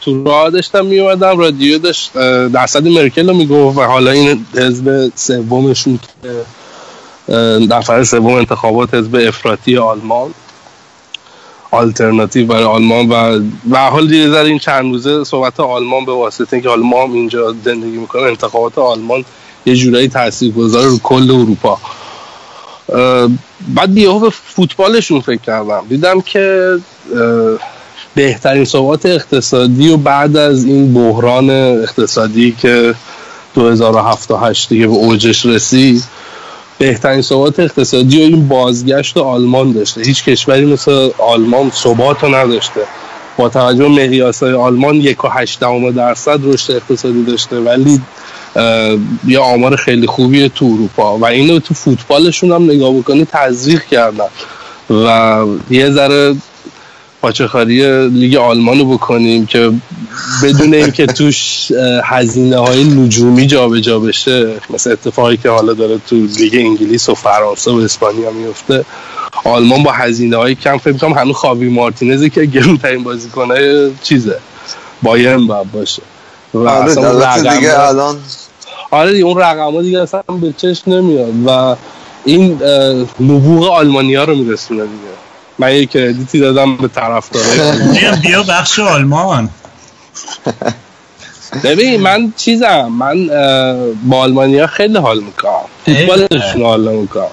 [0.00, 2.12] تو راه داشتم میومدم رادیو داشت
[2.52, 6.30] درصد مرکل رو می‌گفت و حالا این حزب سومشون که
[7.58, 10.34] نفر سوم انتخابات حزب افراطی آلمان.
[11.72, 13.40] آلترناتیو برای آلمان و
[13.70, 17.12] و حال یه ذره این چند روزه صحبت آلمان به واسطه اینکه حالا ما هم
[17.12, 19.24] اینجا زندگی می‌کنیم انتخابات آلمان
[19.66, 21.78] یه جورایی تاثیرگذار رو کل اروپا.
[23.74, 25.84] بعد یهو به فوتبالشون فکر کردم.
[25.88, 26.76] دیدم که
[28.14, 32.94] بهترین ثبات اقتصادی و بعد از این بحران اقتصادی که
[33.54, 36.04] 2007 تا 8 دیگه به اوجش رسید
[36.82, 40.02] بهترین ثبات اقتصادی و این بازگشت آلمان داشته.
[40.02, 42.80] هیچ کشوری مثل آلمان ثبات رو نداشته.
[43.36, 45.60] با توجه به مقیاس های آلمان یک و هشت
[45.96, 48.00] درصد رشد اقتصادی داشته ولی
[49.26, 51.18] یه آمار خیلی خوبیه تو اروپا.
[51.18, 54.28] و اینو تو فوتبالشون هم نگاه بکنی تزریق کردن.
[54.90, 55.38] و
[55.70, 56.36] یه ذره
[57.20, 59.72] پاچخاری لیگ آلمان رو بکنیم که
[60.42, 61.72] بدون اینکه توش
[62.04, 67.70] هزینه های نجومی جابجا بشه مثل اتفاقی که حالا داره تو لیگ انگلیس و فرانسه
[67.70, 68.84] و اسپانیا میفته
[69.44, 74.38] آلمان با هزینه های کم فکر کنم هنوز خاوی مارتینزی که گرونترین بازیکنه چیزه
[75.02, 76.02] بایرن باید باشه.
[76.54, 78.16] و آره دیگه الان
[78.90, 81.76] آره دیگه اون رقم ها دیگه اصلا به چشم نمیاد و
[82.24, 82.58] این
[83.20, 85.12] نبوغ آلمانیا رو میرسونه دیگه.
[85.58, 89.48] من یه کردیتی دادم به طرفدارای بیا بیا بخش آلمان.
[91.64, 93.26] ببین من چیزم من
[94.04, 95.52] با آلمانیا خیلی حال می‌کنم
[95.86, 97.26] فوتبالشون حال می‌کنم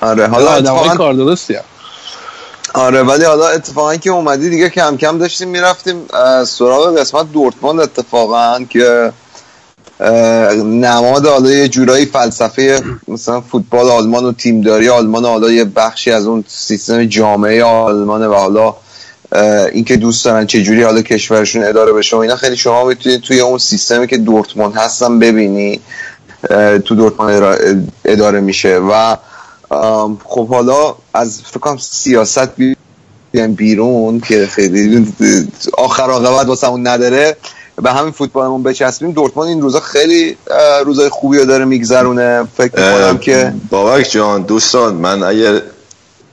[0.00, 1.62] آره حالا اتفاقا کار درستی هم.
[2.74, 6.06] آره ولی حالا اتفاقا که اومدی دیگه کم کم داشتیم می‌رفتیم
[6.46, 9.12] سراغ قسمت دورتموند اتفاقا که
[10.64, 16.26] نماد حالا یه جورایی فلسفه مثلا فوتبال آلمان و تیمداری آلمان حالا یه بخشی از
[16.26, 18.74] اون سیستم جامعه آلمانه و حالا
[19.72, 23.40] اینکه دوست دارن چه جوری حالا کشورشون اداره بشه و اینا خیلی شما می‌تونید توی
[23.40, 25.80] اون سیستمی که دورتموند هستن ببینی
[26.84, 28.78] تو دورتموند اداره- اداره میشه.
[28.78, 29.16] و
[30.24, 35.06] خب حالا از فکر کنم سیاست بیایم بیرون که خیلی
[35.78, 37.36] آخر عاقبت واسه اون نداره.
[37.82, 39.12] به همین فوتبالمون بچسبیم.
[39.12, 40.36] دورتموند این روزا خیلی
[40.84, 42.44] روزای خوبی رو داره میگذرونه.
[42.56, 45.62] فکر می‌کنم که بابک جان دوستان من اگر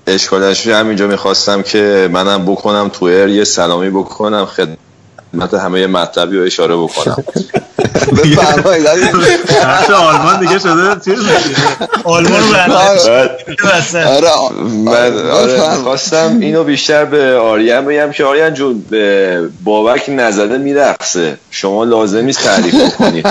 [0.08, 4.78] اشکالش همینجا می‌خواستم که منم بکنم تویر یه سلامی بکنم خدمت
[5.42, 7.16] همه مطلبی رو اشاره بکنم.
[8.12, 8.88] بفرمایید
[9.94, 11.20] آلمان دیگه شده چیز
[12.04, 13.30] آلمان رو آره.
[14.06, 14.30] آره
[14.64, 14.98] من
[15.30, 15.84] آره بفرمایید.
[15.84, 21.38] خواستم اینو بیشتر به آریان بگم که آریان جون به بابک نزده میرقصه.
[21.52, 23.28] شما لازم نیست تعریف کنید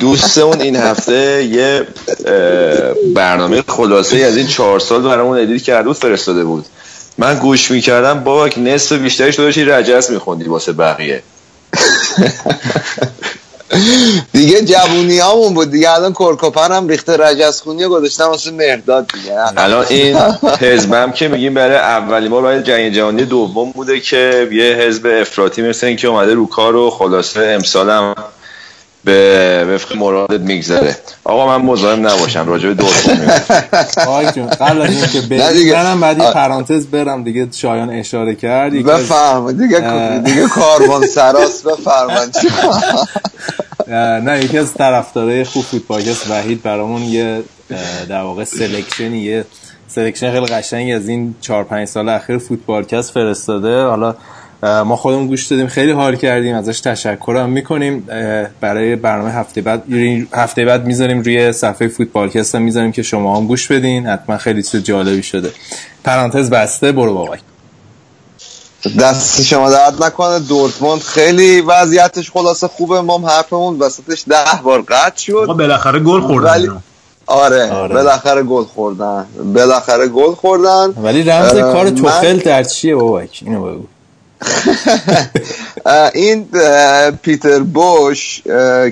[0.00, 1.86] دوستمون این هفته یه
[3.14, 6.64] برنامه خلاصه از این چهار سال برامون ادیت کرده بود فرستاده بود.
[7.18, 11.22] من گوش می‌کردم بابک نصف بیشترش داشتی رجس میخوندی واسه بقیه؟
[14.32, 19.10] دیگه جوونی همون بود دیگه الان کرکوپر هم ریخته رجز خونی رو گذاشتم واسه مرداد
[19.14, 19.32] دیگه.
[19.56, 20.16] الان این
[20.60, 25.62] حزبم که میگیم برای اولین بار برای جنگ جهانی دوم بوده که یه حزب افراطی
[25.62, 28.14] مثل این که اومده رو کار و خلاصه امسال هم
[29.06, 33.42] به وفق مرادت میگذره آقا من مزاحم نباشم راجع به دورتموند
[34.36, 35.74] میگم قبل از اینکه.
[35.74, 40.20] منم بعد پرانتز برم دیگه شایان اشاره کرد بفرما دیگه.
[40.24, 42.36] دیگه کاروان سراس بفرمایید
[44.26, 47.42] نه یکی از طرفدارای خوب فوتبالکست وحید برامون یه
[48.08, 49.44] در واقع selection ی یه
[49.88, 54.14] selection خیلی قشنگی از این 4 5 سال اخیر فوتبالکست فرستاده حالا
[54.62, 58.08] ما خودمون گوش دادیم خیلی حال کردیم ازش تشکر هم می‌کنیم
[58.60, 59.82] برای برنامه هفته بعد
[60.32, 64.06] هفته بعد می‌ذاریم روی صفحه فوتبالکست هم می‌ذاریم که شما هم گوش بدین.
[64.06, 65.50] حتما خیلی چیز جالبی شده.
[66.04, 67.36] پرانتز بسته برو بابا
[69.00, 70.38] دست شما درد نکنه.
[70.38, 73.00] دورتموند خیلی وضعیتش خلاصه خوبه.
[73.00, 75.32] ما حرفمون وسطش ده بار قطع شد.
[75.32, 76.50] آقا بالاخره گل خوردن.
[76.50, 76.70] ولی.
[77.26, 77.94] آره, آره.
[77.94, 79.26] بالاخره گل خوردن.
[79.54, 80.86] بالاخره گل خوردن.
[81.02, 83.84] ولی رمز کار من- توخل در چیه بابک اینو بگو.
[86.14, 86.46] این
[87.22, 88.42] پیتر بوش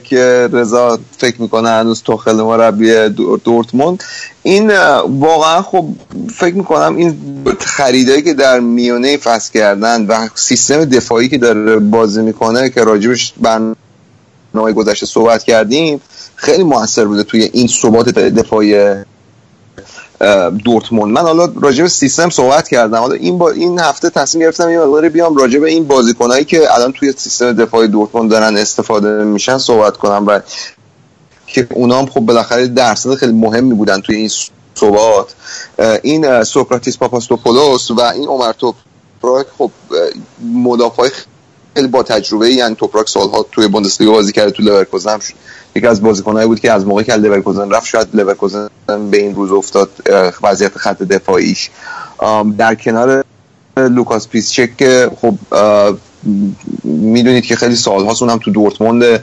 [0.05, 4.03] که رضا فکر می‌کنه هنوز توخل مربی دور- دورتموند.
[4.43, 5.87] این واقعا خب
[6.35, 7.19] فکر می‌کنم این
[7.61, 13.33] خریدایی که در میانه فصل کردن و سیستم دفاعی که داره بازی می‌کنه که راجبش
[13.41, 16.01] برنامه گذشته صحبت کردیم
[16.37, 18.75] خیلی موثر بوده توی این ثبات دفاعی
[20.65, 22.99] دورتموند من حالا راجع به سیستم صحبت کردم.
[22.99, 26.75] حالا این با این هفته تصمیم گرفتم یه مقداری بیام راجع به این بازیکنایی که
[26.75, 30.41] الان توی سیستم دفاعی دورتموند دارن استفاده میشن صحبت کنم و
[31.47, 34.31] که اونا هم خب بالاخره درصد خیلی مهمی بودن توی این
[35.79, 38.75] اه، این سوکراتیس پاپاستوپولوس و این اومر
[39.25, 39.71] توپراک خب
[40.55, 41.09] مدافع
[41.75, 45.19] خیلی با تجربه یعنی توپراک سالها توی بوندسلیگا بازی کرده تو لورکوزن.
[45.75, 48.69] یکی از بازیکنایی بود که از موقعی که لورکوزن رفت شاید لورکوزن
[49.11, 49.91] به این روز افتاد
[50.43, 51.71] وضعیت خط دفاعیش
[52.59, 53.25] در کنار
[53.77, 55.35] لوکاس پیسچک که خب
[56.85, 59.21] می‌دونید که خیلی سالهاست اونم تو دورتموند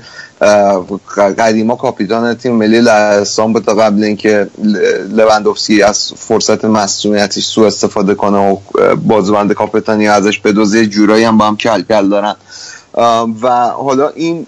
[1.38, 4.48] قدیما کاپیتان تیم ملی لهستان بود قبل اینکه
[5.10, 8.58] لوندوفسکی از فرصت مصونیتش سوء استفاده کنه و
[8.96, 12.36] بازوبند کاپیتانی ازش بدوزه جورایی هم با هم کل کل دارن
[13.42, 14.46] و حالا این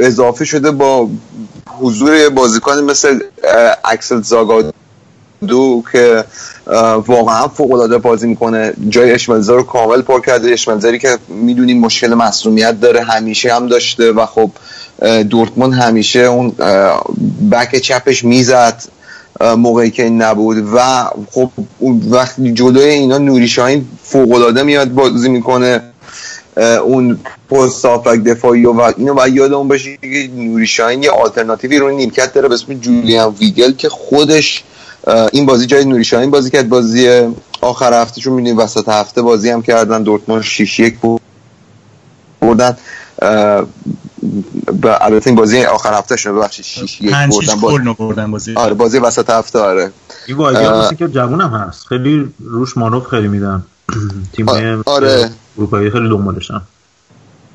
[0.00, 1.08] اضافه شده با
[1.80, 3.18] حضور بازیکن مثل
[3.84, 4.62] اکسل زاگا
[5.48, 6.24] دو که
[7.06, 8.72] واقعا فوق العاده بازی می‌کنه.
[8.88, 10.52] جای اشملزر رو کامل پر کرده.
[10.52, 13.02] اشملزری که می‌دونیم مشکل مصومیت داره.
[13.02, 14.50] همیشه هم داشته و خب
[15.30, 16.52] دورتموند همیشه اون
[17.52, 18.82] بک چپش می‌زد
[19.40, 21.50] موقعی که نبود و خب
[22.10, 25.82] وقتی جلوی اینا نوری شاهین فوق العاده میاد بازی می‌کنه.
[26.84, 27.18] اون
[27.50, 32.32] پست هافک دفاعی و اینو باید یادمون باشه که نوری شاهین یه آلترناتیوی رو نیمکت
[32.32, 34.64] داره به اسم جولیان ویگل که خودش
[35.32, 36.68] این بازی جای نوری شاهین بازی کرد.
[36.68, 37.28] بازی
[37.60, 40.98] آخر هفته چون می‌دونیم وسط هفته بازی هم کردن دورتموند 6 1
[42.40, 42.76] بردن.
[44.82, 47.60] البته این بازی آخر هفته شده ببخشید 6 1 پنج شیش بردن.
[47.60, 47.74] باز...
[47.74, 48.54] گل بردن بازی.
[48.54, 49.90] آره بازی وسط هفته آره.
[50.26, 50.36] این.
[50.38, 51.86] مثل که جوون هم هست.
[51.86, 53.62] خیلی روش مانوف خیلی میدن.
[54.32, 54.48] تیم
[54.86, 55.30] آره.
[55.58, 56.60] اروپایی خیلی دنبالشن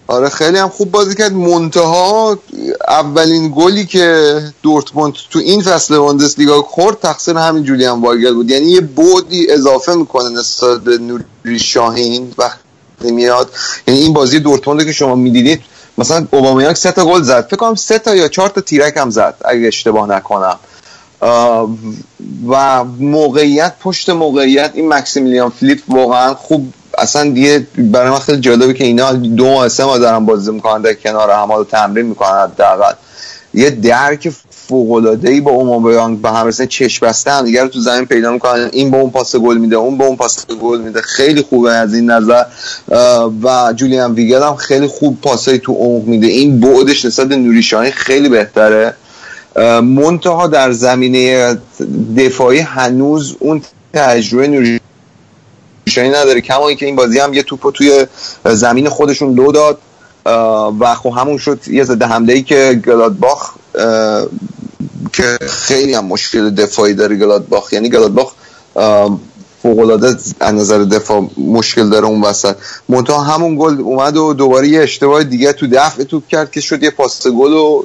[0.07, 1.33] آره خیلی هم خوب بازی کرد.
[1.33, 2.39] منتها
[2.87, 8.49] اولین گلی که دورتموند تو این فصل بوندسلیگا خورد تقصیر همین جولیان وایگل بود.
[8.49, 13.49] یعنی یه بودی اضافه می‌کنه نسبت به نوری شاهین وقتی میاد.
[13.87, 15.61] یعنی این بازی دورتموند که شما می‌دیدید
[15.97, 17.45] مثلا اوبامیانگ سه تا گل زد.
[17.47, 20.59] فکر کنم سه تا یا چهار تا تیرک هم زد اگه اشتباه نکنم.
[22.47, 28.73] و موقعیت پشت موقعیت این مکسیمیلیان فلیپ واقعا خوب اصلا دیگه برای من خیلی جالبه
[28.73, 32.41] که اینا دو ماه سه ماه دارن بازی می‌کنن در کنار هم حالا تمرین می‌کنن
[32.41, 32.93] حداقل.
[33.53, 37.79] یه درک فوق العاده ای با اومابیانگ به هم رسیدن چشم بسته هم دیگه تو
[37.79, 38.69] زمین پیدا می‌کنن.
[38.71, 41.01] این به اون پاس گل میده اون به اون پاس گل میده.
[41.01, 42.43] خیلی خوبه از این نظر.
[43.43, 46.27] و جولیان ویگل هم خیلی خوب پاسای تو عمق میده.
[46.27, 48.93] این بعدش نسبت به نوری شاهین خیلی بهتره.
[49.81, 51.57] منتها در زمینه
[52.17, 53.61] دفاعی هنوز اون
[53.93, 54.79] تجربه نوری
[55.95, 56.41] شاهین نداره.
[56.41, 58.07] کما اینکه این بازی هم یه توپو توی
[58.45, 59.77] زمین خودشون لو داد.
[60.79, 63.53] و خب همون شد یه ضد حمله ای که گلادباخ
[65.13, 67.73] که خیلی هم مشکل دفاعی داره گلادباخ.
[67.73, 68.33] یعنی گلادباخ
[69.63, 72.55] فوق العاده از نظر دفاع مشکل داره اون وسط.
[72.89, 76.83] منتها همون گل اومد و دوباره یه اشتباه دیگه تو دفع توپ کرد که شد
[76.83, 77.83] یه پاس گل و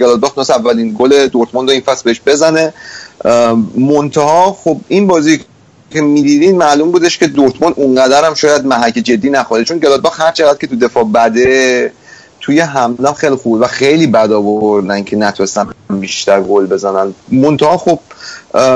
[0.00, 2.74] گلادباخ مثل اولین گل دورتموند رو این فصل بهش بزنه.
[3.76, 5.40] منتها خب این بازی
[5.90, 10.32] که می‌دیدین معلوم بودش که دورتموند اونقدر هم شاید محک جدی نخواهد چون گلادباخ هر
[10.32, 11.92] چقدر که تو دفاع بده
[12.40, 17.14] توی حمله خیلی خوبه و خیلی بد آوردن که نتونستن بیشتر گل بزنن.
[17.32, 17.98] منتها خب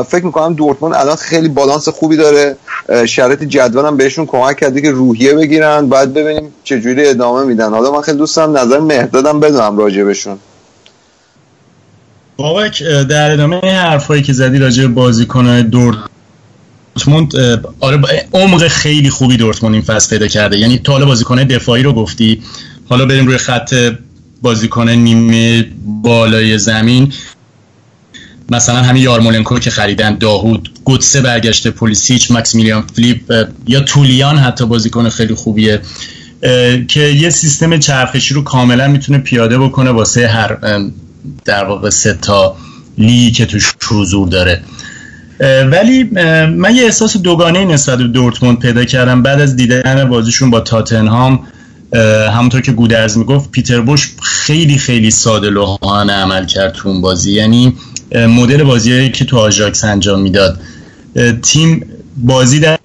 [0.03, 2.57] فکر می‌کنم دورتموند الان خیلی بالانس خوبی داره.
[3.07, 5.89] شرایط جدول هم بهشون کمک کرده که روحیه بگیرن.
[5.89, 7.71] بعد ببینیم چجوری ادامه میدن.
[7.71, 10.39] حالا من خیلی دوست دارم نظر مهدادم بدونم راجع بهشون.
[12.37, 16.09] بابک در ادامه حرفایی که زدی راجع به بازیکن‌های دورتموند
[16.97, 20.59] اه، آره عمق خیلی خوبی دورتموند این فصل پیدا کرده.
[20.59, 22.43] یعنی تا حالا بازیکن دفاعی رو گفتی.
[22.89, 23.93] حالا بریم روی خط
[24.43, 25.67] بازیکن نیمه
[26.03, 27.13] بالای زمین.
[28.51, 35.09] مثلا همین یارمولنکو که خریدن داهود گوتسه برگشته پولیسیچ مکسیمیلیان فلیپ یا تولیان حتی بازیکن
[35.09, 35.81] خیلی خوبیه
[36.89, 40.81] که یه سیستم چرخشی رو کاملا می‌تونه پیاده بکنه واسه هر
[41.45, 42.57] در واقع سه تا
[42.99, 44.63] لیگی که توش حضور داره.
[45.41, 46.05] ولی
[46.47, 49.23] من یه احساس دوگانه نسبت به دورتموند پیدا کردم.
[49.23, 51.47] بعد از دیدن بازیشون با تاتنهام
[52.33, 57.33] همونطور که گودرز می‌گفت پیتر بوش خیلی خیلی ساده لوحانه عمل کرد تو اون بازی.
[57.33, 57.73] یعنی
[58.15, 60.61] مدل بازی که تو آژاکس انجام می‌داد.
[61.43, 61.87] تیم
[62.17, 62.79] بازی در.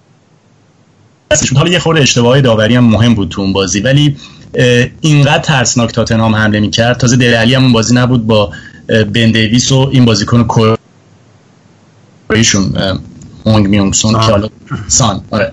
[1.55, 3.79] حالا یه خورده اشتباه داوری هم مهم بود تو اون بازی.
[3.79, 4.15] ولی
[5.01, 6.97] اینقدر ترسناک تاتنهام حمله می‌کرد.
[6.97, 8.51] تازه دلالی هم اون بازی نبود با
[8.89, 10.43] اه، بن دیویس و این بازیکن
[12.27, 12.73] کورهایشون
[13.45, 14.49] هونگ میونگ سون که حالا
[14.87, 15.21] سان.
[15.31, 15.51] آره.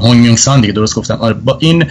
[0.00, 1.14] هونگ میونگ سان دیگه درست گفتم.
[1.14, 1.84] آره با این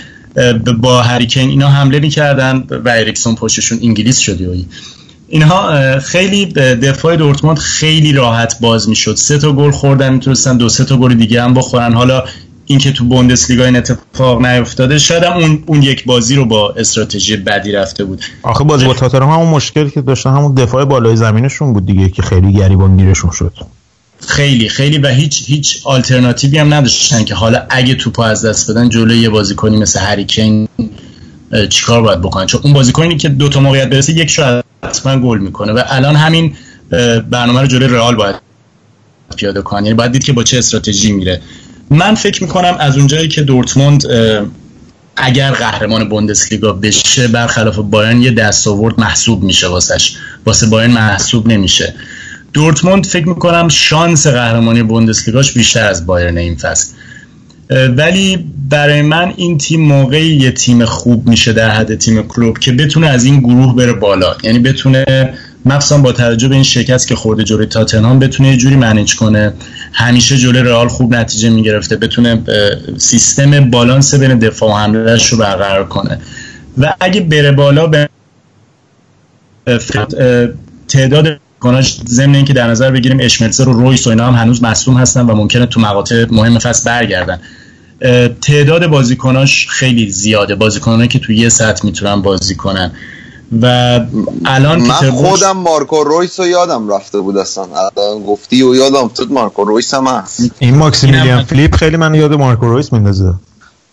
[0.77, 4.67] با هریکین اینا حمله می‌کردن و اریکسون پشتشون انگلیس شد یهویی.
[5.27, 9.15] اینها خیلی دفاع دورتموند خیلی راحت باز می‌شد.
[9.15, 11.93] سه تا گل خوردن می‌تونستن دو سه تا گل دیگه هم بخورن.
[11.93, 12.23] حالا
[12.65, 17.71] اینکه تو بوندسلیگا این اتفاق نیفتاده شاید اون, اون یک بازی رو با استراتژی بدی
[17.71, 18.21] رفته بود.
[18.43, 22.21] آخه بازی با تاتنهام همون مشکل که داشتن همون دفاع بالای زمینشون بود دیگه که
[22.21, 23.53] خیلی گریبان گیرشون شد.
[24.27, 28.89] خیلی خیلی و هیچ هیچ آلترناتیوی هم نداشتن که حالا اگه توپو از دست بدن
[28.89, 30.67] جلوی یه بازیکنی مثل هری کین
[31.51, 35.19] اه، چیکار باید بکنن؟ چون اون بازیکنی که دو تا موقعیت برسه یک شو حتما
[35.19, 36.55] گل می‌کنه و الان همین
[37.29, 38.35] برنامه رو جلوی رئال باید
[39.35, 39.85] پیاده کنن.
[39.85, 41.41] یعنی باید دید که با چه استراتژی میره.
[41.89, 44.03] من فکر می‌کنم از اونجایی که دورتموند
[45.17, 50.15] اگر قهرمان بوندسلیگا بشه برخلاف بایرن یه دستاورد محسوب میشه واسش.
[50.45, 51.95] واسه بایرن محسوب نمیشه.
[52.55, 56.93] دورتموند فکر می‌کنم شانس قهرمانی بوندسلیگاش بیشتر از بایرن این فصل.
[57.97, 62.71] ولی برای من این تیم موقعی یه تیم خوب میشه در حد تیم کلوب که
[62.71, 64.35] بتونه از این گروه بره بالا.
[64.43, 65.33] یعنی بتونه
[65.65, 69.53] مخصوصا با توجه به این شکست که خورده جلوی تاتنهام بتونه یه جوری منیج کنه.
[69.93, 72.43] همیشه جلوی رئال خوب نتیجه می‌گرفته بتونه
[72.97, 76.19] سیستم بالانس بین دفاع و حملهش رو برقرار کنه.
[76.77, 78.09] و اگه بره بالا به
[80.87, 84.97] تعداد بازیکناش ضمن اینکه در نظر بگیریم اشملزر و رویس و اینا هم هنوز مصدوم
[84.97, 87.39] هستن و ممکنه تو مقاطع مهم فصل برگردن.
[88.41, 90.55] تعداد بازیکناش خیلی زیاده.
[90.55, 92.91] بازیکنایی که تو یه سطح می‌تونن بازی کنن.
[93.61, 93.65] و
[94.45, 97.63] الان من پیتر بوش- خودم مارکو رویس رو یادم رفته بود اصلا.
[97.63, 100.51] الان گفتی و یادم افتاد مارکو رویس هم هست.
[100.59, 103.33] این ماکسیمیلیان فیلیپ خیلی من یاد مارکو رویس میندازه.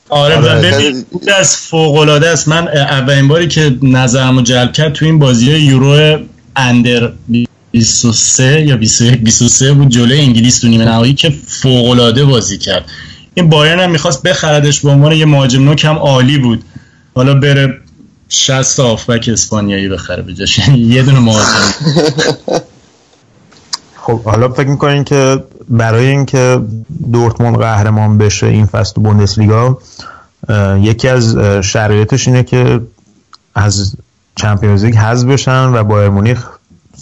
[0.09, 1.05] آره آره، ببین
[1.39, 2.49] از فوق العاده است.
[2.49, 6.19] من اولین باری که نظرمو جلب کرد تو این بازی یورو
[6.57, 7.13] اندر
[7.73, 12.85] 23 یا 21 23 بود جلوی انگلیس تو نیمه نهایی که فوق العاده بازی کرد.
[13.35, 16.65] این بایرن هم می‌خواست بخردش به عنوان یه مهاجم نوک هم عالی بود.
[17.15, 17.79] حالا بره
[18.29, 20.59] 60 تا اسپانیایی بخره به جاش.
[20.59, 21.73] یعنی یه دونه مهاجم.
[23.97, 26.61] خب حالا فکر می‌کنین که برای اینکه
[27.13, 29.79] دورتموند قهرمان بشه این فصل بوندسلیگا
[30.81, 32.81] یکی از شرایطش اینه که
[33.55, 33.97] از
[34.37, 36.49] چمپیونز لیگ حذف بشن و بایر مونیخ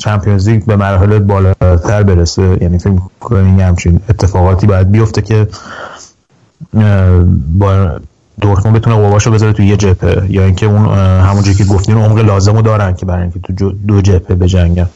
[0.00, 2.58] چمپیونز لیگ به مراحل بالاتر برسه.
[2.60, 5.48] یعنی فکر می‌کنین یه همچین اتفاقاتی باید بیفته که
[7.58, 7.90] با
[8.40, 10.26] دورتموند بتونه قواشو بذاره تو یه جبهه.
[10.30, 14.00] یا اینکه اون همونجوری که گفتین عمق لازم رو دارن که برای اینکه تو دو
[14.00, 14.90] جبهه بجنگن.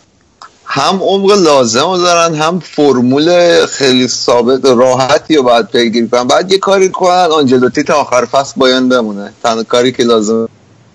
[0.67, 6.25] هم عمق لازم رو دارن هم فرمول خیلی ثابت و راحتی رو باید پیگیری کنن.
[6.25, 9.31] بعد یه کاری کنن آنجلوتی تا آخر فصل بایان بمونه.
[9.43, 10.49] تنها کاری که لازم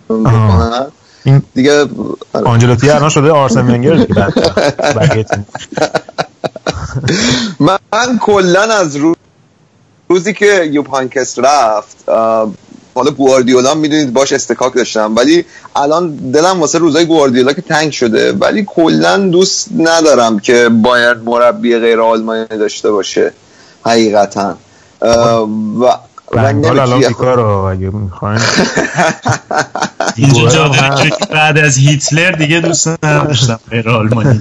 [0.10, 0.88] بکنن
[1.24, 1.82] این دیگه
[2.34, 2.46] آره.
[2.46, 4.28] آنجلوتی الان شده آرسن ونگر دیگه.
[7.60, 9.16] من, من کلا از رو-
[10.10, 12.10] روزی که یوپانکس رفت
[12.96, 18.34] حالا گواردیولا می‌دونید باش استکاک داشتم ولی الان دلم واسه روزای گواردیولا که تنگ شده
[18.34, 23.34] ولی کلا دوست ندارم که باید مربی غیر آلمانی داشته باشه
[23.86, 24.58] حقیقتا
[25.82, 25.86] و
[26.32, 28.42] بنگال الان بیکار رو اگه می‌خواین؟
[30.16, 30.72] اینجا جا
[31.32, 34.40] بعد از هیتلر دیگه دوست نداشتم غیر آلمانی.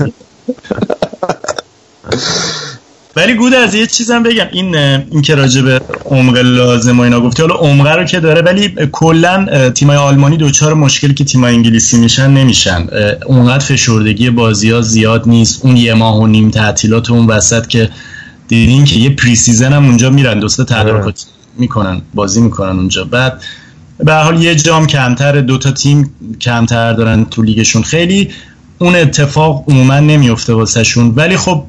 [3.16, 4.47] ولی گود از یه چیزم بگم.
[4.52, 8.43] این این که راجع به عمق لازم و اینا گفتی حالا عمقه رو که داره
[8.43, 12.86] ولی کلا تیمای آلمانی دوچار مشکلی که تیمای انگلیسی میشن نمیشن.
[13.27, 15.65] اونقدر فشردگی بازی ها زیاد نیست.
[15.65, 17.90] اون یه ماه و نیم تعطیلات اون وسط که
[18.48, 21.24] دیدین که یه pre-season هم اونجا میرن دوست تدارکاتی
[21.59, 23.05] می‌کنن بازی می‌کنن اونجا.
[23.05, 23.43] بعد
[23.98, 26.10] به حال یه جام کمتر دو تا تیم
[26.40, 27.82] کمتر دارن تو لیگشون.
[27.82, 28.30] خیلی
[28.78, 31.12] اون اتفاق عموما نمیفته واسهشون.
[31.16, 31.64] ولی خب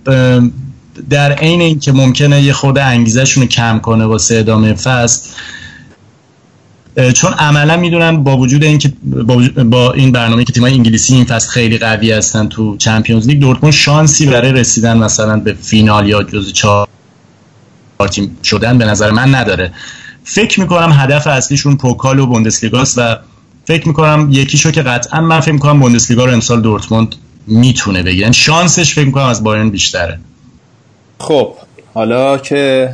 [1.10, 5.30] در عین اینکه ممکنه یه خود انگیزشون رو کم کنه واسه ادامه فصل
[7.14, 11.50] چون عملا می‌دونن با وجود اینکه با, با این برنامه که تیمای انگلیسی این فصل
[11.50, 16.54] خیلی قوی هستن تو چمپیونز لیگ دورتموند شانسی برای رسیدن مثلا به فینال یا جز
[16.54, 16.88] چهار.
[18.08, 19.72] تیم شدن به نظر من نداره.
[20.24, 23.18] فکر می‌کنم هدف اصلیشون پوکال و بوندسلیگاست و
[23.66, 27.16] فکر می‌کنم یکیشو که قطعا من فکر می‌کنم بوندسلیگا رو امسال دورتموند
[27.48, 30.20] می‌تونه بگیرن شانسش فکر می‌کنم از بایرن بیشتره.
[31.20, 31.54] خب
[31.94, 32.90] حالا که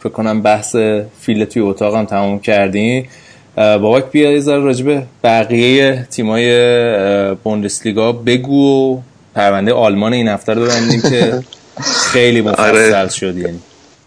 [0.00, 0.76] فکر کنم بحث
[1.20, 3.08] فیل توی اتاقم تموم کردیم
[3.56, 9.00] بابک بیا یه ذره راجع به بقیه تیمای بوندسلیگا بگو و
[9.34, 11.42] پرونده آلمان این هفته رو ببندیم که
[12.12, 13.08] خیلی مفصل آره.
[13.08, 13.58] شد یعنی.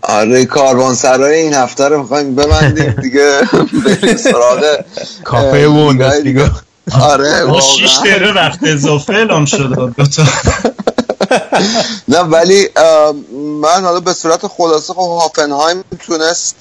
[0.01, 3.39] آره کاروانسرای این هفته رو می‌خوایم ببندیم دیگه
[3.85, 4.79] بریم سراغ
[5.23, 6.43] کافه بوندسلیگا.
[6.43, 6.51] دیگه.
[7.01, 10.23] آره 6 واقعا دقیقه وقت اضافه اعلام شد دوتا
[12.07, 12.69] نه ولی
[13.61, 16.55] من حالا به صورت خلاصه خب هافنهایم تونست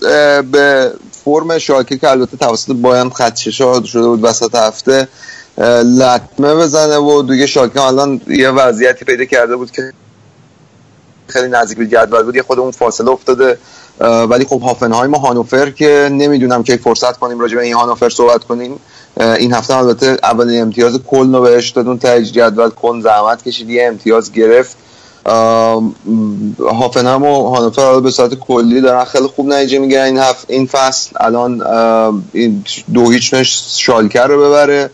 [0.52, 0.92] به
[1.24, 3.50] فرم شاکی که البته توسط بایان خدشه
[3.84, 5.08] شده بود وسط هفته
[5.98, 9.92] لطمه بزنه و دیگه شاکی الان یه وضعیتی پیدا کرده بود که
[11.28, 12.36] خیلی نزدیک به جدول بود.
[12.36, 13.58] یه خود اون فاصله افتاده.
[14.00, 18.44] ولی خب هافنهایم و هانوفر که نمی‌دونم که فرصت کنیم راجع به این هانوفر صحبت
[18.44, 18.80] کنیم.
[19.20, 23.70] این هفته البته اولین امتیاز کلن رو بهش داد اون ته جدول کلن زحمت کشید
[23.70, 24.76] یه امتیاز گرفت.
[25.24, 25.94] آم،
[26.60, 31.10] هافنهم و هانوفر به صورت کلی دارن خیلی خوب نتیجه می‌گیرن این هفت این فصل.
[31.20, 31.58] الان
[32.94, 33.34] دو هیچ
[33.76, 34.90] شالکر رو ببره.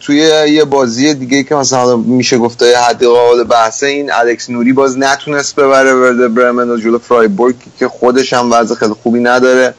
[0.00, 0.16] توی
[0.48, 4.98] یه بازی دیگه که مثلا میشه گفته یه حد قابل بحثه این الکس نوری باز
[4.98, 9.74] نتونست ببره ورده برمن و جلو فرایبورگ که خودش هم وضع خیلی خوبی نداره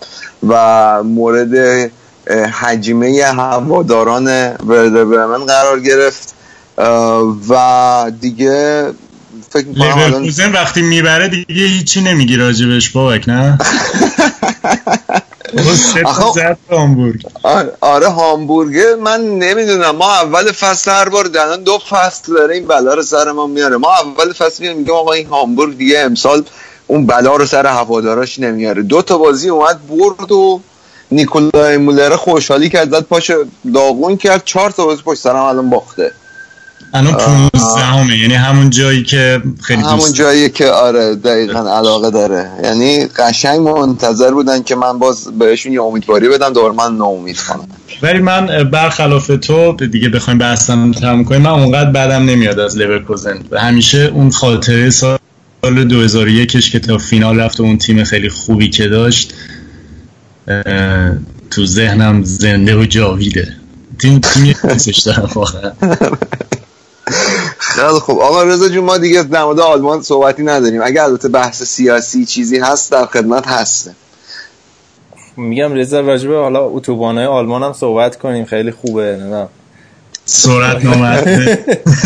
[0.48, 1.56] و مورد
[2.28, 4.28] اه، حجمه هواداران
[4.68, 6.38] ورده برمن قرار گرفت.
[7.50, 8.86] و دیگه
[9.50, 13.58] فکر لیورکوزن وقتی می‌بره دیگه هیچی نمیگی راجبش بابک نه؟
[16.36, 17.22] زد هامبورگ.
[17.82, 18.96] آره, هامبورگه.
[18.96, 19.96] من نمی‌دونم.
[19.96, 21.24] ما اول فصل هر بار
[21.66, 23.78] دو فصل داره این بلا رو سر ما میاره.
[23.78, 26.44] ما اول فصل میگیم میگم آقا این هامبورگ دیگه امسال
[26.88, 30.62] اون بلا رو سر هواداراش نمیاره دو تا بازی اومد برد و
[31.12, 33.32] نیکولای مولر خوشحالی کرد زد پاش
[33.74, 34.42] داغون کرد.
[34.46, 36.12] چهار تا بازی پشت سرم الان باخته.
[36.98, 42.12] الان 15 همه یعنی همون جایی که خیلی همون دوست جایی که آره دقیقا علاقه
[42.12, 42.52] داره.
[42.64, 47.68] یعنی قشنگ منتظر بودن که من باز بهشون یه امیدواری بدم دوباره من ناامید کنم.
[48.02, 51.42] ولی من برخلاف تو دیگه بخوایم بحثم تمام کنیم.
[51.42, 53.40] من اونقدر بدم نمیاد از لیورکوزن.
[53.52, 55.18] و همیشه اون خاطره سال
[55.64, 59.34] 2001 که تا فینال رفت و اون تیم خیلی خوبی که داشت
[61.52, 63.54] تو ذهنم زنده و جاویده.
[64.00, 65.72] تیم تیمی دوستش دارم واقعا.
[67.78, 68.20] خیلی خوب.
[68.20, 70.82] آقا رضا جون ما دیگه در مورد آلمان صحبتی نداریم.
[70.84, 73.92] اگر البته بحث سیاسی چیزی هست در خدمت هسته
[75.38, 78.46] میگم رضا راجبه حالا اتوبانای آلمان هم صحبت کنیم.
[78.46, 79.50] خیلی خوبه نمی‌دونم.
[80.26, 81.66] سرعت نامرده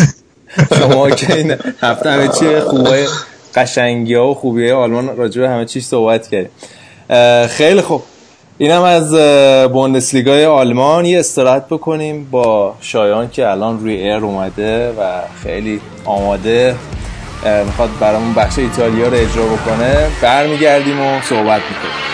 [0.78, 3.08] شما که این هفته همه چی خوبه
[3.56, 6.52] قشنگی ها و خوبی های آلمان راجبه همه چیش صحبت کردیم.
[7.48, 8.04] خیلی خوب.
[8.58, 9.14] اینم از
[9.72, 16.76] بوندسلیگای آلمان یه استراحت بکنیم با شایان که الان روی ایر اومده و خیلی آماده
[17.66, 20.08] می‌خواد برامون بخش ایتالیا رو اجرا بکنه.
[20.22, 22.12] برمیگردیم و صحبت می‌کنیم.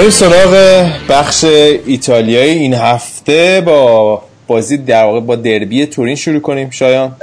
[0.00, 1.44] بریم سراغ بخش
[1.86, 3.62] ایتالیایی این هفته.
[3.66, 6.70] با بازی در واقع با دربی تورین شروع کنیم.
[6.70, 7.16] شایان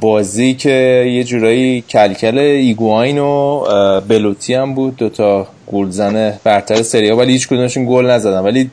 [0.00, 3.64] بازی که یه جورایی کلکل ایگواین و
[4.08, 4.96] بلوتی هم بود.
[4.96, 8.40] دوتا گلزن برتر سری آ ولی هیچ کدومشون گل نزدن.
[8.40, 8.70] ولی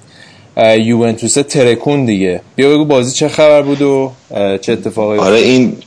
[0.77, 2.41] یوونتوس ترکون دیگه.
[2.55, 4.11] بیا بگو بازی چه خبر بود و
[4.61, 5.77] چه اتفاقی آره این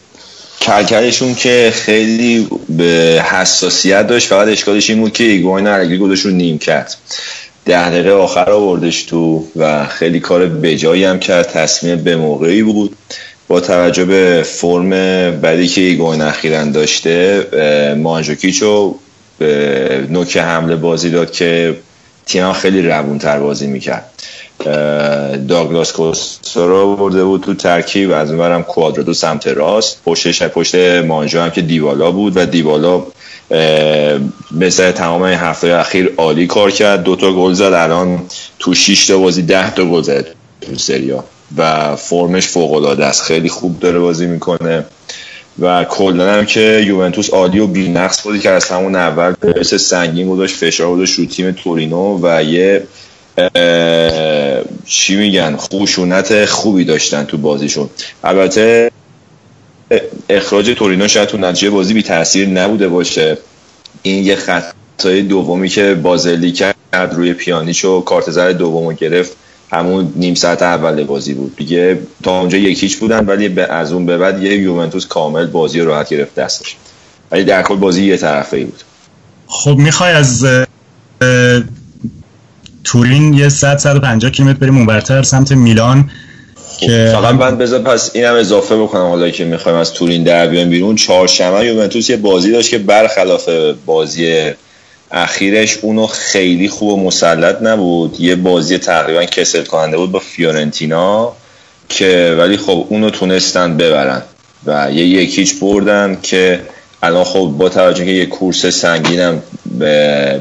[0.61, 6.31] کلکلشون که خیلی به حساسیت داشت فقط اشکالش این بود که ایگواین الگری گذاشت رو
[6.31, 6.97] نیمکت.
[7.65, 12.97] ده دقیقه آخر آوردش تو و خیلی کار بجایی هم کرد تصمیم به موقعی بود.
[13.49, 14.91] با توجه به فرم
[15.41, 17.47] بعدی که ایگواین اخیرا داشته
[17.99, 18.95] مانجوکیچو
[19.39, 21.77] به نوک حمله بازی داد که
[22.27, 24.11] تیم خیلی روون تر بازی می‌کرد.
[25.49, 28.13] داگلاس کوستا رو برده بود تو ترکیب.
[28.13, 30.01] از اونورم کوادرادو سمت راست.
[30.05, 33.03] پشتش پشت مانجا هم که دیوالا بود و دیوالا
[34.51, 37.03] مثل تمام هفته اخیر عالی کار کرد.
[37.03, 37.63] دوتا گل زد.
[37.63, 38.21] الان
[38.59, 40.27] تو 6 تا بازی 10 تا گل زد
[40.61, 41.25] تو سریا
[41.57, 43.23] و فرمش فوق العاده است.
[43.23, 44.85] خیلی خوب داره بازی می‌کنه.
[45.61, 50.29] و کلا هم که یوونتوس عالی و بی‌نقص بازی که از همون اول پرس سنگین
[50.29, 52.83] گذاشت فشار گذاشت رو تیم تورینو و یه
[54.87, 57.91] چی میگن؟ خشونت خوبی داشتن تو بازیشون.
[58.25, 58.91] البته
[60.29, 63.39] اخراج تورینو شاید تو نتیجه بازی بی تاثیر نبوده باشه.
[64.03, 66.77] این یه خطای دومی که بازلی کرد
[67.15, 69.37] روی پیانیچ و کارت زرد دومو گرفت.
[69.73, 71.57] همون نیم ساعت اول بازی بود.
[71.57, 75.81] دیگه تا اونجا یکیچ بودن ولی به از اون به بعد یه یوونتوس کامل بازی
[75.81, 76.77] رو راحت گرفت دستش.
[77.31, 78.83] ولی در کل بازی یه طرفه ای بود.
[79.47, 80.47] خب می‌خوای از
[82.89, 86.11] تورین یه 100 150 کیلومتر بریم اونورتر سمت میلان
[86.81, 90.71] که فقط من بذار پس اینم اضافه بکنم حالا که می‌خوایم از تورین در بیایم
[90.71, 90.97] بیرون.
[90.97, 93.49] چهارشنبه یوونتوس یه بازی داشت که برخلاف
[93.87, 94.51] بازی
[95.11, 98.21] اخیرش اونو خیلی خوب و مسلط نبود.
[98.21, 101.33] یه بازی تقریبا کسل کننده بود با فیورنتینا
[101.89, 104.23] که ولی خب اونو تونستن ببرن
[104.67, 106.61] و یه یکیچ بردن که
[107.03, 109.43] الان خب با توجه که یه کورس سنگینم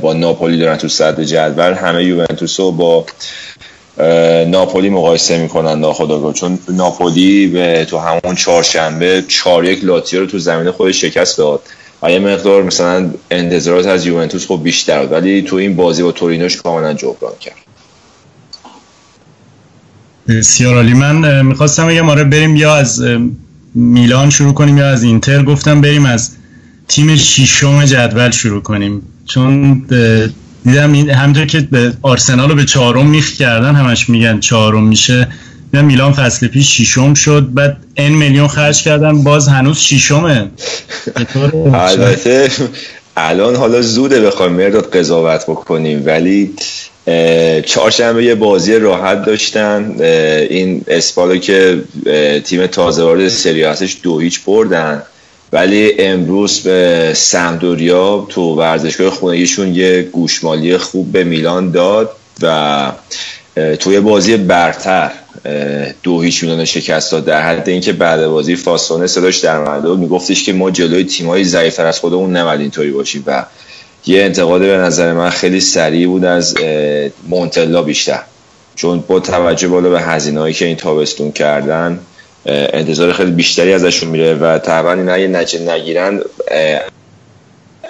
[0.01, 3.05] با ناپولی دارن تو صدر جدول همه یوونتوس رو با
[4.47, 10.39] ناپولی مقایسه می‌کنن ناخداگاه چون ناپولی به تو همون چهارشنبه چهار یک لاتیو رو تو
[10.39, 11.61] زمین خودش شکست داد.
[12.01, 15.11] و یه مقدار مثلا انتظارات از یوونتوس خب بیشتر بود.
[15.11, 17.55] ولی تو این بازی با تورینوش کاملا جبران کرد.
[20.27, 20.93] بسیار عالی.
[20.93, 23.03] من می‌خواستم بگم آره بریم یا از
[23.75, 25.43] میلان شروع کنیم یا از اینتر.
[25.43, 26.36] گفتم بریم از
[26.87, 29.01] تیم شیشم جدول شروع کنیم.
[29.25, 29.73] چون
[30.65, 35.27] دیدم این همونطور که به آرسنال رو به چهارم میخ کردن همش میگن چهارم میشه.
[35.71, 40.51] دیدم میلان فصل پیش شیشم شد بعد ان میلیون خرج کردن باز هنوز شیشمه؟
[41.73, 42.51] البته
[43.17, 46.53] الان حالا زوده بخوایم مرداد قضاوت بکنیم ولی
[47.65, 49.95] چهارشنبه یه بازی راحت داشتن.
[50.49, 51.81] این اسپالو که
[52.43, 55.03] تیم تازه وارد سری هستش دو هیچ بردن.
[55.51, 62.11] ولی امروز به سمدوریا تو ورزشگاه خونگیشون یه گوشمالی خوب به میلان داد
[62.41, 62.91] و
[63.79, 65.11] توی بازی برتر
[66.03, 67.25] دو هیچ میلان شکست داد.
[67.25, 71.43] در حد اینکه بعد بازی فاسونه صداش در اومده بود میگفتش که ما جلوی تیمایی
[71.43, 73.45] ضعیفتر از خودمون نباید اینطوری باشیم و
[74.05, 76.55] یه انتقاد به نظر من خیلی سریع بود از
[77.27, 78.21] مونتلا بیشتر.
[78.75, 81.99] چون با توجه بالا به هزینه‌هایی که این تابستون کردن
[82.45, 86.21] انتظار خیلی بیشتری ازشون میره و طبعا اینا اگه نتیجه نگیرن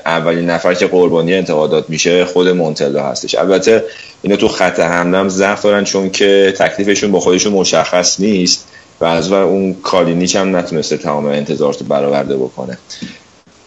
[0.06, 3.36] اولین نفر که قربانی انتقادات میشه خود مونتلا هستش.
[3.36, 3.84] البته
[4.22, 8.68] اینا تو خط حمله هم ضعف دارن چون که تکلیفشون با خودشون مشخص نیست
[9.02, 12.78] و از اون کالینیچ هم نتونسته تمام انتظارات برآورده بکنه.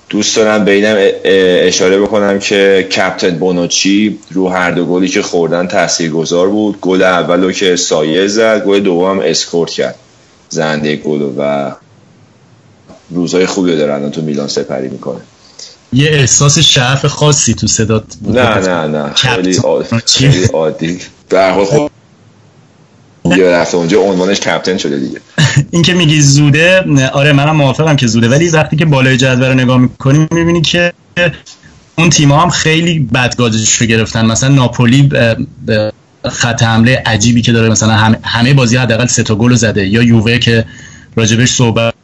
[0.09, 0.97] دوست دارم به اینم
[1.66, 6.81] اشاره بکنم که کپتن بونوچی رو هر دو گلی که خوردن تاثیرگذار بود.
[6.81, 9.94] گل اولو که سایه زد گل دوم اسکورت کرد.
[10.51, 11.72] زنده گل و
[13.10, 15.20] روزای خوبی رو داره الان تو میلان سپری می‌کنه.
[15.93, 18.39] یه احساس شعف خاصی تو صدات بود.
[18.39, 19.12] نه نه نه.
[19.14, 19.89] خیلی عادی.
[20.06, 20.98] خیلی عادی.
[21.28, 21.89] در حال
[23.24, 25.20] یه رفته اونجا عنوانش کپتن شده دیگه.
[25.70, 28.28] این که میگی زوده آره منم موافقم که زوده.
[28.28, 30.93] ولی وقتی که بالای جدول رو نگاه می‌کنیم می‌بینی که
[31.98, 34.27] اون تیم هم خیلی بدگازش رو گرفتن.
[34.27, 35.09] مثلا ناپولی
[36.28, 37.68] خط حمله عجیبی که داره.
[37.68, 39.86] مثلا هم- همه بازی حداقل سه تا گل زده.
[39.86, 40.64] یا یووه که
[41.16, 41.94] راجبش صحبت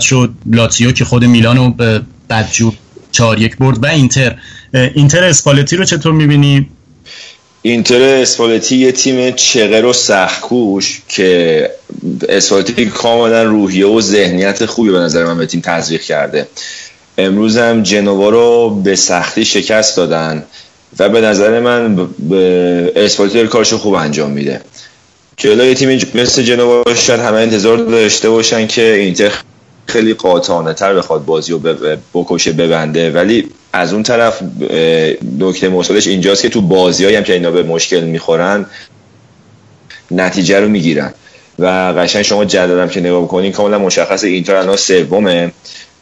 [0.00, 2.74] شد لاتیو که خود میلانو به بدجور
[3.12, 4.36] چهار یک برد و اینتر.
[4.94, 6.68] اینتر اسپالتی رو چطور می‌بینی؟
[7.62, 11.70] اینتر اسپالتی یه تیم چغر و سختکوش که
[12.28, 16.48] اسپالتی کاملا روحیه و ذهنیت خوبی به نظر من به تیم تزریق کرده.
[17.18, 20.44] امروز هم جنوا رو به سختی شکست دادن.
[20.98, 22.08] و به نظر من
[23.18, 24.60] داره کارشو خوب انجام میده.
[25.36, 29.32] جلوی تیم مثل جنوا شاید همه انتظار داشته باشن که اینتر
[29.86, 31.60] خیلی قاطعانه تر بخواد بازی رو
[32.14, 33.10] بکشه ببنده.
[33.10, 34.42] ولی از اون طرف
[35.38, 38.66] نکته مثبتش اینجاست که تو بازی هم که اینا به مشکل می‌خورن
[40.10, 41.14] نتیجه رو می‌گیرن.
[41.58, 41.66] و
[41.96, 45.52] قشنگ شما جدولم که نگاه بکنین کاملا مشخص اینتر الان سومه.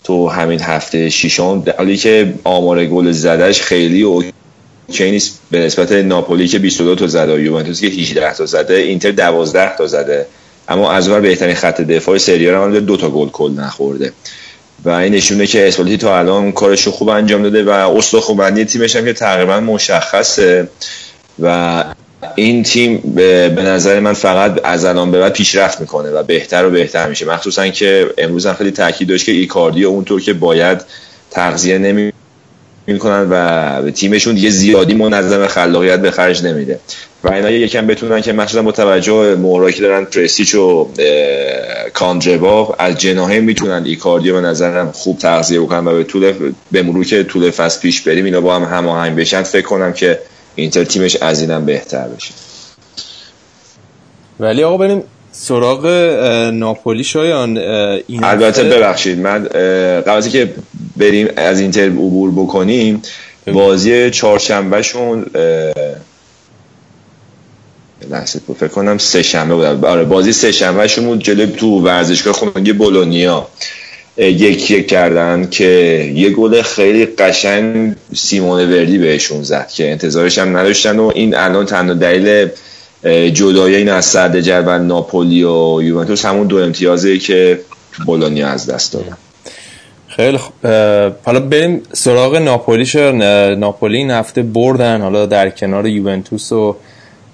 [0.04, 4.32] تو همین هفته ششم حالی که آمار گل زدش خیلی اوکی
[5.00, 9.76] نیست به نسبت ناپولی که 22 تا زده یوونتوس که 18 تا زده اینتر 12
[9.76, 10.26] تا زده.
[10.68, 14.12] اما از ور بهترین خط دفاع سری آ دو تا گل کل نخورده.
[14.84, 18.96] و این نشونه که اسپالتی تا الان کارش رو خوب انجام داده و استخوانبندی تیمش
[18.96, 20.68] هم که تقریبا مشخصه.
[21.42, 21.84] و
[22.34, 22.98] این تیم
[23.56, 27.26] به نظر من فقط از الان به بعد پیشرفت می‌کنه و بهتر و بهتر میشه.
[27.26, 30.84] مخصوصا که امروز هم خیلی تاکید داشت که ایکاردی اونطور که باید
[31.30, 32.12] تغذیه نمی
[32.92, 36.80] می‌کنن و تیمشون دیگه زیادی منظم خلاقیت به خرج نمیده.
[37.24, 40.88] و اینا یکم بتونن که مخصوصا با توجه مهرایی که دارن پرسیچ و
[41.94, 46.32] کاندربا از جناهه می‌تونن ایکاردیو به نظرم خوب تغذیه بکنن و به طول
[46.72, 50.18] به مرور که طول فصل پیش بریم اینا با هم هماهنگ بشن فکر کنم که
[50.54, 52.34] اینتر تیمش از اینم بهتر بشه.
[54.40, 55.02] ولی آقا بریم
[55.32, 55.86] سراغ
[56.54, 59.44] ناپولی شایان این البته ببخشید من
[60.06, 60.54] قبل که
[60.96, 63.02] بریم از اینتر عبور بکنیم
[63.46, 65.26] بازی چهارشنبهشون
[68.10, 68.40] لحظه.
[68.60, 69.84] فکر کنم سه شنبه بود.
[69.84, 73.46] آره بازی سه شنبهشون بود جلوی تو ورزشگاه خونگی بولونیا.
[74.16, 75.64] یک یک کردن که
[76.14, 81.66] یه گل خیلی قشنگ سیمون وردی بهشون زد که انتظارش هم نداشتن و این الان
[81.66, 82.48] تنها دلیل
[83.04, 87.60] اه، جدایی این از صدر جدول ناپولی و یوونتوس همون دو امتیازه که
[88.06, 89.16] بولونیا از دست دادن.
[90.06, 93.10] خیلی اه، حالا بریم سراغ ناپولی اه،
[93.54, 96.76] ناپولی این هفته بردن حالا در کنار یوونتوس و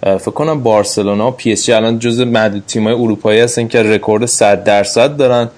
[0.02, 1.72] فکر کنم بارسلونا و پی اس جی.
[1.72, 5.48] الان جز معدود تیمای اروپایی هستن که رکورد 100 درصد دارن.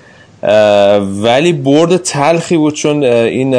[1.23, 3.55] ولی برد تلخی بود چون این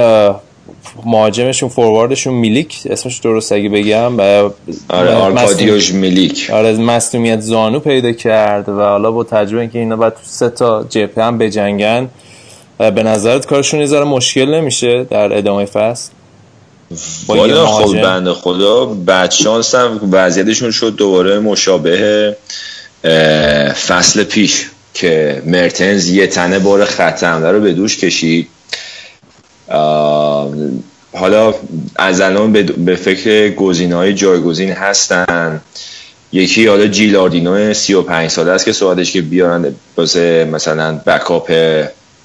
[1.06, 4.20] مهاجمشون فورواردشون میلیک اسمش درست اگه بگم
[4.90, 6.50] آره آرکادیوش میلیک.
[6.50, 10.84] آره مصدومیت زانو پیدا کرد و حالا با تجربه اینکه اینا بعد تو سه تا
[10.84, 12.10] جبهه هم بجنگن
[12.78, 16.12] به نظرت کارشون یه ذره مشکل نمیشه در ادامه فصل؟
[17.28, 22.36] والا خب؟ بنده خدا بعد شانس هم وضعیتشون شد دوباره مشابه
[23.88, 28.48] فصل پیش که مرتنز یه تنه بار حمله رو به دوش کشید.
[31.14, 31.54] حالا
[31.96, 35.62] از الان به- فکر گزینه های جایگزین هستن.
[36.34, 41.52] یکی حالا جیلاردینو 35 ساله است که صحبتش که بیارن واسه مثلا بکاپ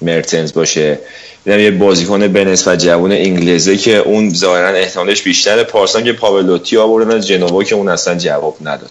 [0.01, 0.99] مرتنز باشه.
[1.45, 5.63] دیدم یه بازیکن به نسبت جوان انگلیزه که اون ظاهرا احتمالش بیشتره.
[5.63, 8.89] پارسان که پاولوتی آوردن از جنوا که اون اصلا جواب نداد.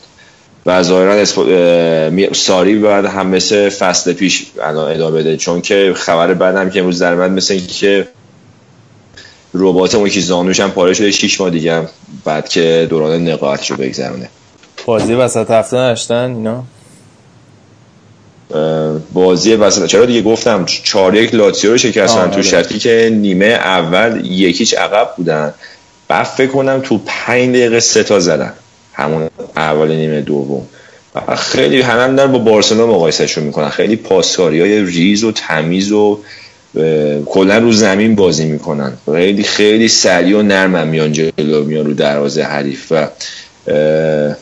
[0.66, 5.36] و ظاهرا اسپ- ساری بعد هم مثل فصل پیش ادامه بده.
[5.36, 8.08] چون که خبر بعدم که امروز در مثل که
[9.58, 11.88] ربات اون که زانوش هم پاره شده 6 ماه دیگه هم
[12.24, 14.28] بعد که دوران نقاهتش رو بگذرونه.
[14.86, 16.64] بازی وسط هفته نداشتن اینا؟
[19.12, 22.42] بازی وسط چرا دیگه گفتم؟ چهار یک لاتسیو رو شکستن تو آره.
[22.42, 25.54] شرطی که نیمه اول یکیچ عقب بودن.
[26.08, 28.52] بعد فکر کنم تو پنج دقیقه سه تا زدن.
[28.92, 30.62] همون اول نیمه دوم.
[31.36, 33.68] خیلی همه هم دارن با بارسلونا مقایسهشون می‌کنن.
[33.68, 36.18] خیلی پاسکاری های ریز و تمیز و
[37.26, 38.92] کلا رو زمین بازی می‌کنن.
[39.12, 42.92] خیلی خیلی سریع و نرم میان جلو میان رو دروازه حریف.
[42.92, 43.06] و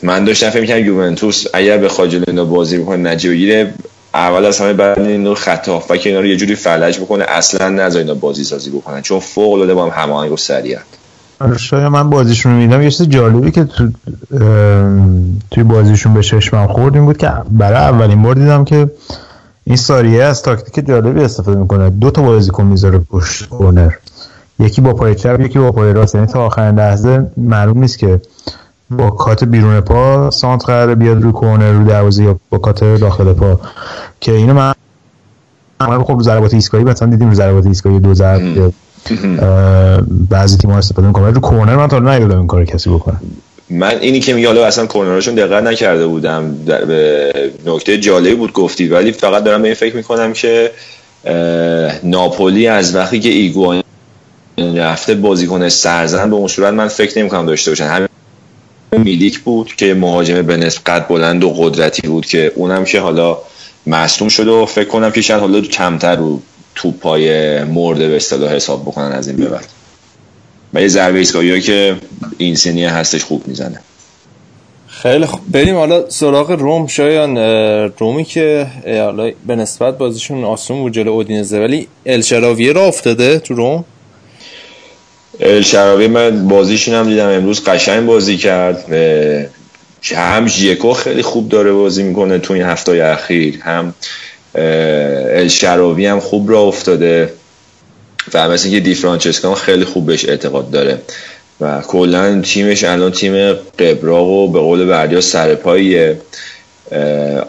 [0.03, 3.73] من داشتم فکر می‌کنم یوونتوس اگر بخواد جلو اینا بازی بکنه نجی بگیره.
[4.13, 7.25] اول از همه بعد اینو خط هافبک اینا رو یه جوری فلج بکنه.
[7.27, 10.77] اصلا نذار اینا بازی سازی بکنن چون فوق العاده با هم هماهنگ و سریع
[11.39, 13.89] آره، شاید من بازیشون رو میدم یه چیز جالبی که تو
[15.51, 18.91] توی بازیشون به چشمم خورد این بود که برای اولین بار دیدم که
[19.67, 21.89] این ساریه از تاکتیک جالبی استفاده می‌کنه.
[21.89, 23.91] دو تا بازیکن می‌ذاره پشت کورنر.
[24.59, 26.15] یکی با پای چپ یکی با پای راست.
[26.15, 28.21] یعنی تا آخرین لحظه معلوم نیست که
[28.89, 33.33] با کات بیرون پا سانت قراره بیاد روی کورنر رو دروازه یا با کات داخل
[33.33, 33.59] پا.
[34.21, 34.73] که اینو من
[35.79, 38.73] من خب ضربات ایستگاهی مثلا دیدیم رو ضربات ایستگاهی دو ضرب
[40.29, 41.33] بعضی تیم‌ها استفاده می‌کنن.
[41.33, 43.17] رو کورنر من تا ندیدم این کارو کسی بکنه.
[43.69, 46.57] من اینی که میگه حالا اصلا کورنرشون دقت نکرده بودم.
[46.65, 47.33] در به
[47.65, 50.71] نکته جالبی بود گفتی ولی فقط دارم به این فکر می‌کنم که
[52.03, 53.83] ناپولی از وقتی که ایگوان
[54.75, 57.85] رفته بازیکن سرزن به اون صورت من فکر نمی‌کنم داشته باشن.
[57.87, 58.07] همین
[58.97, 63.37] میلیک بود که مهاجم به نسبت بلند و قدرتی بود که اونم که حالا
[63.87, 66.41] مصدوم شده و فکر کنم که شاید حالا کمتر رو
[66.75, 69.65] توپای مرده به اصطلاح حساب بکنن از این به بعد.
[70.75, 71.95] و یه ضربه ایستگاهی که
[72.37, 73.79] این سنیه هستش خوب می‌زنه.
[74.87, 75.41] خیلی خوب.
[75.51, 77.37] بریم حالا سراغ روم شایان.
[77.99, 83.53] رومی که حالا به نسبت بازیشون آسون بود جلو اودینزه ولی الشراویه را افتاده تو
[83.53, 83.85] روم؟
[85.63, 88.85] شرابی من بازیشون هم دیدم امروز قشنگ بازی کرد.
[90.15, 93.93] هم ژیکو خیلی خوب داره بازی می‌کنه تو این هفته اخیر هم
[94.55, 97.33] الشراوی هم خوب را افتاده.
[98.33, 101.01] و مثل اینکه دی فرانچسکو هم خیلی خوب بهش اعتقاد داره.
[101.61, 106.17] و کلا تیمش الان تیم قبراق و به قول بردیا سرپاییه.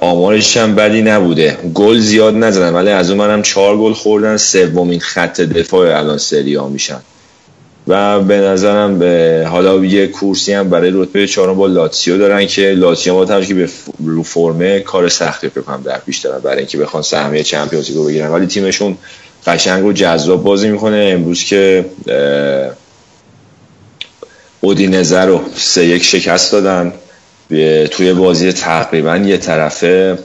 [0.00, 1.58] آمارش هم بدی نبوده.
[1.74, 6.54] گل زیاد نزدن ولی از اون هم چهار گل خوردن سومین خط دفاع الان سری
[6.54, 7.00] ها میشن.
[7.88, 12.62] و به نظرم به حالا یه کورسی هم برای رتبه چهارم با لاتسیو دارن که
[12.62, 13.68] لاتسیو توجه که به
[14.04, 18.04] رو فرمه کار سختی فکر کنم در پیش دارن برای اینکه بخوان سهمیه چمپیونز رو
[18.04, 18.30] بگیرن.
[18.30, 18.98] ولی تیمشون
[19.46, 21.10] قشنگ و جذاب بازی می‌کنه.
[21.12, 21.84] امروز که
[24.60, 26.92] اودینزه رو سه یک شکست دادن.
[27.90, 30.18] توی بازی تقریبا یه طرفه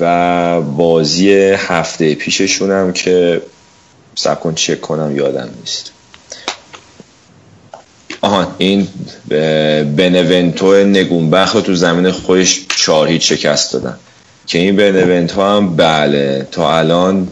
[0.00, 3.42] و بازی هفته پیششون هم که
[4.14, 5.92] سب کن چک کنم یادم نیست.
[8.20, 8.88] آها این
[9.96, 13.96] بنونتو نگونبخ رو تو زمین خودش چهار هیچ شکست دادن.
[14.46, 17.28] که این بنونتو هم بله تا الان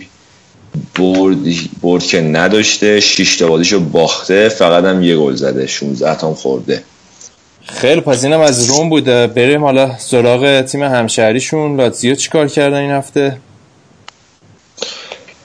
[0.98, 1.38] برد,
[1.82, 6.34] برد که نداشته شیش تا بازیشو باخته فقط هم یه گل زده 16 تا هم
[6.34, 6.82] خورده.
[7.66, 11.76] خیلی پس اینم از روم بود اه، بریم حالا سراغ تیم همشهریشون.
[11.76, 13.36] لاتزیو چیکار کردن این هفته؟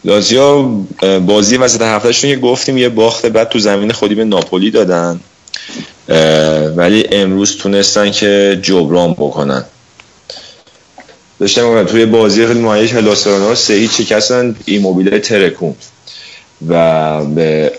[0.05, 5.19] اه، بازی وسط هفتهشون که گفتیم یه باخت بعد تو زمین خودی به ناپولی دادن.
[6.75, 9.63] ولی امروز تونستن که جبران بکنن.
[11.39, 15.75] داشتم توی بازی خیلی مهیش هلاسرانا سه هیچ شکستن ایموبیله ترکون.
[16.67, 16.73] و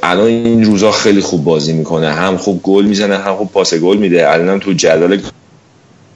[0.02, 2.12] الان این روزا خیلی خوب بازی می‌کنه.
[2.12, 4.32] هم خوب گل می‌زنه هم خوب پاس گل میده.
[4.32, 5.20] الان تو جدول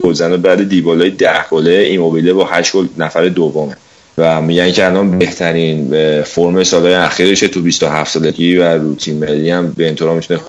[0.03, 3.77] گلزنه بعد دیبالای ده گله ایموبیله با هشت گل نفر دومه.
[4.19, 9.17] و میگن که الان بهترین به فرم سالهای اخیرشه تو 27 سالگی و رو تیم
[9.17, 10.41] ملی هم به این طور می‌تونه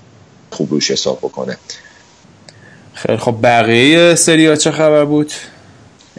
[0.50, 1.58] خوب روش حساب بکنه.
[2.94, 3.34] خیلی خب.
[3.42, 5.32] بقیه سری چه خبر بود؟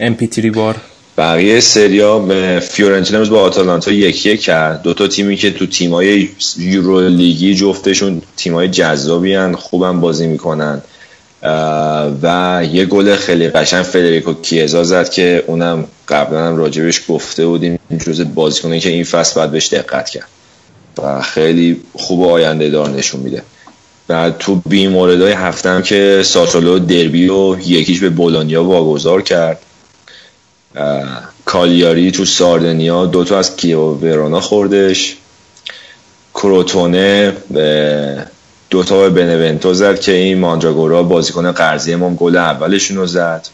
[0.00, 0.76] MP3 بار.
[1.18, 4.82] بقیه سریا به فیورنتینا با آتالانتا یکی یک کرد.
[4.82, 10.82] دو تا تیمی که تو تیمای یورو لیگی جفتشون تیمای جذابی هن خوبم بازی می‌کنن.
[12.22, 17.78] و یه گل خیلی قشنگ فدریکو کیزا زد که اونم قبلا هم راجبش گفته بودیم
[18.06, 20.28] جز بازیکنه که این فصل باید بهش دقت کرد.
[21.02, 23.42] و خیلی خوب آینده دار نشون میده.
[24.08, 29.58] و تو بی موردهای هفتم که ساسولو دربی و یکیش به بولونیا واگذار کرد.
[31.44, 35.16] کالیاری تو ساردنیا دوتا از کیو ورونا خوردش.
[36.34, 38.26] کروتونه به
[38.70, 43.48] دوتا به بنونتو زد که این ماندراگورا بازیکن قرضی ما گل اولشون رو زد.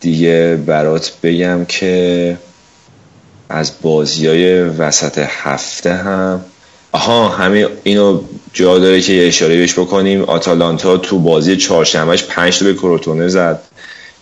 [0.00, 2.36] دیگه برات بگم که
[3.48, 6.44] از بازی های وسط هفته هم
[6.92, 8.20] آها همین اینو
[8.52, 10.22] جا داره که یه اشاره بهش بکنیم.
[10.22, 13.60] آتالانتا تو بازی چهارشنبهش پنج تا به کروتونه زد.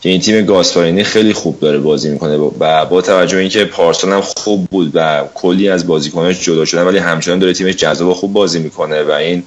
[0.00, 2.36] که این تیم گاسپارینی خیلی خوب داره بازی می‌کنه.
[2.36, 6.98] و با توجه اینکه پارسال هم خوب بود و کلی از بازیکناش جدا شدن ولی
[6.98, 9.42] همچنان داره تیمش جذاب و خوب بازی می‌کنه و این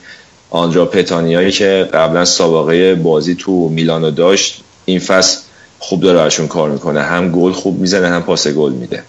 [0.50, 5.40] آندرا پتانیایی که قبلا سابقه بازی تو میلانو داشت این فصل
[5.80, 7.02] خوب داره براشون کار می‌کنه.
[7.02, 9.04] هم گل خوب می‌زنه هم پاس گل میده.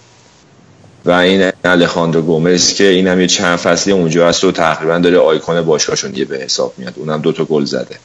[1.05, 5.17] و این الخاندرو گومز که این هم یه چند فصلی اونجا هست و تقریبا داره
[5.17, 6.93] آیکون باشگاهشون دیگه به حساب میاد.
[6.95, 7.95] اونم دو تا گل زده.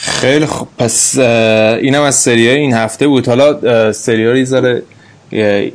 [0.00, 3.28] خیلی خوب پس اینم از سری این هفته بود.
[3.28, 4.32] حالا سری ها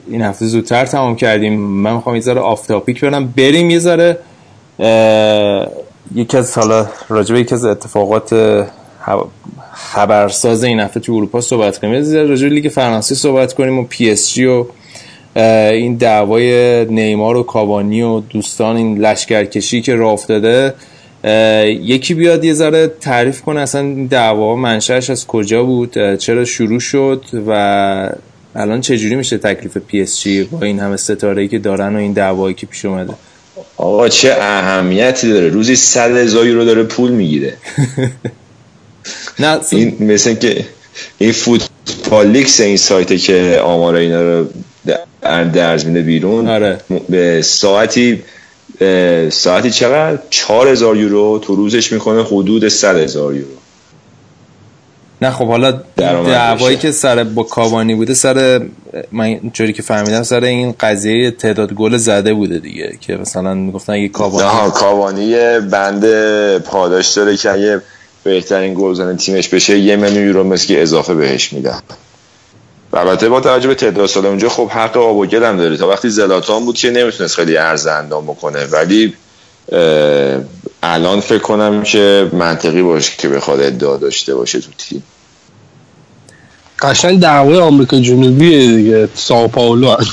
[0.07, 1.53] این هفته زودتر تمام کردیم.
[1.59, 3.33] من می‌خوام یه ذره آف برم.
[3.37, 4.17] بریم یه ذره
[6.15, 8.65] یکی از حالا راجبه یکی از اتفاقات
[9.73, 11.93] خبرساز این هفته تو اروپا صحبت کنیم.
[11.93, 14.65] یه راجبه لیگ فرانسه صحبت کنیم و پی اس جی و
[15.35, 20.73] این دعوای نیمار و کاوانی و دوستان این لشکرکشی که راه افتاده.
[21.81, 27.23] یکی بیاد یه ذره تعریف کنه اصلا دعوا منشأش از کجا بود چرا شروع شد
[27.47, 28.09] و
[28.55, 32.13] الان چجوری میشه تکلیف پی اس جی با این همه ستاره که دارن و این
[32.13, 33.13] دعوایی که پیش اومده؟
[33.77, 37.53] آقا چه اهمیتی داره؟ روزی صد هزار یورو داره پول می‌گیره.
[39.39, 40.65] نه این مثل که
[41.17, 44.47] این فوتبال لیکس این سایته که آمار اینا رو
[44.85, 46.77] در- درز میده بیرون آره.
[47.09, 48.23] به ساعتی
[49.29, 51.39] ساعتی چقدر؟ چهار هزار یورو.
[51.39, 53.47] تو روزش می‌کنه حدود صد هزار یورو.
[55.21, 56.77] نه خب حالا دعوایی.
[56.77, 58.61] که سر با کاوانی بوده سر
[59.11, 63.93] من اینجوری که فهمیدم سر این قضیه تعداد گل زده بوده دیگه که مثلا می‌گفتن
[63.93, 66.05] اگه کاوانی نه کاوانی یه بند
[66.57, 67.81] پاداش داره که اگه
[68.23, 71.79] بهترین گلزن تیمش بشه یه میلیون یورو مثل که اضافه بهش میدن.
[72.93, 75.77] و البته با توجه به تعداد سال اونجا خب حق آب و گل هم داره.
[75.77, 78.65] تا وقتی زلاتان بود که نمی‌تونست خیلی ارز اندام بکنه.
[78.65, 79.13] ولی
[80.83, 85.03] الان فکر کنم که منطقی باشه که بخواد ادعا داشته باشه تو تیم.
[86.79, 89.09] قشنگ دعوای آمریکا جنوبی دیگه.
[89.15, 90.05] ساو پائولو هم.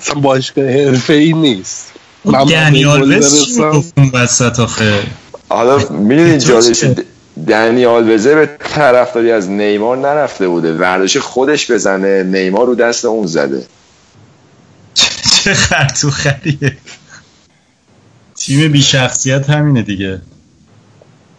[0.00, 1.92] اصلا باشگاه حرفه ای نیست
[2.24, 3.66] من دنی به گل آلوز چی برسم.
[3.66, 5.02] می‌گفت اون وسط آخه؟
[5.48, 6.60] حالا می‌دونید تو
[7.36, 10.72] جالب چه؟ دنی آلوزه به طرفداری از نیمار نرفته بوده.
[10.72, 13.66] ورداش خودش بزنه نیمار رو دست اون زده.
[15.42, 16.76] چه خرطو خریه.
[18.36, 20.20] تیم بی شخصیت همینه دیگه.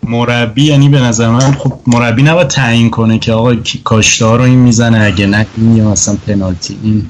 [0.03, 4.59] مربی یعنی به نظر من خب مربی نباید تعیین کنه که آقا کاشته‌ها رو این
[4.59, 6.80] می‌زنه اگه نه این یا مثلا پنالتی.
[6.84, 7.05] این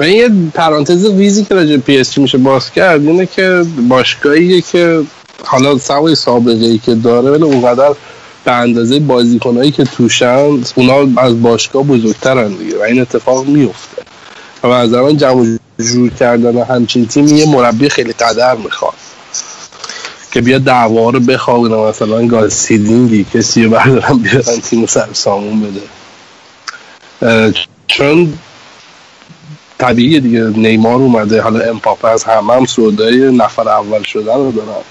[0.00, 4.60] این یه پرانتز ریزی که راجع پی اس جی میشه باز کرد اینه که باشگاهیه
[4.60, 5.02] که
[5.50, 7.94] حالا سوای سابقه ای که داره ولی اونقدر
[8.44, 14.02] به اندازه بازیکنایی که توشن اونا از باشگاه بزرگترن دیگه و این اتفاق میفته.
[14.62, 18.94] و از من جمع جور کردن همچین تیمی یه مربی خیلی قدر می‌خواد
[20.32, 21.76] که بیا دعوا رو بخوابونه.
[21.76, 25.82] مثلا گاس هیدینگی کسی رو بردارن بیارن تیم سر سامون بده.
[27.86, 28.38] چون
[29.78, 30.40] طبیعیه دیگه.
[30.40, 34.82] نیمار اومده حالا امپاپه از همه هم سودای نفر اول شدن رو دارن.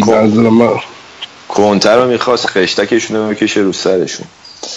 [0.00, 0.68] کن- نظر من.
[1.48, 4.26] کنتر رو می‌خواست خشتکشون رو بکشه رو سرشون.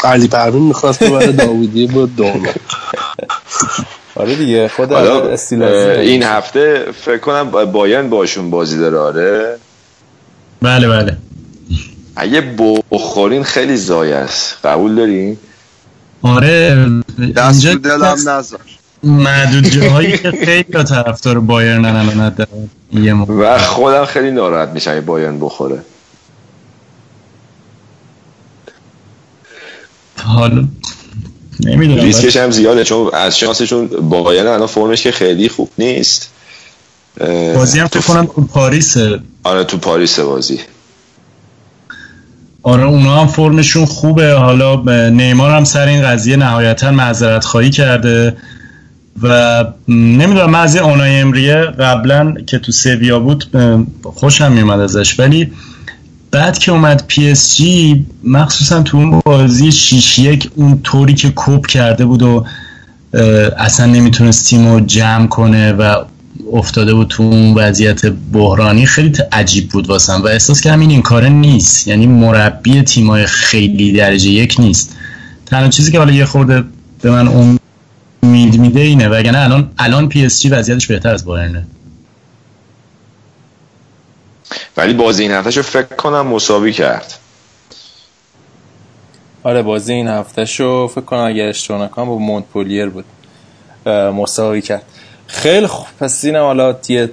[0.03, 2.53] علی پروین می‌خواست ببره داودی بود دومه
[4.15, 4.93] آره دیگه خود
[6.01, 9.57] این هفته فکر کنم با- بایرن باشون بازی داره آره؟
[10.61, 11.17] بله بله.
[12.15, 12.41] اگه
[12.91, 14.57] بخورین خیلی زای است.
[14.65, 15.37] قبول دارین؟
[16.21, 16.87] آره
[17.35, 18.59] دست دلم نذار.
[19.03, 22.35] معدود جاهایی که خیلی طرفدار بایرن الان
[22.93, 25.79] یه و خودم خیلی ناراحت میشم اگه بایرن بخوره.
[30.23, 30.67] حالا
[31.59, 32.03] نمی‌دونم.
[32.03, 36.29] ریسکش هم زیاده چون از شانسشون بایرن الان فرمش که خیلی خوب نیست.
[37.55, 39.19] بازی هم فکر کنم تو پاریسه.
[39.43, 40.59] آره تو پاریس بازی.
[42.63, 44.33] آره اونا هم فرمشون خوبه.
[44.33, 44.75] حالا
[45.09, 48.37] نیمار هم سر این قضیه نهایتا معذرت خواهی کرده.
[49.21, 53.45] و نمی‌دونم من از اونای امری قبلا که تو سویا بود
[54.03, 55.19] خوشم میومد ازش.
[55.19, 55.51] ولی
[56.31, 62.05] بعد که اومد PSG مخصوصا تو اون بازی 6 یک اون طوری که کوپ کرده
[62.05, 62.45] بود و
[63.57, 65.95] اصلا نمی‌تونست تیم رو جمع کنه و
[66.53, 70.21] افتاده بود تو اون وضعیت بحرانی خیلی عجیب بود واسم.
[70.23, 71.87] و احساس کردم این این کاره نیست.
[71.87, 74.95] یعنی مربی تیمای خیلی درجه یک نیست.
[75.45, 76.63] تنها چیزی که حالا یه خورده
[77.01, 77.27] به من
[78.23, 81.67] امید میده اینه وگرنه الان الان پی اس جی وضعیتش بهتر از بایرنه
[84.77, 87.13] ولی بازی این هفتهشو فکر کنم مساوی کرد.
[89.43, 93.05] آره بازی این هفته شو فکر کنم اگر اشتباه نکنم با مونتپولیر بود.
[94.13, 94.83] مساوی کرد.
[95.27, 95.87] خیلی خوب.
[95.99, 97.09] پس اینم حالا یه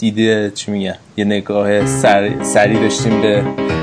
[0.00, 2.42] دیده چی میگن؟ یه نگاه سر...
[2.42, 3.42] سری داشتیم به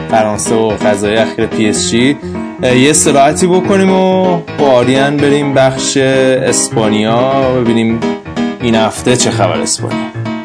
[0.09, 2.17] فرانسه و فضای اخیر پی اس جی.
[2.63, 7.99] یه استراحتی بکنیم و با آریان بریم بخش اسپانیا ببینیم
[8.61, 10.36] این هفته چه خبر اسپانیا.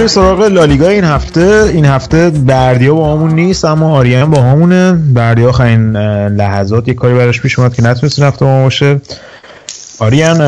[0.00, 1.70] بریم سراغ لالیگا این هفته.
[1.74, 5.50] این هفته بردیا با همون نیست اما آریان با همونه بردیا
[5.96, 9.00] اه، لحظات یک کاری براش پیش اومد که نتونست هفته ما باشه.
[9.98, 10.40] آریان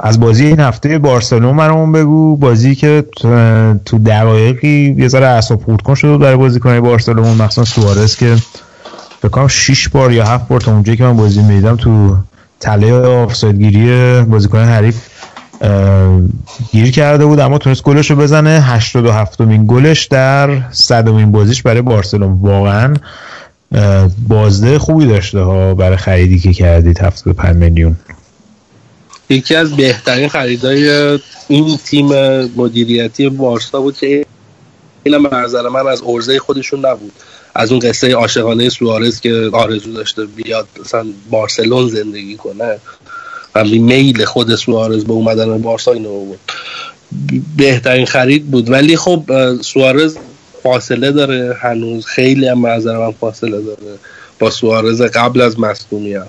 [0.00, 2.36] از بازی این هفته بارسلون برامون بگو.
[2.36, 8.36] بازی که تو- دقایقی یه ذره اعصاب کن بود برای بازیکنای بارسلون مخصوصا سوارز که
[9.22, 12.16] فکر کنم 6 بار یا 7 بار تا اونجایی که من بازی می‌دیدم تو
[12.60, 15.09] تله آفساید گیری بازیکن حریف
[16.72, 21.82] گیر کرده بود اما تونست گلش رو بزنه 87 مین گلش در صدمین بازیش برای
[21.82, 22.94] بارسلون واقعا
[24.28, 27.96] بازده خوبی داشته ها برای خریدی که کردید 75 میلیون.
[29.28, 31.18] یکی از بهترین خریدای
[31.48, 32.08] این تیم
[32.56, 34.26] مدیریتی بارسا بود که
[35.04, 37.12] به نظر من از ارزه خودشون نبود.
[37.54, 42.78] از اون قصه عاشقانه سوارز که آرزو داشته بیاد مثلا بارسلون زندگی کنه.
[43.54, 46.38] و میل خود سوارز به اومدن بارسا اینو بود
[47.56, 48.70] بهترین خرید بود.
[48.70, 49.24] ولی خب
[49.60, 50.16] سوارز
[50.62, 51.56] فاصله داره.
[51.60, 53.98] هنوز خیلی هم نظر من فاصله داره.
[54.38, 56.26] با سوارز قبل از مصدومیت.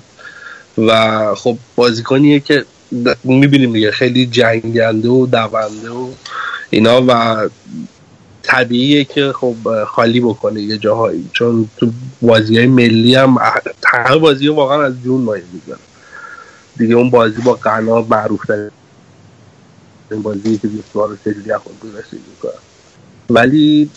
[0.77, 2.65] و خب بازیکنیه که
[3.23, 3.91] می‌بینیم دیگه.
[3.91, 6.09] خیلی جنگنده و دونده و
[6.69, 7.37] اینا و
[8.43, 9.55] طبیعیه که خب
[9.87, 11.29] خالی بکنه یه جاهایی.
[11.33, 11.91] چون تو
[12.21, 13.37] بازی های ملی هم
[13.85, 15.79] همه بازی واقعا از جون مایه میزن
[16.81, 18.69] دیگه اون بازی با قنا معروف ترین
[20.23, 21.73] بازی که 20 بار سجلی خود
[22.11, 22.51] می‌کنه
[23.29, 23.89] ولی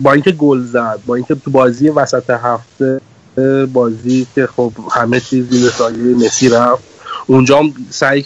[0.00, 3.00] با اینکه گل زد با اینکه تو بازی وسط هفته
[3.72, 6.82] بازی که خب همه چیز زیر سایه مسی رفت
[7.26, 8.24] اونجا هم سعی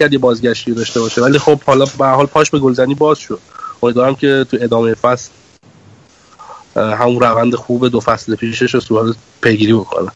[0.00, 1.22] کرد یه بازگشتی داشته باشه.
[1.22, 3.40] ولی خب حالا به حال پاش به گلزنی باز شد.
[3.82, 5.30] امیدوارم که تو ادامه فصل
[6.76, 10.10] همون روند خوب دو فصل پیشش رو سوارز پیگیری بکنه.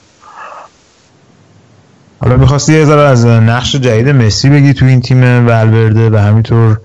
[2.24, 6.80] حالا می‌خواستی یه ذره از نقش جدید مسی بگی تو این تیم ولورده و همینطور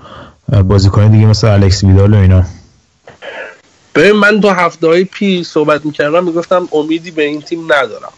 [0.64, 2.44] بازیکن دیگه مثل الکس ویدال و اینا.
[3.96, 8.14] ببین من دو هفته های پی صحبت می‌کردم می‌گفتم امیدی به این تیم ندارم.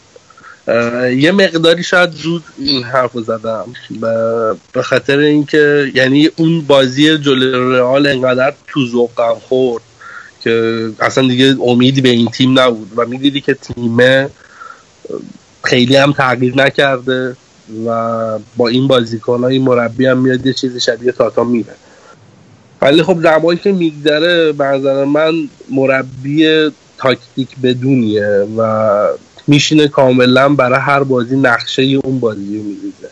[1.18, 3.65] یه مقداری شاید زود این حرف زدم.
[4.73, 9.84] به خاطر اینکه یعنی اون بازی جلوی رئال انقدر تو ذوقم خورد
[10.43, 12.91] که اصلا دیگه امیدی به این تیم نبود.
[12.95, 14.30] و می‌دیدی که تیمه
[15.63, 17.35] خیلی هم تغییر نکرده
[17.88, 21.75] و با این بازیکن این مربی هم میاد یه چیزی شبیه تاتا میره.
[22.81, 29.07] ولی خب زمانی که میگذره به من مربی تاکتیک بدونیه و
[29.47, 33.09] میشینه کاملا برای هر بازی نقشه اون بازی رو میریزه.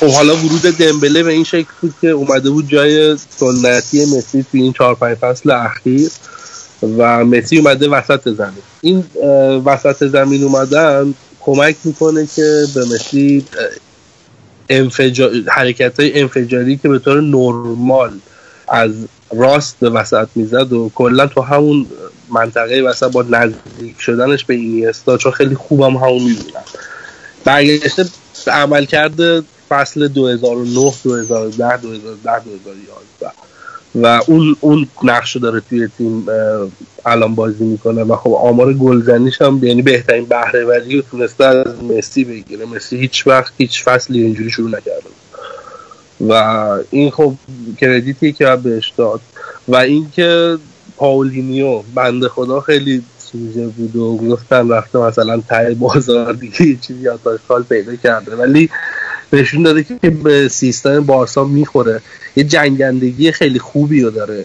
[0.00, 4.62] خب حالا ورود دمبله به این شکل بود که اومده بود جای سنتی مسی توی
[4.62, 6.10] این چهار پنج فصل اخیر.
[6.82, 8.62] و مسی اومده وسط زمین.
[8.80, 9.04] این
[9.64, 13.44] وسط زمین اومدن کمک می‌کنه که به مسی
[14.68, 15.30] انفجار...
[15.48, 18.10] حرکت های انفجاری که به طور نرمال
[18.68, 18.92] از
[19.36, 21.86] راست به وسط می‌زد و کلا تو همون
[22.28, 26.62] منطقه وسط با نزدیک شدنش به اینیستا چون خیلی خوبم همون می‌دونم
[27.44, 28.04] برگشته
[28.46, 33.49] عمل کرده فصل 2009 2010 2010 2011
[33.94, 36.26] و اون اون نقش داره توی تیم
[37.06, 41.84] الان بازی می‌کنه و خب آمار گلزنیش هم یعنی بهترین بهره وری رو تونسته از
[41.84, 42.66] مسی بگیره.
[42.66, 45.10] مسی هیچ وقت هیچ فصلی اینجوری شروع نکرده
[46.28, 46.32] و
[46.90, 47.34] این خب
[47.80, 49.20] کردیتی که بهش داد.
[49.68, 50.58] و اینکه
[50.96, 57.08] پاولینیو بنده خدا خیلی سوژه بود و گفتن رفته مثلا ته بازار دیگه چیزی
[57.48, 58.36] خال پیدا کرده.
[58.36, 58.70] ولی
[59.32, 62.00] نشون داده که به سیستم بارسا می‌خوره.
[62.36, 64.44] یه جنگندگی خیلی خوبی رو داره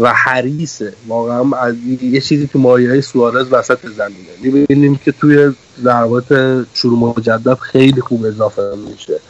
[0.00, 0.92] و حریصه.
[1.08, 4.28] واقعا از یه چیزی که مایه سوارز وسط زمینه.
[4.42, 5.52] می‌بینیم که توی
[5.82, 6.26] ضربات
[6.74, 9.20] شروع مجدد خیلی خوب اضافه میشه.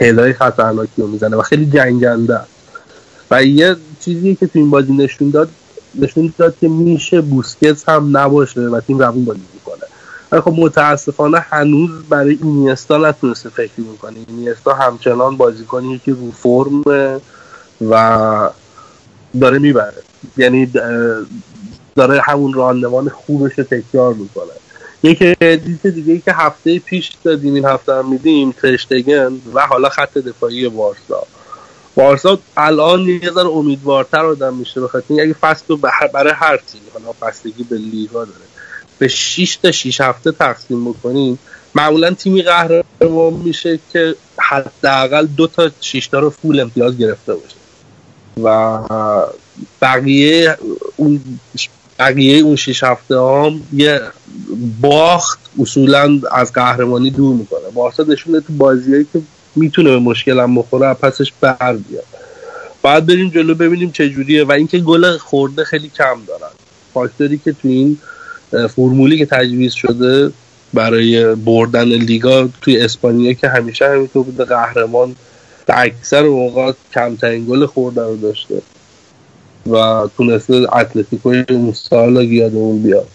[0.00, 2.40] هدای خطرناکی رو می‌زنه و خیلی جنگنده.
[3.30, 5.48] و یه چیزی که تو این بازی نشون داد
[5.94, 9.40] نشون داد که میشه بوسکتس هم نباشه و تیم روون بازی
[10.28, 16.82] می‌کنه خب متاسفانه هنوز برای اینیستا نتونسته فکر می‌کنه اینیستا همچنان بازیکنی که رو فرم
[17.90, 18.50] و
[19.40, 20.02] داره می‌بره.
[20.36, 20.66] یعنی
[21.96, 24.52] داره همون راندمان خوبش رو تکرار می‌کنه.
[25.02, 30.18] یک دیت دیگه که هفته پیش دادیم این هفته هم میدیم ترشتگن و حالا خط
[30.18, 31.22] دفاعی بارسا.
[31.94, 35.76] بارسا الان یه ذره امیدوارتر آدم میشه بخاطر اگه فصل
[36.14, 38.47] برای هر تیمی حالا بستگی به لیگا داره.
[38.98, 41.38] به 6 تا 6 هفته تقسیم بکنیم
[41.74, 47.56] معمولا تیمی قهرمان میشه که حداقل دو تا 6 تا رو فول امتیاز گرفته باشه.
[48.42, 48.78] و
[49.82, 50.58] بقیه
[50.96, 51.20] اون
[51.98, 54.00] بقیه اون 6 هفته هم یه
[54.80, 57.70] باخت اصولا از قهرمانی دور می‌کنه.
[57.74, 59.20] بارسا نشون تو بازیایی که
[59.56, 62.04] می‌تونه به مشکل هم بخوره پسش بر بیاد.
[62.82, 64.44] باید بریم جلو ببینیم چه جوریه.
[64.44, 66.52] و اینکه گل خورده خیلی کم دارن.
[66.94, 67.98] فاکتوری که تو این
[68.50, 70.32] فرمولی که تجویز شده
[70.74, 75.16] برای بردن لیگا توی اسپانیا که همیشه همینطور بوده قهرمان
[75.68, 78.62] اکثر اوقات کمترین گل خورده رو داشته
[79.70, 83.08] و تونسته اتلتیکوی اون سال یادمون بیاد.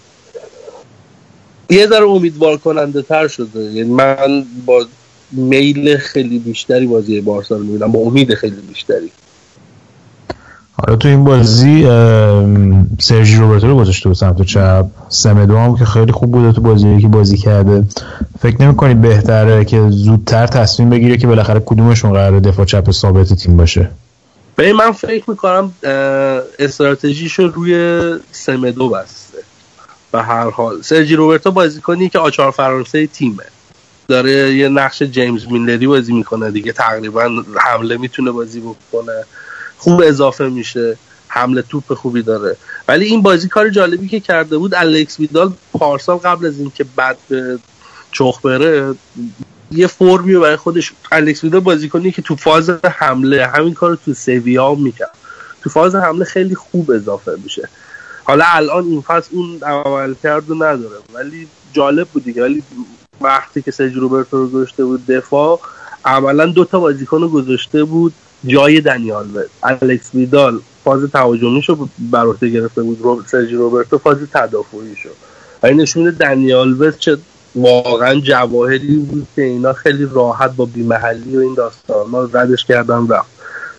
[1.69, 3.60] یه ذره امیدوار کننده تر شده.
[3.60, 4.85] یعنی من با
[5.31, 9.11] میل خیلی بیشتری بازی بارسا رو می‌بینم با امید خیلی بیشتری.
[10.85, 11.84] حالا تو این بازی
[12.99, 14.85] سرژی روبرتو رو گذاشته بود سمت چپ.
[15.10, 17.84] سمدو هم که خیلی خوب بوده تو بازی که بازی کرده.
[18.39, 23.34] فکر نمی کنید بهتره که زودتر تصمیم بگیره که بالاخره کدومشون قراره دفاع چپ ثابت
[23.34, 23.89] تیم باشه؟
[24.55, 25.72] به من فکر می‌کنم
[26.60, 27.99] استراتژیشو روی
[28.31, 29.38] سمدو بسته.
[30.11, 30.81] به هر حال.
[30.81, 33.43] سرجی روبرتو بازیکنی که آچار فرانسه تیمه.
[34.07, 36.72] داره یه نقش جیمز میلری بازی می‌کنه دیگه.
[36.72, 39.23] تقریبا حمله می‌تونه بازی بکنه.
[39.84, 40.97] خوب اضافه میشه
[41.27, 42.57] حمله توپ خوبی داره.
[42.88, 47.18] ولی این بازی کار جالبی که کرده بود الکس ویدال پارسال قبل از اینکه بعد
[47.30, 47.60] به
[48.11, 48.95] چخ بره
[49.72, 54.76] یه فرمی برای خودش الکس ویدال بازیکنی که تو فاز حمله همین کار تو سویا
[54.76, 55.11] می‌کرد.
[55.61, 57.69] تو فاز حمله خیلی خوب اضافه میشه.
[58.23, 62.43] حالا الان این فصل اون عمل کرد نداره ولی جالب بود دیگه.
[62.43, 62.64] ولی
[63.22, 65.60] وقتی که سرجی روبرتو رو گذاشته بود دفاع
[66.05, 68.14] عملا دو تا بازیکن رو گذاشته بود.
[68.45, 69.27] جای دنیال
[69.63, 72.99] الکس ویدال فاز تهاجمیش رو بر عهده گرفته بود.
[73.01, 73.23] رو...
[73.27, 75.15] سرجی روبرتو فاز تدافعی شد
[75.63, 77.17] و این نشون دنیال وز چه
[77.55, 83.07] واقعا جواهری بود که اینا خیلی راحت با بیمحلی و این داستان ما ردش کردن
[83.07, 83.29] رفت.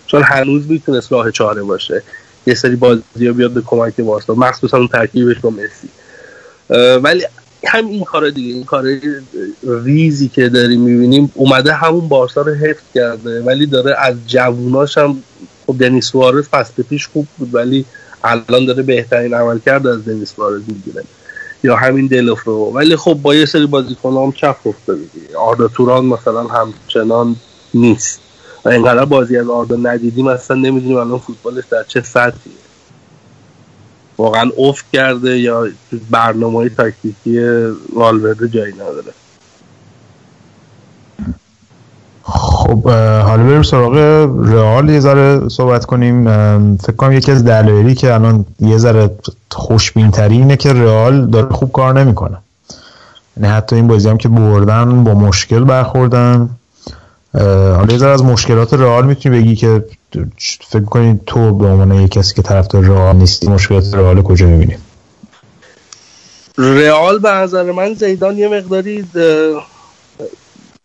[0.07, 2.03] چون هنوز می‌تونست راه چاره باشه.
[2.47, 5.89] یه سری بازی بیاد به کمک واسطا مخصوصا اون ترکیبش با مسی.
[7.03, 7.25] ولی
[7.67, 8.85] هم این کار دیگه این کار
[9.63, 15.23] ریزی که داریم می‌بینیم اومده همون بارسا رو حفظ کرده ولی داره از جووناش هم
[15.67, 17.85] خب دنیس سوارز فصل پیش خوب بود ولی
[18.25, 21.05] الان داره بهترین عمل کرده از دنیس سوارز می‌گیره
[21.65, 25.37] یا همین دلوفرو ولی خب با یه سری بازیکن هم چپ افتاده دیگه.
[25.37, 27.37] آردا توران مثلا همچنان
[27.75, 28.21] نیست.
[28.65, 32.64] و اینقدر بازی از آردا ندیدیم اصلا نمی‌دونیم الان فوتبالش در چه سطحیه.
[34.19, 35.67] واقعا افت کرده یا
[36.11, 37.41] برنامه های تاکتیکی
[37.95, 39.13] والورده جایی نداره.
[42.23, 42.89] خب
[43.23, 43.95] حالا بریم سراغ
[44.45, 44.89] رئال.
[44.89, 46.25] یه ذره صحبت کنیم.
[46.77, 49.11] فکر کنم یکی از دلایلی که الان یه ذره
[49.51, 52.37] خوشبین اینه که رئال داره خوب کار نمی‌کنه.
[53.37, 56.51] یعنی حتی این بازی هم که بردن با مشکل برخوردن.
[57.35, 59.85] حالا یه از مشکلات رئال می‌تونی بگی که
[60.69, 64.77] فکر کنید تو به عنوان یک کسی که طرفدار رئال نیستی مشکلات رئال کجا می‌بینی؟
[66.59, 69.05] رئال به نظر من زیدان یه مقداری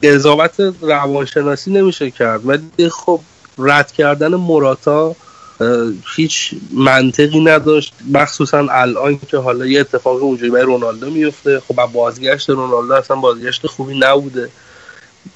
[0.04, 2.48] قضاوت روانشناسی نمیشه کرد.
[2.48, 3.20] ولی خب
[3.58, 5.16] رد کردن موراتا
[5.62, 5.68] اه،
[6.16, 7.94] هیچ منطقی نداشت.
[8.14, 13.18] مخصوصا الان که حالا یه اتفاق اونجوری برای رونالدو میفته خب از بازگشت رونالدو اصلا
[13.18, 14.50] بازگشت خوبی نبوده.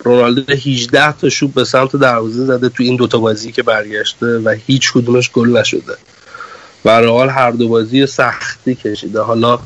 [0.04, 4.50] رونالدو 18 تا شوت به سمت دروازه زده تو این دوتا بازی که برگشته و
[4.50, 5.94] هیچ کدومش گل نشده.
[6.86, 9.22] و رئال هر دو بازی سختی کشیده.
[9.22, 9.60] حالا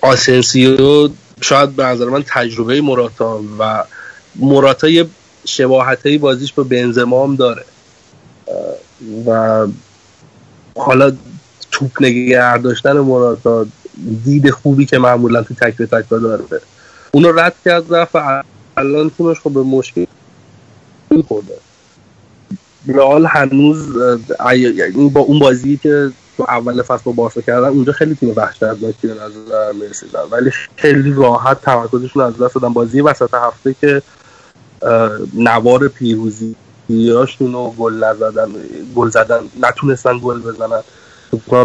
[0.00, 1.08] آسنسیو
[1.40, 3.84] شاید به نظر من تجربه موراتا و
[4.36, 5.06] موراتا یه
[6.20, 7.64] بازیش با بنزما هم داره.
[9.26, 9.66] و
[10.76, 11.12] حالا
[11.70, 13.66] توپ نگه داشتن موراتا
[14.24, 16.44] دید خوبی که معمولا تو تک به تک داره.
[17.12, 18.16] اونو رد کرد رفت
[18.76, 20.04] الان تیمش خب به مشکل
[21.28, 21.54] خورده
[22.86, 27.68] رئال هنوز اه، ای- یعنی با اون بازی که تو اول فصل با بارسا کردن
[27.68, 32.72] اونجا خیلی تیم وحشتناکی به نظر می‌رسیدن ولی خیلی راحت تمرکزشون از دست دادن.
[32.72, 34.02] بازی وسط هفته که
[35.34, 36.56] نوار پیروزی
[36.90, 38.52] هاشون رو گل نزدن
[38.96, 40.82] گل زدن نتونستن گل بزنن.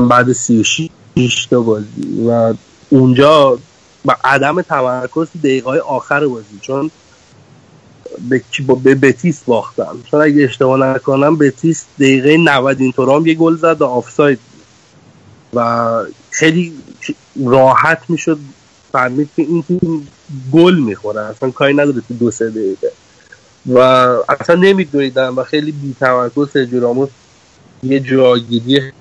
[0.09, 2.27] بعد 36 تا بازی.
[2.29, 2.53] و
[2.89, 3.59] اونجا
[4.05, 6.91] با عدم تمرکز دقیقه های آخر بازی چون
[8.29, 8.43] به,
[8.83, 10.03] به بتیس باختن.
[10.11, 14.39] چون اگه اشتباه نکنم بتیس دقیقه 90 اینطور هم یه گل زد و آفساید.
[15.53, 16.73] و خیلی
[17.45, 18.39] راحت می‌شد
[18.91, 20.07] فهمید که این تیم
[20.51, 21.21] گل می‌خوره.
[21.21, 22.91] اصلا کاری نداره تو دو سه دقیقه.
[23.65, 23.79] و
[24.39, 27.09] اصلا نمیدویدن و خیلی بی تمرکز راموس
[27.83, 28.91] یه جاگیری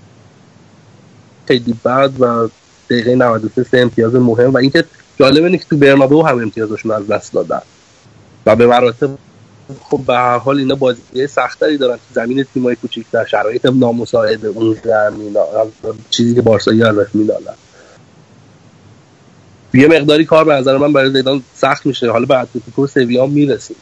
[1.47, 2.49] خیلی بد و
[2.91, 4.85] دقیقه 93 سه امتیاز مهم و اینکه
[5.19, 7.63] جالب اینه که تو برنابو هم امتیازشون از دست دادن.
[8.47, 9.11] و به مراتب
[9.81, 11.97] خب به هر حال اینا بازی سختری دارن.
[11.97, 15.37] تو زمین تیمای کوچیک‌تر شرایط نامساعد اون زمین
[16.11, 17.55] چیزی که بارسایی ازش می‌دادن
[19.75, 22.11] یه مقداری کار به نظر من برای زیدان سخت میشه.
[22.11, 23.77] حالا به اتلتیکو سویا می‌رسیم.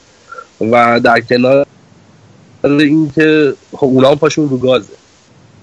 [0.61, 1.67] و در کنار
[2.65, 4.93] اینکه خب اونا هم پاشون رو گازه.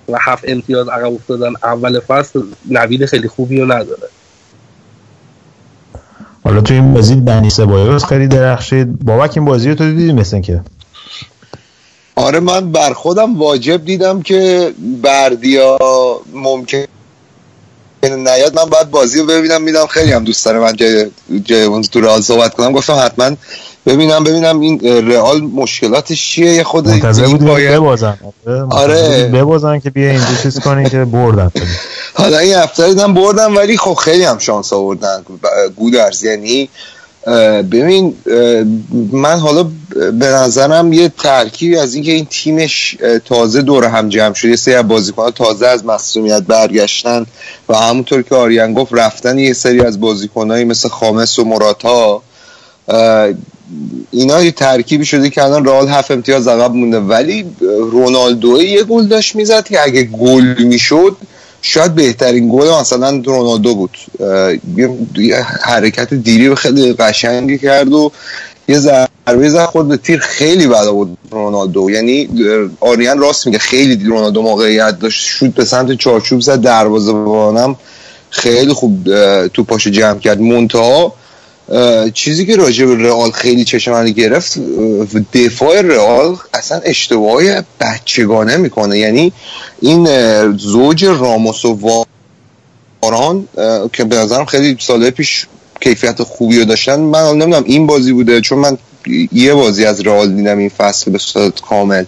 [0.10, 1.54] و هفت امتیاز عقب افتادن.
[1.64, 4.10] اول فصل نوید خیلی خوبی رو نداره.
[6.44, 9.00] حالا تو این بازی دنی سبایوس خیلی درخشید.
[9.00, 10.62] بابک این بازی رو تو دیدی مثل که
[12.16, 15.78] آره من بر خودم واجب دیدم که بردیا
[16.34, 16.86] ممکن
[18.04, 21.12] نیاد من باید بازی رو ببینم میدم خیلی هم دوست دارم من جای,
[21.46, 22.72] جای اون تو رئال صحبت کنم.
[22.72, 23.32] گفتم حتما
[23.86, 28.18] ببینم ببینم این رئال مشکلاتش چیه؟ یه خود منتظر بودیم باید- ببازن.
[28.46, 29.30] آره آره.
[29.34, 31.52] ببازن که بیا اینجا چیز کنی که بردن.
[32.14, 35.24] حالا این هفته دیدم بردم ولی خب خیلی هم شانس آوردن.
[35.76, 36.70] گودرز یعنی
[37.72, 38.16] ببین
[39.12, 39.64] من حالا
[39.96, 44.74] به نظرم یه ترکیبی از اینکه این تیمش تازه دور هم جمع شده یه سری
[44.74, 47.26] از بازیکن‌ها تازه از مصونیت برگشتن
[47.70, 52.22] و همونطور که آریان گفت رفتن یه سری از بازیکنایی مثل خامس و مراتا
[54.12, 57.00] اینا یه ترکیبی شده که الان رئال هفت امتیاز عقب مونده.
[57.00, 57.46] ولی
[57.92, 61.18] رونالدو یه گل داشت می‌زد که اگه گل می‌شد
[61.62, 63.98] شاید بهترین گل مثلا رونالدو بود.
[65.18, 68.12] یه حرکت دیری خیلی قشنگی کرد و
[68.68, 71.90] یه ضربه زد خود به تیر خیلی بدا بود رونالدو.
[71.90, 72.30] یعنی
[72.80, 75.26] آریان راست میگه خیلی رونالدو موقعیت داشت.
[75.26, 77.76] شوت به سمت چارچوب زد دروازه‌بانم
[78.30, 80.42] خیلی خوب اه، توپاشو جمع کرد.
[80.42, 81.14] اه،
[82.14, 84.60] چیزی که راجع به رئال خیلی چشم گرفت
[85.34, 88.98] دفاع رئال اصلا اشتباهی بچگانه می‌کنه.
[88.98, 89.34] یعنی
[89.82, 90.08] این
[90.58, 92.04] زوج راموس و
[93.04, 93.48] واران
[93.94, 95.48] که به نظرم خیلی ساله پیش
[95.82, 97.00] کیفیت خوبی رو داشتن.
[97.00, 98.78] من نمی‌دونم این بازی بوده چون من
[99.32, 102.06] یه بازی از رئال دیدم این فصل به صورت کامل.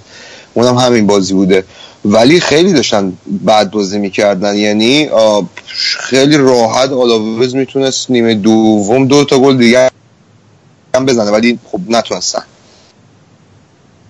[0.54, 1.64] اونم همین بازی بوده.
[2.06, 3.14] ولی خیلی داشتن
[3.48, 4.56] بد بازی می‌کردن.
[4.56, 5.10] یعنی
[6.00, 9.90] خیلی راحت آلاوز می‌تونست نیمه دوم دو تا گل دیگه
[10.96, 12.42] هم بزنه ولی خب نتونستن.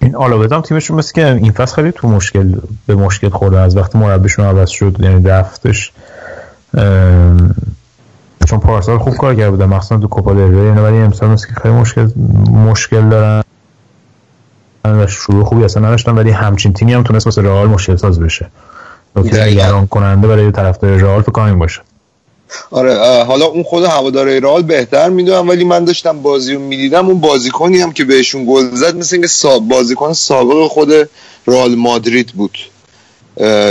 [0.02, 2.56] این آلاوز هم تیمشون مثل که این فصل خیلی تو مشکل
[2.88, 3.60] به مشکل خورده.
[3.60, 5.92] از وقتی مربیشون عوض شد یعنی رفتش
[8.48, 9.66] چون پارسال خوب کار کرده بودن.
[9.66, 12.08] مخصوصا تو کوپا دل ولی امسال مثل که خیلی مشکل
[12.52, 13.44] مشکل دارن.
[15.08, 18.50] شروع خوبی اصلا نداشتن ولی همچین تیمی هم تونست واسه رئال مشکل ساز بشه.
[19.16, 19.46] نکته.
[19.46, 21.82] نگران کننده برای طرفدار رئال فکر کنم باشه.
[22.72, 27.20] آره حالا اون خود هواداره رئال بهتر می‌دونم ولی من داشتم بازی رو می‌دیدم اون
[27.20, 29.30] بازیکنی هم که بهشون گل زد مثل اینکه
[29.70, 30.90] بازیکن سابق خود
[31.48, 32.58] رئال مادرید بود.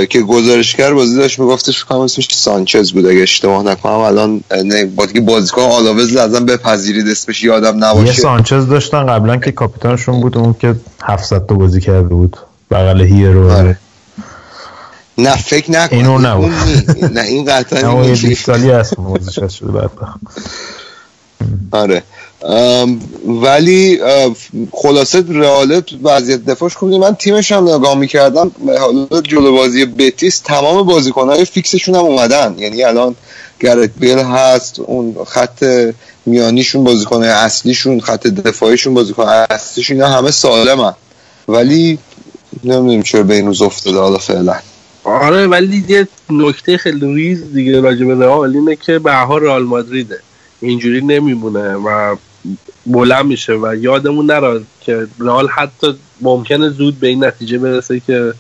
[0.09, 5.06] که گزارشگر بازی داشت میگفتش فکر اسمش سانچز بود اگه اشتباه نکنم الان نه با
[5.06, 10.39] که بازیکن آلاوز لازم بپذیرید اسمش یادم یه نباشه سانچز داشتن قبلا که کاپیتانشون بود
[10.39, 12.36] اون که 700 تا بازی کرده بود.
[12.70, 13.51] بغل هیرو.
[13.51, 13.78] آره.
[15.18, 15.97] نه فکر نکن.
[15.97, 16.52] اینو نبود.
[17.12, 18.26] نه این قطعا یه نیست.
[18.26, 18.94] 20 سالی هست.
[18.98, 19.48] هست.
[19.48, 20.20] شده بدبخت
[21.72, 22.02] آره.
[23.27, 24.01] ولی
[24.73, 28.51] خلاصه رئال وضعیت دفاعش خوبه من تیمش هم نگاه می‌کردم.
[28.81, 32.55] حالا جلو بازی بتیس تمام بازیکنهای فیکسشون هم اومدن.
[32.59, 33.14] یعنی الان
[33.60, 35.64] گرت بیل هست اون خط
[36.27, 40.94] میانیشون بازیکنهای اصلیشون خط دفاعیشون بازیکن اصلیشون اینا همه سالمن.
[41.48, 41.98] ولی
[42.64, 44.55] نمی‌دونیم چرا به این روز افتاده حالا فعلا.
[45.05, 49.62] آره ولی یه نکته خیلی ریز دیگه راجع به رئال اینه که به حال رئال
[49.62, 50.20] مادریده.
[50.60, 52.16] اینجوری نمیمونه و
[52.87, 58.35] بلند میشه و یادمون نراد که رئال حتی ممکنه زود به این نتیجه برسه که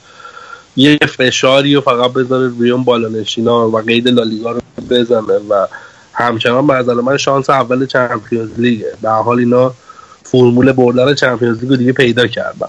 [0.76, 4.60] یه فشاری رو فقط بذاره روی اون بالانشینا و قید لالیگا رو
[4.90, 5.66] بزنه و
[6.12, 9.74] همچنان به نظر من شانس اول چمپیونز لیگه به حال اینا
[10.24, 12.68] فرمول بردن چمپیونز لیگ رو دیگه پیدا کردن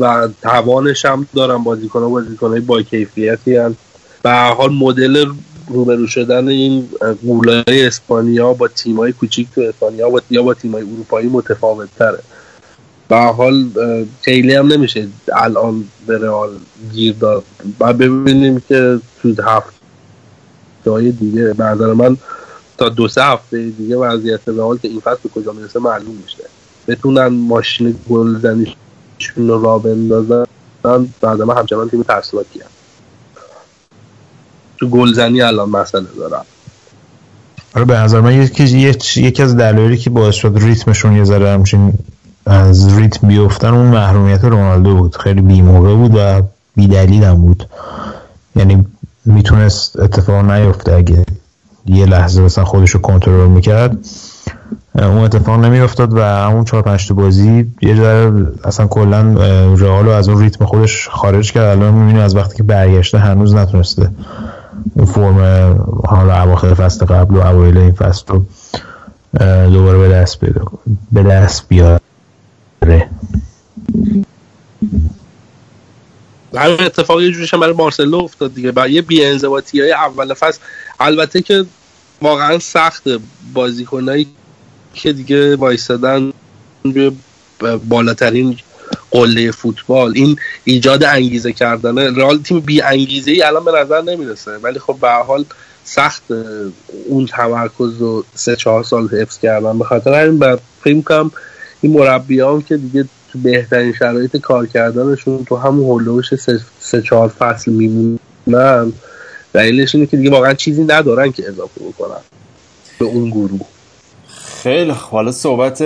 [0.00, 3.76] و توانش هم دارن بازیکن بازیکن با کیفیتی هن.
[4.22, 5.26] به حال مدل
[5.70, 6.88] روبرو شدن این
[7.26, 12.18] قولای اسپانیا با تیمای کوچیک تو اسپانیا با یا با تیمای اروپایی متفاوت تره
[13.08, 13.70] به حال
[14.22, 16.50] خیلی هم نمیشه الان به رئال
[16.92, 17.44] گیر داد.
[17.80, 22.16] و ببینیم که تو هفته های دیگه به نظر من
[22.78, 26.44] تا دو سه هفته دیگه وضعیت رئال که این فصل به کجا می‌رسه معلوم میشه.
[26.88, 28.76] بتونن ماشین گلزنیشون
[29.36, 30.44] رو را بندازن
[31.20, 32.79] بعد من همچنان تیم ترسناکی هم.
[34.80, 36.44] تو گلزنی الان مسئله دارم.
[37.76, 38.64] آره به نظر من یکی
[39.16, 41.92] یکی از دلایلی که باعث شد ریتمشون یه ذره همچین
[42.46, 45.16] از ریتم بیفتن اون محرومیت رونالدو بود.
[45.16, 46.42] خیلی بیموقع بود و
[46.76, 47.68] بیدلیل هم بود.
[48.56, 48.86] یعنی
[49.24, 51.24] می‌تونست اتفاق نیفته اگه
[51.86, 53.98] یه لحظه مثلا خودش رو کنترل می‌کرد.
[54.94, 59.34] اون اتفاق نمیافتاد و همون چهار پنج بازی یه ذره اصلا کلا
[59.74, 61.78] رئال از اون ریتم خودش خارج کرد.
[61.78, 64.10] الان می‌بینیم از وقتی که برگشته هنوز نتونسته
[65.06, 65.38] فرم
[66.04, 68.44] حالا اواخر فصل قبل و اوایل این فصل رو
[69.72, 70.64] دوباره به دست پیدا
[71.12, 72.00] به دست بیاره.
[76.56, 78.72] همین اتفاق یه جوریش برای مارسلو افتاد دیگه.
[78.72, 80.60] برای یه بی‌انضباطی های اول فصل.
[81.00, 81.64] البته که
[82.22, 83.02] واقعا سخت
[83.54, 84.26] بازیکنایی
[84.94, 86.32] که دیگه وایستادن
[86.84, 87.12] روی
[87.88, 88.56] بالاترین
[89.10, 92.10] قله فوتبال این ایجاد انگیزه کردنه.
[92.10, 94.56] رئال تیم بی انگیزه ای الان به نظر نمی‌رسه.
[94.56, 95.44] ولی خب به حال
[95.84, 96.22] سخت
[97.08, 99.78] اون تمرکز رو سه چهار سال حفظ کردن.
[99.78, 101.30] به خاطر بعد فکر می‌کنم
[101.80, 107.28] این مربیان که دیگه تو بهترین شرایط کار کردنشون تو همون هولوش سه, سه چهار
[107.28, 108.92] فصل میمونن.
[109.52, 112.20] دلیلش اینه که دیگه واقعا چیزی ندارن که اضافه بکنن
[112.98, 113.66] به اون گروه.
[114.62, 115.82] خیلی حالا صحبت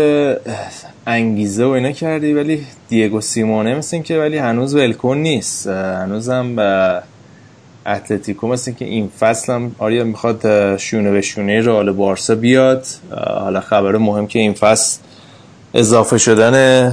[1.06, 5.66] انگیزه و اینا کردی ولی دیگو سیمونه مثل که ولی هنوز ولکن نیست.
[5.66, 7.02] هنوزم به
[7.86, 12.86] اتلتیکو مثل که این فصل هم آریا می‌خواد شونه به شونه رئال بارسا بیاد.
[13.26, 15.01] حالا خبر مهم که این فصل
[15.74, 16.93] اضافه شدن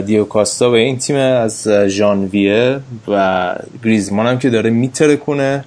[0.00, 3.54] دیو کاستا به این تیم از ژانویه و
[3.84, 5.64] گریزمان هم که داره میتره کنه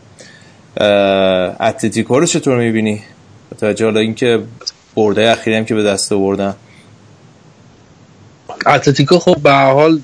[1.59, 3.01] اتلتیکو رو چطور می‌بینی؟
[3.57, 4.39] تا حالا اینکه
[4.95, 6.55] برده اخیری هم که به دست آوردن.
[8.65, 9.99] اتلتیکو خب به حال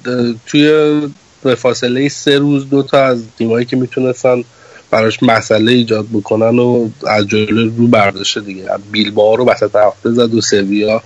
[0.46, 1.02] توی
[1.44, 4.44] به فاصله سه روز دو تا از تیمایی که می‌تونستن
[4.92, 8.66] براش مسئله ایجاد بکنن و از جلو رو برداشته دیگه.
[8.92, 11.04] بیلبائو رو وسط هفته زد و سویا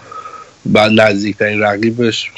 [0.73, 2.31] و نزدیکترین رقیبش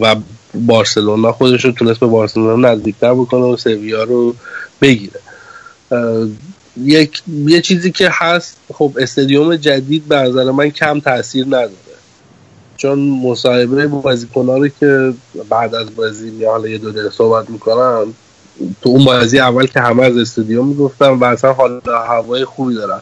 [0.00, 0.16] و
[0.54, 4.34] بارسلونا خودش رو تونست به بارسلونا نزدیکتر بکنه و سویا رو
[4.82, 5.20] بگیره.
[6.76, 11.87] یک یه چیزی که هست خب استادیوم جدید به نظر من کم تاثیر نداره.
[12.78, 15.14] چون مصاحبه بازیکن‌ها رو که
[15.48, 18.04] بعد از بازی یا حالا یه دو دقیقه صحبت می‌کنن
[18.82, 23.00] تو اون بازی اول که همه از استادیوم می‌گفتن و اصلا حال هوای خوبی دارن.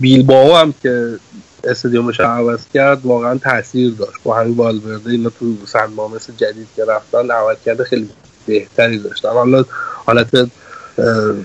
[0.00, 1.18] بیلبائو هم که
[1.64, 4.18] استادیومش عوض کرد واقعا تاثیر داشت.
[4.24, 8.08] با همین والورده اینا تو سن مامس جدید که رفتن عوض کرده خیلی
[8.46, 9.28] بهتری داشتن.
[9.28, 9.64] حالا
[10.06, 10.50] حالت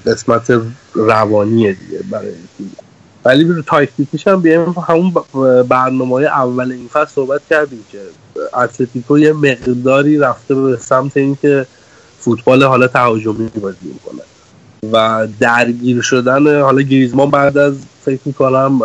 [0.06, 0.62] قسمت
[0.94, 2.32] روانیه دیگه برای
[3.26, 5.14] ولی تاکتیکیش هم بیایم همون
[5.70, 8.02] برنامه های اول این فصل صحبت کردیم که
[8.54, 11.66] اتلتیکو یه مقداری رفته به سمت اینکه
[12.20, 14.22] فوتبال حالا تهاجمی بازی می‌کنه.
[14.92, 17.76] و درگیر شدن حالا گریزمان بعد از
[18.06, 18.80] فکر می‌کنم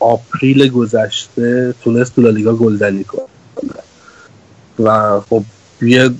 [0.00, 3.22] آپریل گذشته تونست تو لالیگا گلزنی کنه.
[4.78, 5.42] و خب
[5.82, 6.10] یه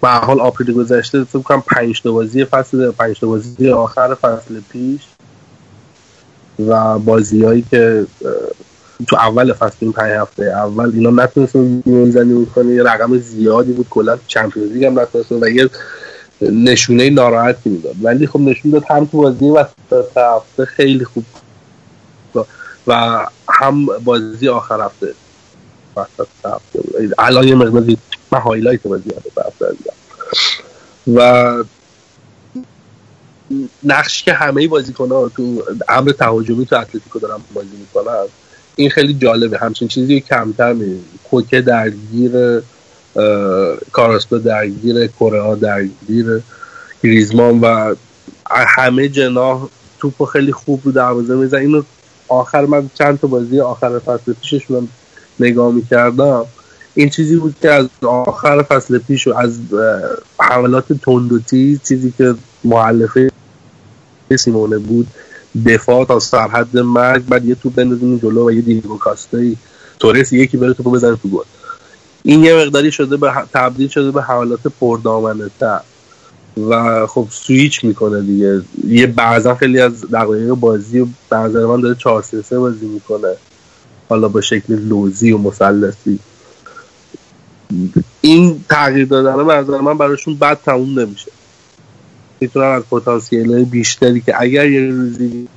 [0.00, 5.00] به حال آپریل گذشته فکر کنم پنج تا بازی فصل پنج بازی آخر فصل پیش
[6.66, 8.06] و بازیهایی که
[9.06, 13.86] تو اول فصل این پنج هفته اول اینا نتونستن گلزنی بکنه یه رقم زیادی بود.
[13.90, 15.70] کلا چمپیونز لیگ هم نتونستن و یه
[16.40, 17.94] نشونه ناراحتی می‌داد.
[18.02, 21.24] ولی خب نشون داد هم تو بازی وسط هفته خیلی خوب.
[22.86, 25.14] و هم بازی آخر هفته
[25.96, 26.80] وسط هفته
[27.18, 27.98] الان یه مقداری
[28.32, 29.66] من highlight بازی هفته
[31.14, 31.52] و
[33.84, 38.24] نقش که همه بازیکن ها تو امر تهاجمی تو اتلتیکو دارن بازی می‌کنن
[38.76, 39.58] این خیلی جالبه.
[39.58, 41.00] همچین چیزی کمتر می‌بینی.
[41.30, 46.42] کوکه درگیر اه، کاراسکو درگیر کوره‌آ درگیر
[47.02, 47.94] گریزمان و
[48.50, 49.68] همه جناح
[49.98, 51.82] توپو خیلی خوب رو دروازه میزن اینو
[52.28, 54.88] آخر من چند تا بازی آخر فصل پیششون
[55.40, 56.44] نگاه می‌کردم.
[56.94, 59.58] این چیزی بود که از آخر فصل پیش و از
[60.40, 62.34] حملات تند و تیز چیزی که
[62.64, 63.30] معلفه
[64.36, 65.06] سیمونه بود
[65.66, 69.56] دفاع تا سرحد مرگ بعد یه توپ بندازیم جلو و یه دیگو کاستایی.
[69.98, 71.44] تورس یکی بره توپو بزنه تو گل.
[72.22, 75.80] این یه مقداری شده به تبدیل شده به حملات پردامنه تر
[76.70, 78.62] و خب سویچ می‌کنه دیگه.
[78.88, 83.34] یه بعضا خیلی از دقایق بازی و بعضا من داره 4 3 3 بازی می‌کنه.
[84.08, 86.18] حالا با شکل لوزی و مثلثی
[88.20, 91.30] این تغییر دادن به نظر من براشون بد تموم نمیشه.
[92.40, 95.48] می‌تونن از پتانسیل بیشتری که اگر یه روزی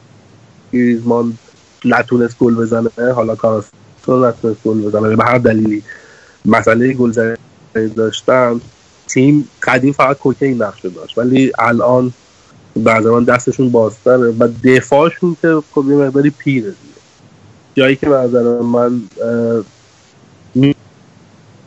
[0.74, 1.38] گریزمان
[1.86, 5.16] نتونست گل بزنه حالا کاراستو نتونست گل بزنه.
[5.16, 5.84] به هر دلیلی.
[6.46, 7.36] مسئله گل
[7.96, 8.62] داشتن
[9.08, 11.18] تیم قدیم فقط کوکه این نقشه داشت.
[11.18, 12.14] ولی الان
[12.76, 17.02] بعد من دستشون بازتره و دفاعشون که خب یه مقداری پیره دیگه.
[17.76, 19.02] جایی که به من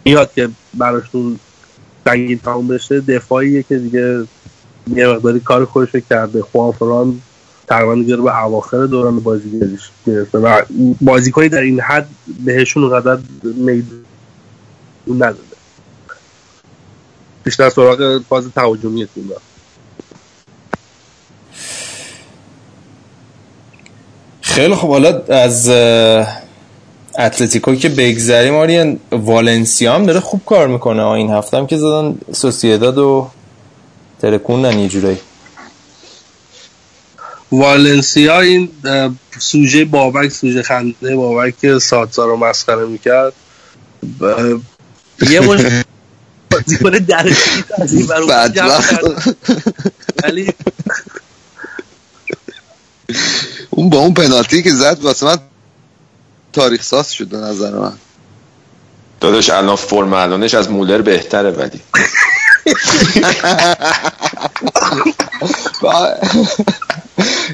[0.05, 1.39] میاد که براشون
[2.05, 4.25] سنگین تموم بشه دفاعیه که دیگه
[4.87, 6.43] یه مقداری کار خودش کرده.
[6.43, 7.21] خوان فران
[7.69, 10.63] تقریبا دیگه به اواخر دوران بازیگریش می‌رسه و
[11.01, 12.09] بازیکنی در این حد
[12.45, 14.05] بهشون اونقدر میدون
[15.09, 15.39] نداده.
[17.45, 19.31] بیشتر سراغ فاز تهاجمی تیم
[24.41, 25.69] خیلی خب حالا از
[27.19, 31.07] اتلتیکو که بگذریم آریان والنسیا هم داره خوب کار می‌کنه.
[31.07, 33.31] این هفته هم که زدن سوسیداد و
[34.25, 35.19] ترکوندن یه جورایی.
[37.53, 38.69] والنسیا این
[39.39, 43.33] سوژه بابک سوژه خنده بابک که ساتسا رو مسخره می‌کرد.
[45.31, 45.61] یه مش
[46.51, 47.37] بازیکن درجه
[47.79, 48.09] از این.
[50.25, 50.53] ولی
[53.71, 55.39] اون با اون پنالتی که زد واسه من
[56.53, 57.93] تاریخ ساز شد به نظر من.
[59.21, 61.81] داداش الان فرم الانش از مولر بهتره ولی.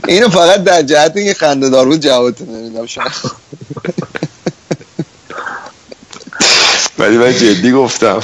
[0.09, 3.12] اینو فقط در جهت اینکه خنده دار بود جوابتو نمیدم شاید
[6.99, 8.20] ولی من جدی گفتم.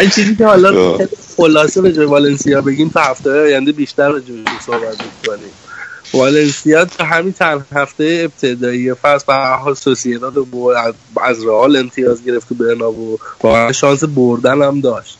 [0.00, 0.98] این چیزی که حالا
[1.36, 4.20] خلاصه به جای والنسیا بگیم تا هفته آینده بیشتر به
[4.66, 5.50] صحبت می‌کنیم.
[6.14, 10.34] والنسیا تا همین چند هفته ابتدایی فصل به هر حال سوسییداد
[11.22, 13.18] از- رئال امتیاز گرفت تو برنابو.
[13.42, 15.18] واقعا شانس بردن هم داشت.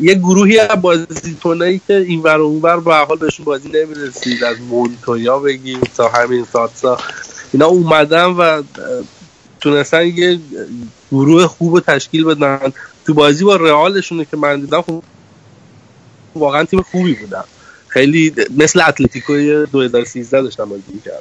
[0.00, 4.44] یه گروهی از بازیکنایی که این ور و اون ور به حال بهشون بازی نمی‌رسید.
[4.44, 6.98] از مونتویا بگیم تا همین ساتسا
[7.52, 8.62] اینا اومدن و
[9.60, 10.40] تونستن یه
[11.12, 12.72] گروه خوب تشکیل بدن.
[13.06, 15.02] تو بازی با رئالشونه که من دیدم خب
[16.34, 17.44] واقعا تیم خوبی بودن.
[17.92, 21.18] خیلی مثل اتلتیکو 2013 داشتن بازی می‌کردن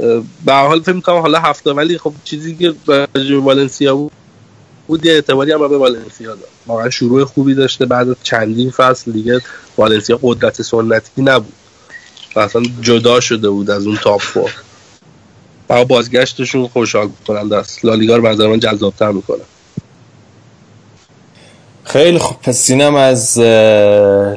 [0.00, 2.74] اه، به حال فکر می‌کنم حالا هفته ولی خب چیزی که
[3.36, 4.12] والنسیا بود
[4.86, 6.48] بود یه اعتباری هم به والنسیا داد.
[6.66, 9.40] واقعا شروع خوبی داشته بعد از چندین فصل دیگه
[9.76, 11.52] والنسیا قدرت سنتی نبود.
[12.36, 14.50] و اصلا جدا شده بود از اون تاپ فور
[15.68, 19.42] و بازگشتشون خوشحال کننده است لالیگا رو به نظر من جذابتر می‌کنه
[21.88, 23.38] خیلی خب پس اینم از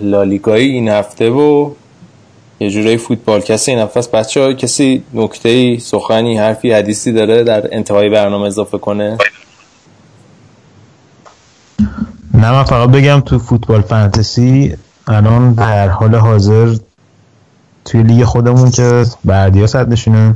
[0.02, 1.72] لالیگای این هفته و
[2.60, 8.10] یه جورایی فوتبال کسی این هفته بچه کسی نکته سخنی حرفی حدیثی داره در انتهای
[8.10, 9.18] برنامه اضافه کنه؟
[12.34, 14.76] نه من فقط بگم تو فوتبال فانتزی
[15.08, 16.76] الان در حال حاضر
[17.86, 20.36] توی لیگ خودمون که بردیا صد نشونه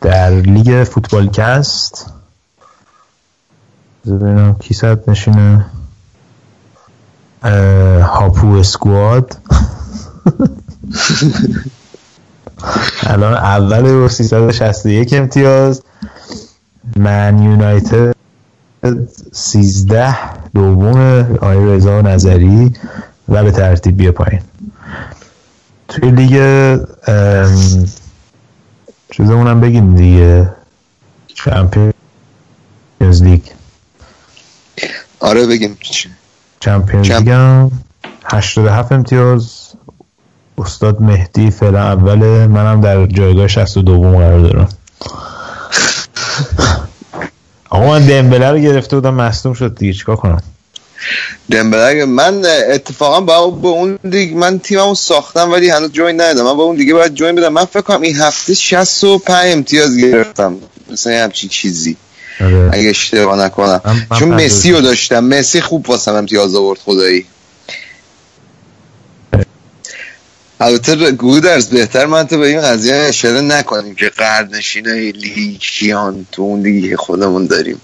[0.00, 2.12] در لیگ فوتبالکست
[4.06, 5.77] ببینم کی صد نشونه اه،
[7.42, 9.36] هاپو squad.
[13.02, 15.82] الان اول با 361 امتیاز.
[16.96, 18.14] من یونایتد
[19.32, 20.98] 13 دوم
[21.34, 22.72] آقای رضا نظری
[23.28, 24.42] و به ترتیب بیا پایین.
[25.88, 26.34] توی لیگ
[29.10, 30.54] چیزمون هم بگیم دیگه.
[31.34, 31.92] چمپیون
[32.98, 33.42] چمپیونز لیگ.
[35.20, 35.78] آره بگیم
[36.60, 37.70] چمپیونز چمپ- لیگ هم
[38.24, 39.68] 87 امتیاز.
[40.58, 44.68] استاد مهدی فعلا اوله منم در جایگاه 62 قرار دارم.
[47.70, 50.42] آقا من دمبله رو گرفته بودم مصدوم شد دیگه چیکار کنم؟
[51.50, 56.44] دمبله من اتفاقا با به اون لیگ من تیممو ساختم ولی هنوز جوین ندادم.
[56.44, 57.48] من با اون دیگه باید جوین بدم.
[57.52, 60.56] من فکر کنم این هفته 65 امتیاز گرفتم.
[60.92, 61.96] مثلا همچین چیزی.
[62.40, 62.70] آره.
[62.72, 63.80] اگه اشتباه نکنم.
[63.84, 65.20] من- من چون مسی رو داشتم.
[65.24, 67.24] مسی خوب واسم امتیاز آورد خدایی.
[70.60, 76.42] البته گودرز بهتر من تو به این قضیه اشاره نکنیم که قرنشین های لیگیان تو
[76.42, 77.80] اون لیگی که خودمون داریم.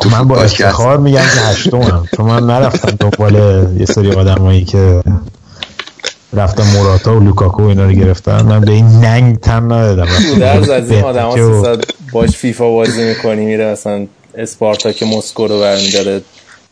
[0.00, 0.42] تو من با.
[0.42, 2.04] افتخار میگم که هشتمم.
[2.16, 3.34] چون من نرفتم دنبال
[3.80, 5.02] یه سری آدمایی که
[6.32, 8.42] رفتم موراتا و لوکاکو و اینا رو گرفتن.
[8.42, 10.06] من به این ننگ تن ندادم.
[10.40, 11.76] درز از این آدم ها
[12.16, 16.22] باش فیفا بازی می‌کنی میره مثلا اسپارتاک مسکو رو برمیداره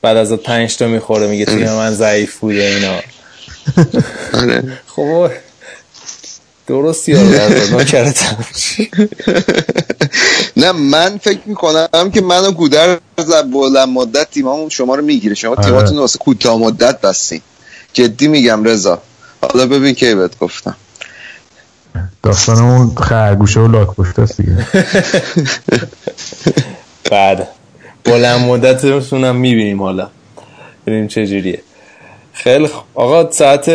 [0.02, 3.00] بعد از پنج تا می‌خوره میگه تیم من ضعیف بوده اینا.
[4.32, 4.78] آره.
[4.86, 5.30] خب
[6.66, 7.34] درست یاد
[7.74, 8.36] نکردم
[10.56, 12.98] نه من فکر می‌کنم که من و گودر
[13.52, 15.34] بلند مدت تیمامون شما رو می‌گیره.
[15.34, 15.64] شما آره.
[15.64, 17.40] تیماتون واسه کوتاه مدت بستین.
[17.92, 19.02] جدی میگم رضا.
[19.42, 20.76] حالا ببین کی بهت گفتم.
[22.22, 24.56] داستان اون خرگوشه و لاک پشت است دیگه.
[27.10, 27.48] بعد
[28.04, 30.08] بلند مدتشون هم می‌بینیم حالا.
[30.86, 31.60] ببینیم چه جوریه.
[32.32, 32.84] خیلی خوب.
[32.94, 33.70] آقا ساعت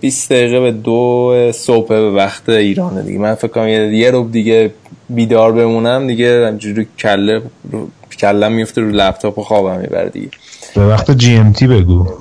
[0.00, 3.18] 20 دقیقه به دو صبح به وقت ایرانه دیگه.
[3.18, 4.72] من فکر کنم یه, یه روب دیگه
[5.08, 10.28] بیدار بمونم دیگه همجوری کله رو کلم میفته رو لپتاپ و خوابم می‌بره دیگه.
[10.74, 12.06] به وقت جی ام تی بگو.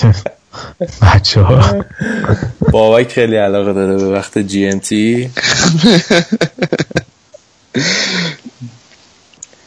[1.02, 1.84] بچه ها
[2.70, 5.30] بابک خیلی علاقه داره به وقت جی ام تی.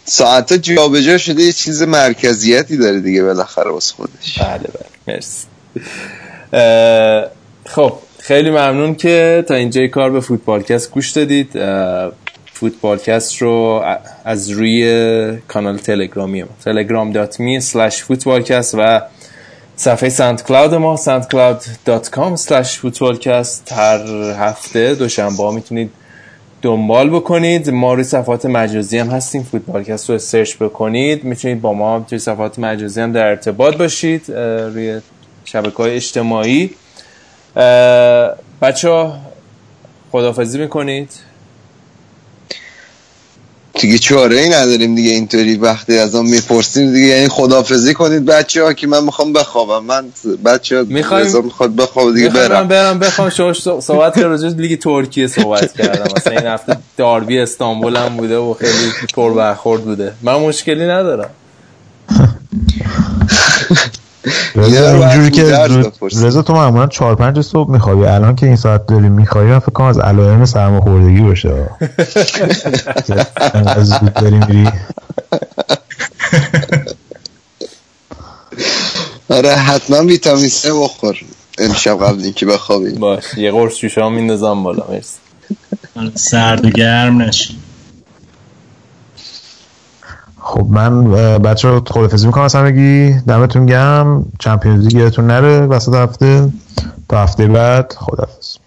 [0.06, 4.40] ساعت جابجا شده یه چیز مرکزیتی داره دیگه بالاخره واسه خودش.
[4.40, 4.86] بله بله.
[5.08, 5.48] مرسی.
[7.66, 11.60] خب خیلی ممنون که تا اینجای کار به فوتبالکست گوش دادید.
[12.54, 13.86] فوتبالکست رو
[14.26, 19.02] از روی کانال تلگرامی ما telegram.me slash فوتبالکست و
[19.76, 23.72] صفحه SoundCloud ما soundcloud.com فوتبالکست.
[23.72, 24.00] هر
[24.40, 25.92] هفته دوشنبه می‌تونید
[26.62, 27.70] دنبال بکنید.
[27.70, 29.44] ما روی صفحات مجازی هم هستیم.
[29.44, 31.24] فوتبالکست رو سرچ بکنید.
[31.24, 35.02] می‌تونید با ما توی صفحات مجازی هم در ارتباط باشید روی
[35.46, 36.70] شبکه های اجتماعی.
[38.62, 39.18] بچه ها
[40.12, 41.10] خدافزی می‌کنید.
[43.80, 48.64] دیگه چاره ای نداریم دیگه اینطوری وقتی از اون می‌پرسیم دیگه یعنی خدافزی کنید بچه
[48.64, 49.86] ها که من می‌خوام بخوابم.
[49.86, 50.06] من
[50.46, 52.68] بچه ها رضا می‌خواد بخواب دیگه می‌خوام من برم.
[52.68, 56.14] برم بخوام شما صحبت کردم راجع لیگ ترکیه صحبت کردم.
[56.16, 60.14] مثلا این هفته داربی استانبول هم بوده و خیلی پر برخورد بوده.
[60.22, 61.30] من مشکلی ندارم.
[64.56, 65.92] اینجوری از که.
[66.02, 69.72] رضا تو معمولا چهار پنج صبح میخوابی الان که این ساعت داری میخوابی من فکر
[69.72, 71.50] کنم از علائم سرماخوردگی باشه.
[73.54, 74.70] انقدر زود داری میری.
[79.30, 81.18] آره حتما ویتامین C بخور.
[81.58, 85.18] امشب قبل اینکه بخوابی باش یه قرص شوشا هم میندازم بالا مرسی.
[86.16, 87.56] سرد و گرم نشین.
[90.46, 93.14] خب من بچه رو خدافزی می‌کنم از همگی.
[93.28, 94.26] دمتون گرم.
[94.40, 95.62] چمپیونز لیگ یادتون نره.
[95.62, 96.50] وسط هفته
[97.10, 98.58] تا هفته بعد خدافز